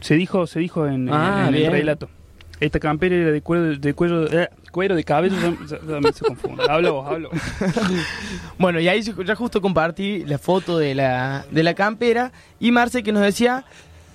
[0.00, 2.08] Se dijo, se dijo en, Ah, en el relato.
[2.60, 5.36] Esta campera era de cuero de cuero, eh, cuero de cabello,
[6.00, 6.64] me se confunde.
[6.68, 7.38] Habla vos, habla vos.
[8.58, 12.72] Bueno, y ahí yo- ya justo compartí la foto de la, de la campera y
[12.72, 13.64] Marce que nos decía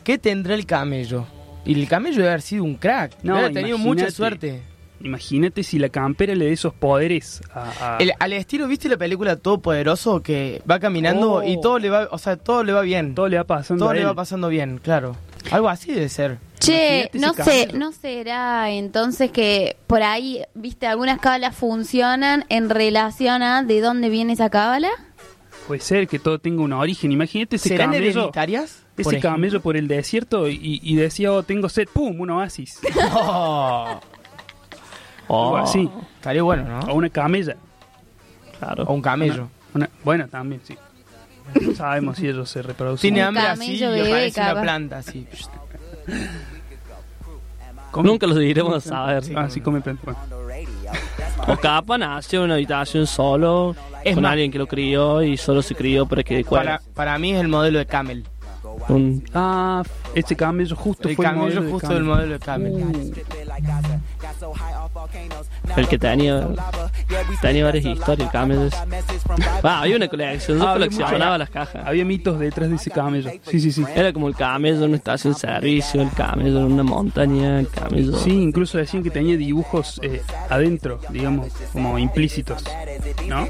[0.03, 1.26] ¿qué tendrá el camello?
[1.65, 3.14] Y el camello debe haber sido un crack.
[3.23, 4.11] No, debe haber tenido mucha imagínate.
[4.15, 4.61] suerte.
[5.02, 8.98] Imagínate si la campera le da esos poderes a, a- El- al estilo, ¿viste la
[8.98, 10.22] película Todopoderoso?
[10.22, 11.44] Que va caminando Oh.
[11.44, 13.15] y todo le va, o sea, todo le va bien.
[13.15, 14.07] todo le va pasando Todo a le él.
[14.07, 15.15] va pasando bien, claro.
[15.52, 16.38] Algo así debe ser.
[16.60, 23.41] Che, no sé, no será entonces que por ahí, viste, algunas cábalas funcionan en relación
[23.44, 24.90] a de dónde viene esa cábala.
[25.68, 27.11] Puede ser que todo tenga un origen.
[27.11, 28.84] Imagínate ese ¿Serán camello, hereditarias?
[28.95, 29.30] por ese ejemplo?
[29.31, 32.80] camello por el desierto y, y decía, oh, tengo sed, pum, un oasis.
[35.31, 35.45] Oh.
[35.45, 35.88] Algo así.
[36.15, 36.80] Estaría bueno, ¿no?
[36.91, 37.56] O una camella.
[38.57, 38.84] Claro.
[38.86, 39.48] O un camello.
[39.76, 40.76] Una- bueno, también, sí.
[41.61, 43.02] No sabemos si ellos se reproducen.
[43.14, 45.27] Tiene Un hambre así camello y bebé, aparece una planta así.
[48.03, 49.23] Nunca lo diremos a saber.
[49.52, 50.03] Sí, come planta.
[50.06, 50.19] Bueno.
[51.48, 55.38] O capaz nació en una habitación solo, Es con más- alguien que lo crió y
[55.38, 56.44] solo se crió para que de.
[56.44, 58.26] Para, para mí es el modelo de camel.
[58.88, 59.84] Un- Ah,
[60.15, 62.03] ese camello justo El fue el camello modelo de justo camel.
[62.03, 62.72] del modelo de camel.
[62.73, 63.11] Uh,
[65.77, 66.47] el que tenía,
[67.41, 68.65] tenía varias historias, el camello.
[68.65, 68.77] ese.
[69.64, 71.85] Ah, había una colección, yo Ah, coleccionaba las cajas.
[71.85, 73.30] Había mitos detrás de ese camello.
[73.43, 73.84] Sí, sí, sí.
[73.95, 77.68] Era como el camello en una estación de servicio, el camello en una montaña, el
[77.69, 78.18] camello.
[78.18, 82.64] Sí, incluso decían que tenía dibujos eh, adentro, digamos, como implícitos.
[83.27, 83.47] ¿No?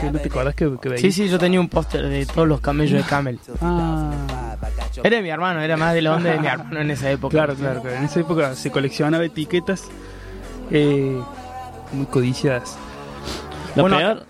[0.00, 1.00] ¿Que ¿No te acuerdas que, que veías?
[1.02, 3.38] Sí, sí, yo tenía un póster de todos los camellos de camel.
[3.60, 4.53] Ah,
[5.02, 7.30] Era de mi hermano, era más del onda de mi hermano en esa época.
[7.32, 7.96] Claro, claro, claro.
[7.96, 9.84] En esa época se coleccionaba etiquetas
[10.70, 11.20] eh,
[11.92, 12.76] muy codiciadas.
[13.76, 14.26] Lo Bueno, peor.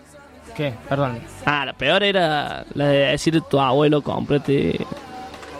[0.56, 0.74] ¿Qué?
[0.88, 1.18] Perdón.
[1.44, 4.86] Ah, la peor era la de decir a tu abuelo, cómprate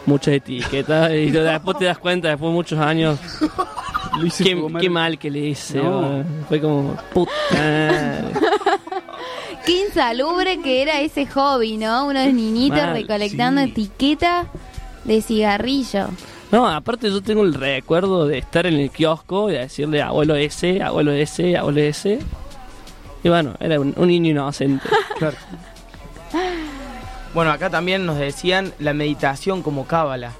[0.05, 3.19] muchas etiquetas y después te das cuenta, después de muchos años,
[4.17, 4.43] Lo hice
[4.79, 5.77] qué, mal que le hice.
[5.81, 6.23] No.
[6.47, 7.31] Fue como, puta.
[9.65, 12.05] Qué insalubre que era ese hobby, ¿no?
[12.05, 13.71] Unos niñitos Mal, recolectando sí.
[13.71, 14.47] etiquetas
[15.05, 16.07] de cigarrillo.
[16.51, 20.81] No, aparte yo tengo el recuerdo de estar en el kiosco y decirle abuelo ese,
[20.83, 22.19] abuelo ese, abuelo ese.
[23.23, 24.87] Y bueno, era un, un niño inocente.
[25.17, 25.37] Claro.
[27.33, 30.31] Bueno, acá también nos decían la meditación como cábala.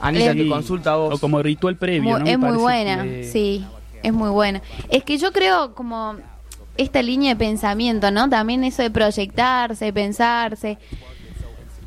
[0.00, 1.14] Anita, te consulta a vos.
[1.14, 2.24] O como ritual previo, ¿no?
[2.24, 3.64] Me es muy buena, que- sí,
[4.02, 4.62] es muy buena.
[4.88, 6.16] Es que yo creo como
[6.76, 8.28] esta línea de pensamiento, ¿no?
[8.28, 10.78] También eso de proyectarse, pensarse.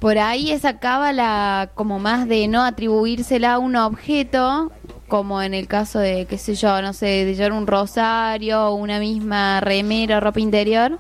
[0.04, 4.70] Por ahí esa cábala como más de no atribuírsela a un objeto,
[5.08, 9.00] como en el caso de, qué sé yo, no sé, de llevar un rosario, una
[9.00, 11.00] misma remera o ropa interior,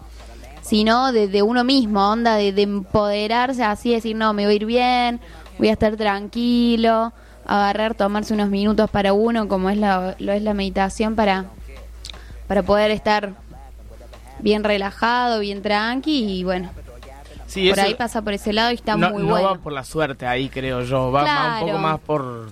[0.61, 4.55] sino de, de uno mismo, onda de, de empoderarse así, decir, no, me voy a
[4.55, 5.19] ir bien,
[5.57, 7.11] voy a estar tranquilo,
[7.45, 11.47] agarrar, tomarse unos minutos para uno, como es la, lo es la meditación, para,
[12.47, 13.33] para poder estar
[14.39, 16.69] bien relajado, bien tranqui y bueno,
[17.53, 19.47] Sí, por eso ahí pasa por ese lado y está no, muy no bueno.
[19.49, 21.11] va por la suerte ahí, creo yo.
[21.11, 22.49] Va más- un poco más por,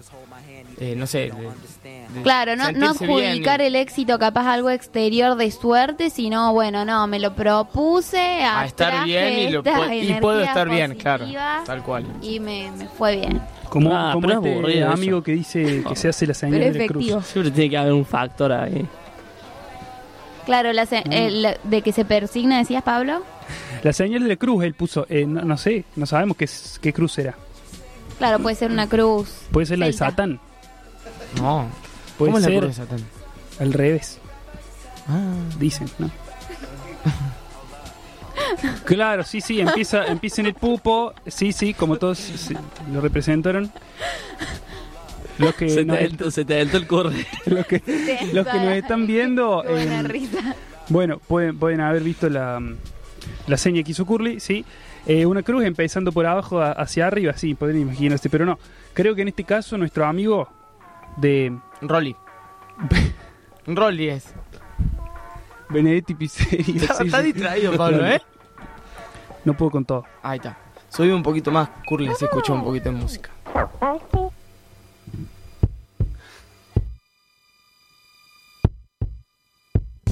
[0.80, 1.32] eh, no sé.
[1.32, 6.10] de- de Claro, no, no bien adjudicar el éxito capaz a algo exterior de suerte,
[6.10, 10.96] sino, bueno, no, me lo propuse, a estar bien y, lo y puedo estar bien,
[10.96, 11.26] claro.
[11.66, 12.06] Tal cual.
[12.22, 13.42] Y me, me fue bien.
[13.70, 16.86] Como, Ah, como es este amigo que dice que se hace la señal de la
[16.88, 17.06] cruz.
[17.26, 18.86] Siempre tiene que haber un factor ahí.
[20.46, 23.24] Claro, la se- el- de que se persigna, decías, Pablo.
[23.84, 26.80] La señal de la cruz, él puso, eh, no, no sé, no sabemos qué, es-
[26.82, 27.36] qué cruz era.
[28.18, 29.30] Claro, puede ser una cruz.
[29.52, 30.10] Puede ser la de celta.
[30.12, 30.40] Satán,
[31.38, 31.68] No.
[32.18, 33.06] puede ¿Cómo es la cruz de Satán?
[33.60, 34.20] al revés,
[35.08, 35.34] Ah.
[35.58, 36.10] dicen, ¿no?
[38.86, 42.56] Claro, sí, sí, empieza, empieza en el pupo, sí, sí, como todos sí,
[42.92, 43.72] lo representaron.
[45.38, 47.26] Los que, Se te, alto- se te alto el corre.
[47.46, 47.82] los que,
[48.34, 50.56] los que nos están viendo, eh, risa.
[50.90, 52.62] bueno, pueden, pueden haber visto la,
[53.48, 54.66] la seña que hizo Curly, sí.
[55.08, 58.60] Eh, una cruz empezando por abajo a- hacia arriba, sí, pueden imaginarse, pero no.
[58.94, 60.48] Creo que en este caso nuestro amigo
[61.18, 62.16] de Rolly.
[63.66, 64.34] Rolly es.
[65.70, 66.78] Benedetti Pizzeri.
[66.78, 67.32] Está, sí, está sí.
[67.32, 68.22] distraído, Pablo, ¿eh?
[69.46, 70.04] No puedo con todo.
[70.22, 70.58] Ahí está.
[70.90, 73.30] Subí un poquito más, Curly, se escuchó un poquito de música.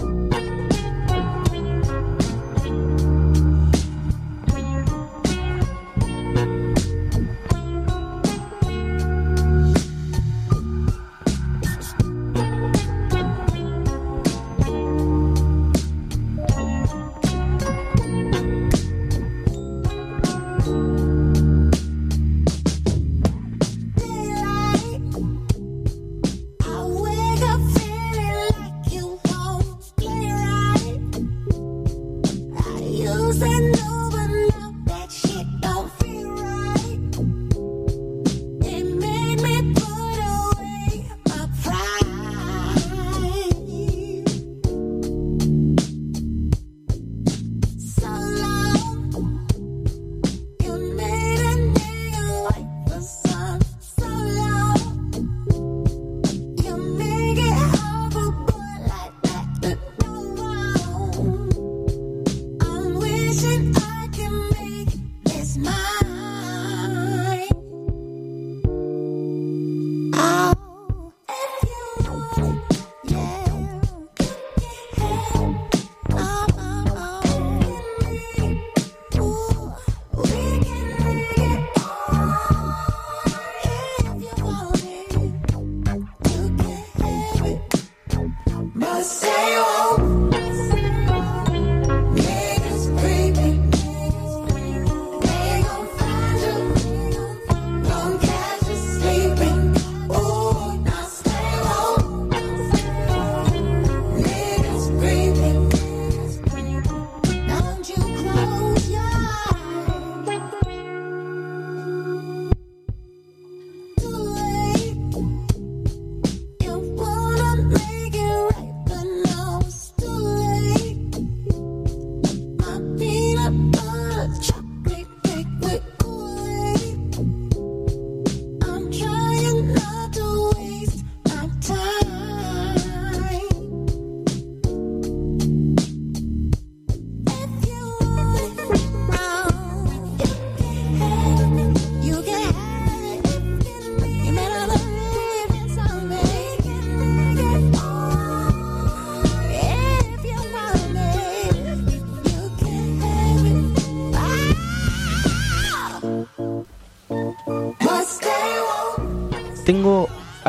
[0.10, 0.39] Bye.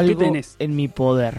[0.08, 0.56] Algo tenés?
[0.58, 1.38] en mi poder.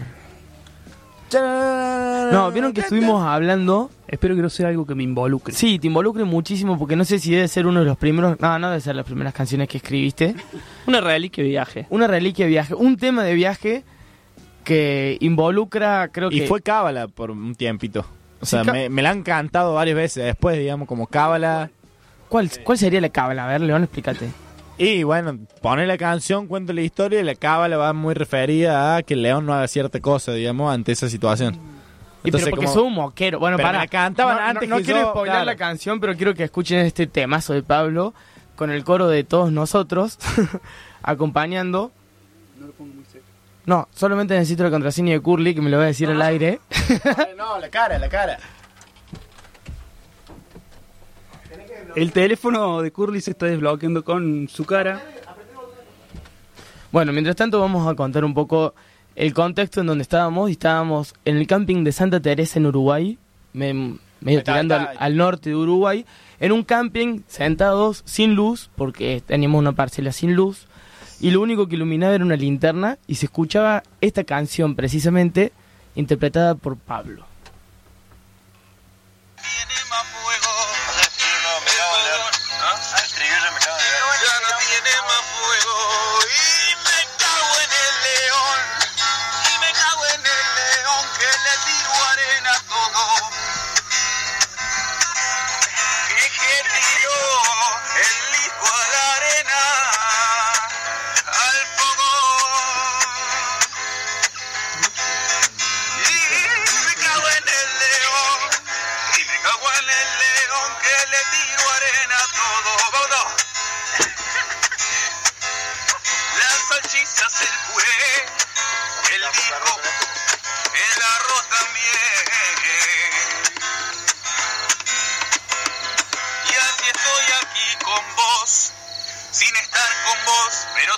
[1.34, 3.90] No, vieron que estuvimos hablando.
[4.06, 5.54] Espero que no sea algo que me involucre.
[5.54, 8.38] Sí, te involucre muchísimo porque no sé si debe ser uno de los primeros.
[8.40, 10.34] No, no debe ser las primeras canciones que escribiste.
[10.86, 11.86] Una reliquia de viaje.
[11.90, 12.74] Una reliquia de viaje.
[12.74, 13.84] Un tema de viaje
[14.64, 16.46] que involucra, creo Y que.
[16.46, 18.04] fue cábala por un tiempito.
[18.40, 21.70] O sea, me, me la han cantado varias veces después, digamos, como cábala.
[22.28, 23.44] ¿Cuál, ¿Cuál sería la cábala?
[23.44, 24.28] A ver, León, explícate.
[24.84, 29.02] Y bueno, pone la canción, cuento la historia y la cábala va muy referida a
[29.02, 31.54] que el león no haga cierta cosa, digamos, ante esa situación.
[31.54, 33.38] Y pero Entonces, porque como- soy un moquero.
[33.38, 33.78] Bueno, Pero para.
[33.78, 35.44] la cantaban no, antes no, no que quiero yo, spoiler claro.
[35.46, 38.14] la canción, pero quiero que escuchen este temazo de Pablo
[38.56, 40.18] con el coro de todos nosotros
[41.02, 41.90] acompañando.
[43.64, 46.58] No, solamente necesito la contraseña de Curly que me lo voy a decir al aire.
[47.36, 48.38] no, la cara, la cara.
[51.94, 55.02] El teléfono de Curly se está desbloqueando con su cara.
[56.90, 58.74] Bueno, mientras tanto vamos a contar un poco
[59.14, 60.48] el contexto en donde estábamos.
[60.48, 63.18] Y estábamos en el camping de Santa Teresa en Uruguay,
[63.52, 64.90] me- medio Está, tirando está.
[64.92, 66.06] al, al norte de Uruguay,
[66.40, 70.66] en un camping sentados sin luz, porque teníamos una parcela sin luz,
[71.20, 75.52] y lo único que iluminaba era una linterna y se escuchaba esta canción precisamente
[75.94, 77.24] interpretada por Pablo.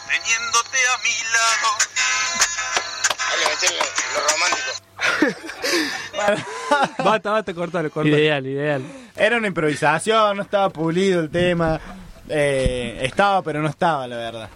[0.08, 1.68] Teniéndote a mi lado.
[3.18, 3.82] Dale, metele
[4.14, 4.72] lo romántico.
[7.04, 8.16] Basta, basta, cortalo, cortalo.
[8.16, 8.82] Ideal, ideal.
[9.16, 11.80] Era una improvisación, no estaba pulido el tema.
[12.28, 14.48] Eh, estaba, pero no estaba, la verdad.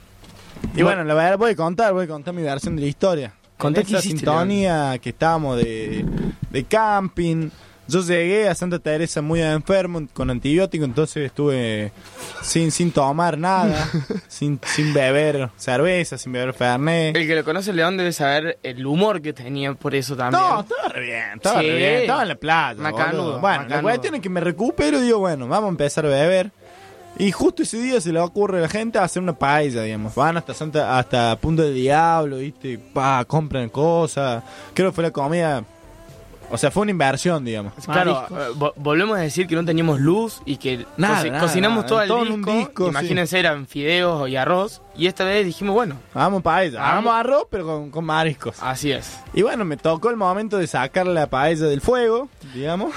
[0.75, 3.33] Y bueno, la verdad voy a contar, voy a contar mi versión de la historia.
[3.57, 6.05] Contá en esa sintonía que estábamos de,
[6.51, 7.51] de camping.
[7.89, 11.91] Yo llegué a Santa Teresa muy enfermo, con antibiótico, entonces estuve
[12.43, 13.89] sin, sin tomar nada,
[14.29, 17.17] sin, sin beber cerveza, sin beber fernet.
[17.17, 20.43] El que lo conoce León debe saber el humor que tenía por eso también.
[20.43, 21.67] No, estaba re bien, estaba Sí.
[21.67, 22.81] re bien, estaba en la playa.
[22.81, 23.41] Macanudo, boludo.
[23.41, 23.83] Bueno, la macanudo.
[23.83, 26.51] cuestión es que me recupero y digo, bueno, vamos a empezar a beber.
[27.21, 30.15] Y justo ese día se le ocurre a la gente hacer una paella, digamos.
[30.15, 32.79] Van hasta Santa, hasta Punto de Diablo, ¿viste?
[32.79, 34.45] Pa, compran cosas.
[34.75, 35.65] Creo que fue la comida.
[36.51, 37.73] O sea, fue una inversión, digamos.
[37.85, 41.41] Claro, eh, vo- volvemos a decir que no teníamos luz y que Nada, coci- nada,
[41.41, 42.35] cocinamos nada, todo el todo disco.
[42.53, 44.81] un disco, Imagínense, eran fideos y arroz.
[44.97, 45.97] Y esta vez dijimos, bueno.
[46.15, 46.81] Hagamos paella.
[46.89, 48.57] Hagamos- arroz, pero con, con mariscos.
[48.63, 49.19] Así es.
[49.35, 52.93] Y bueno, me tocó el momento de sacar la paella del fuego, digamos.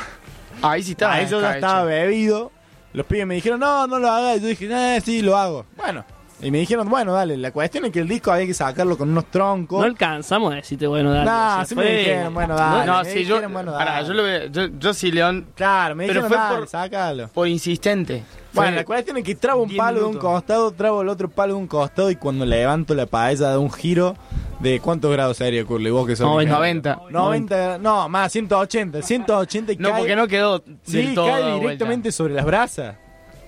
[0.62, 1.14] Ahí sí estaba.
[1.16, 2.52] Ahí yo ya estaba bebido.
[2.94, 4.38] Los pibes me dijeron, no, no lo hagas.
[4.38, 5.66] Y yo dije, eh, sí, lo hago.
[5.78, 6.04] Bueno.
[6.42, 7.38] Y me dijeron, bueno, dale.
[7.38, 9.80] La cuestión es que el disco había que sacarlo con unos troncos.
[9.80, 11.26] No alcanzamos a decirte, bueno, dale.
[11.30, 12.86] No, sí me dijeron, bueno, dale.
[12.86, 13.74] No, sí, yo, bueno,
[14.06, 15.48] yo, lo veo- yo, yo sí, León.
[15.56, 17.28] Claro, me Pero dijeron, fue dale, por, sácalo.
[17.30, 18.24] por insistente.
[18.54, 21.30] Bueno, la cuestión es que trabo un 10 palo de un costado, trabo el otro
[21.30, 24.16] palo de un costado y cuando levanto la paella da un giro
[24.60, 26.68] de cuántos grados sería, Curly, vos que sos 90.
[26.68, 27.10] ingeniero.
[27.10, 31.54] 90, no, más 180, 180 y No, cae- porque no quedó del Sí, todo cae
[31.60, 32.96] directamente sobre las brasas.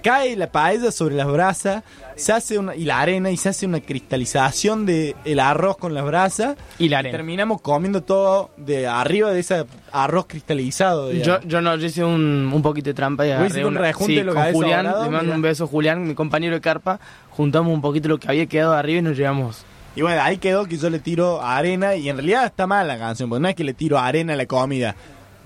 [0.04, 1.82] Cae la paella sobre las brasas,
[2.18, 5.94] se hace una, y la arena y se hace una cristalización de el arroz con
[5.94, 7.16] las brasas Y la arena.
[7.18, 11.12] terminamos comiendo todo de arriba de ese arroz cristalizado.
[11.14, 14.22] Yo, yo no, yo hice un, un poquito de trampa y agarré un una- sí,
[14.22, 15.36] lo con Julián, sobrado, le mando mira.
[15.38, 17.00] un beso Julián, mi compañero de carpa,
[17.32, 19.66] juntamos un poquito lo que había quedado arriba y nos llevamos.
[19.96, 22.98] Y bueno, ahí quedó que yo le tiro arena y en realidad está mal la
[22.98, 24.96] canción, porque no es que le tiro arena a la comida.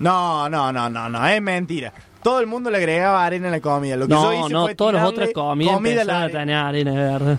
[0.00, 1.92] No, no, no, no, no, es mentira.
[2.22, 3.96] Todo el mundo le agregaba arena a la comida.
[3.96, 6.50] Lo que yo No, hice no, fue todas las otras comidas comida a la empezaron
[6.50, 6.70] a arena.
[6.72, 7.38] tener arena, de verdad.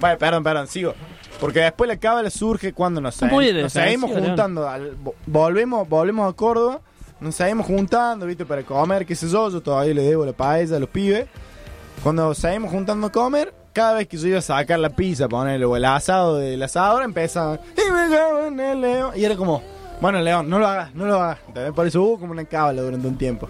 [0.00, 0.94] Bueno, perdón, perdón, sigo.
[1.40, 4.68] Porque después la cábala surge cuando nos, seguimos- de nos seguimos juntando.
[4.68, 4.96] al-
[5.26, 6.80] volvemos, volvemos a Córdoba,
[7.20, 8.44] nos seguimos juntando, ¿viste?
[8.44, 9.48] Para comer, qué sé yo.
[9.50, 11.26] Yo todavía le debo la paella a los pibes.
[12.02, 15.64] Cuando seguimos juntando a comer, cada vez que yo iba a sacar la pizza, ponerle
[15.64, 17.60] o el asado del asador, empezaban.
[17.76, 19.12] Y me cago en el león.
[19.16, 19.62] Y era como,
[20.02, 21.38] bueno, León, no lo hagas, no lo hagas.
[21.48, 23.48] Entonces, por eso hubo como una cábala durante un tiempo.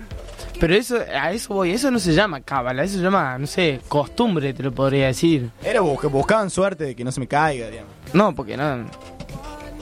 [0.60, 3.80] Pero eso, a eso voy, eso no se llama cábala, eso se llama, no sé,
[3.88, 5.50] costumbre, te lo podría decir.
[5.64, 7.90] Era busca- buscaban suerte de que no se me caiga, digamos.
[8.12, 8.84] No, porque no.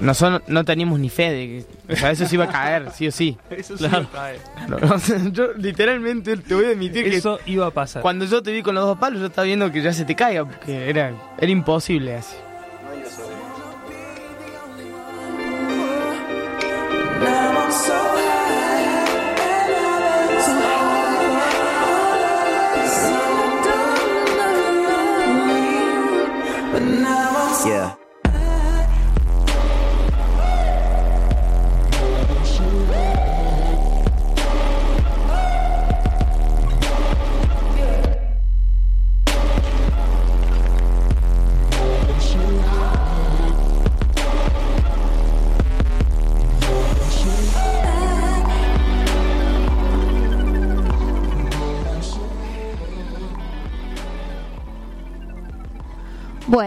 [0.00, 1.46] No, son, no teníamos ni fe de
[1.86, 1.92] que.
[1.92, 3.36] O sea, eso se iba a caer, sí o sí.
[3.50, 4.06] Eso sí Claro.
[4.10, 4.40] iba a caer.
[4.68, 7.16] No, o sea, yo literalmente te voy a admitir que.
[7.16, 8.00] Eso iba a pasar.
[8.00, 10.14] Cuando yo te vi con los dos palos, yo estaba viendo que ya se te
[10.14, 12.34] caiga, porque era, era imposible así.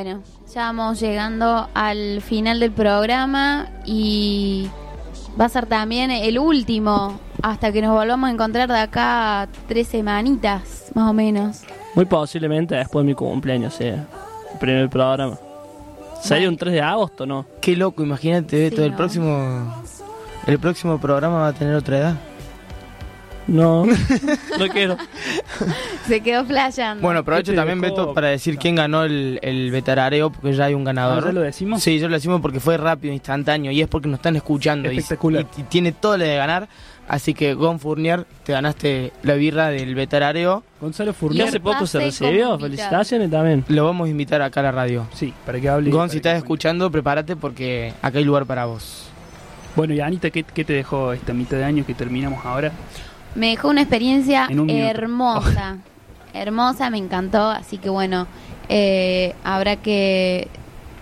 [0.03, 0.21] Bueno,
[0.53, 4.67] ya vamos llegando al final del programa y
[5.39, 9.47] va a ser también el último hasta que nos volvamos a encontrar de acá a
[9.69, 11.61] tres semanitas, más o menos.
[11.95, 14.05] Muy posiblemente después de mi cumpleaños sea
[14.51, 15.37] el primer programa.
[16.21, 17.45] ¿Sería un 3 de agosto no?
[17.61, 18.97] Qué loco, imagínate, Sí, todo el ¿no?
[18.97, 19.83] próximo.
[20.45, 22.15] El próximo programa va a tener otra edad.
[23.47, 24.97] No, no quiero.
[26.07, 27.01] Se quedó flayando.
[27.01, 30.73] Bueno, aprovecho Este también, Beto, para decir quién ganó el, el vetarareo, porque ya hay
[30.73, 31.23] un ganador.
[31.23, 31.83] Ah, ¿ya lo decimos?
[31.83, 34.91] Sí, ya lo decimos porque fue rápido, instantáneo, y es porque nos están escuchando.
[34.91, 35.45] y- Espectacular.
[35.57, 36.67] Y, y tiene todo lo de ganar.
[37.05, 40.63] Así que, Gon Fournier, te ganaste la birra del vetarareo.
[40.79, 41.47] Gonzalo Y Fournier.
[41.49, 43.65] hace poco se recibió, felicitaciones también.
[43.67, 45.05] Lo vamos a invitar acá a la radio.
[45.13, 45.91] Sí, para que hable.
[45.91, 49.09] Gon, si estás escuchando, prepárate porque acá hay lugar para vos.
[49.75, 52.71] Bueno, y Anita, ¿qué, qué te dejó esta mitad de año que terminamos ahora?
[53.35, 55.77] Me dejó una experiencia un hermosa.
[56.33, 57.49] hermosa, me encantó.
[57.49, 58.27] Así que bueno,
[58.69, 60.47] eh, habrá que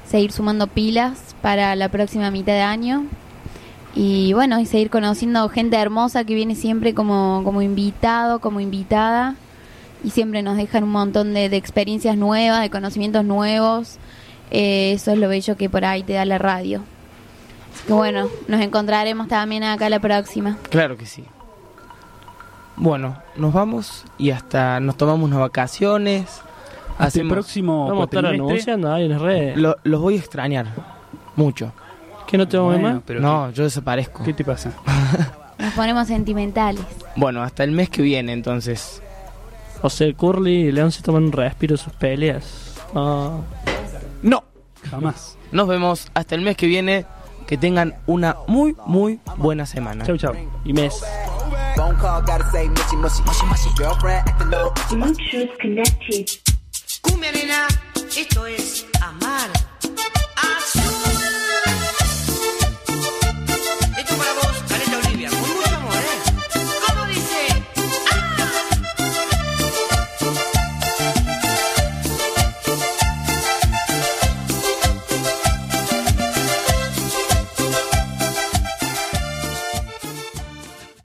[0.08, 3.06] seguir sumando pilas para la próxima mitad de año.
[3.94, 9.36] Y bueno, y seguir conociendo gente hermosa que viene siempre como, como invitado, como invitada.
[10.04, 13.98] Y siempre nos dejan un montón de, de experiencias nuevas, de conocimientos nuevos.
[14.50, 16.84] Eh, eso es lo bello que por ahí te da la radio.
[17.74, 20.58] Así que bueno, nos encontraremos también acá la próxima.
[20.70, 21.24] Claro que sí.
[22.76, 26.42] Bueno, nos vamos y hasta nos tomamos unas vacaciones.
[26.92, 29.58] Hasta el Hacemos, próximo Vamos a estar anunciando ahí en las redes.
[29.58, 30.68] lo- los voy a extrañar
[31.36, 31.72] mucho.
[32.28, 33.04] ¿Qué no te vamos a ver Bueno, más?
[33.06, 34.24] pero no, yo desaparezco.
[34.24, 34.72] ¿qué, te pasa?
[35.60, 36.82] Nos ponemos sentimentales.
[37.16, 39.02] Bueno, hasta el mes que viene entonces.
[39.82, 42.76] O sea, Curly y León se toman un respiro sus peleas.
[42.96, 43.38] Ah.
[44.22, 44.44] No,
[44.90, 45.38] jamás.
[45.52, 47.06] Nos vemos hasta el mes que viene.
[47.48, 50.06] Que tengan una muy, muy buena semana.
[50.06, 50.34] Chau, chau.
[50.64, 51.04] Y mes.
[51.76, 53.70] Phone call, gotta say mushy, mushy, mushy, mushy.
[53.78, 56.30] Girlfriend acting all Bluetooth connected.
[57.04, 57.68] Cumbia nena,
[58.18, 59.50] esto es amar.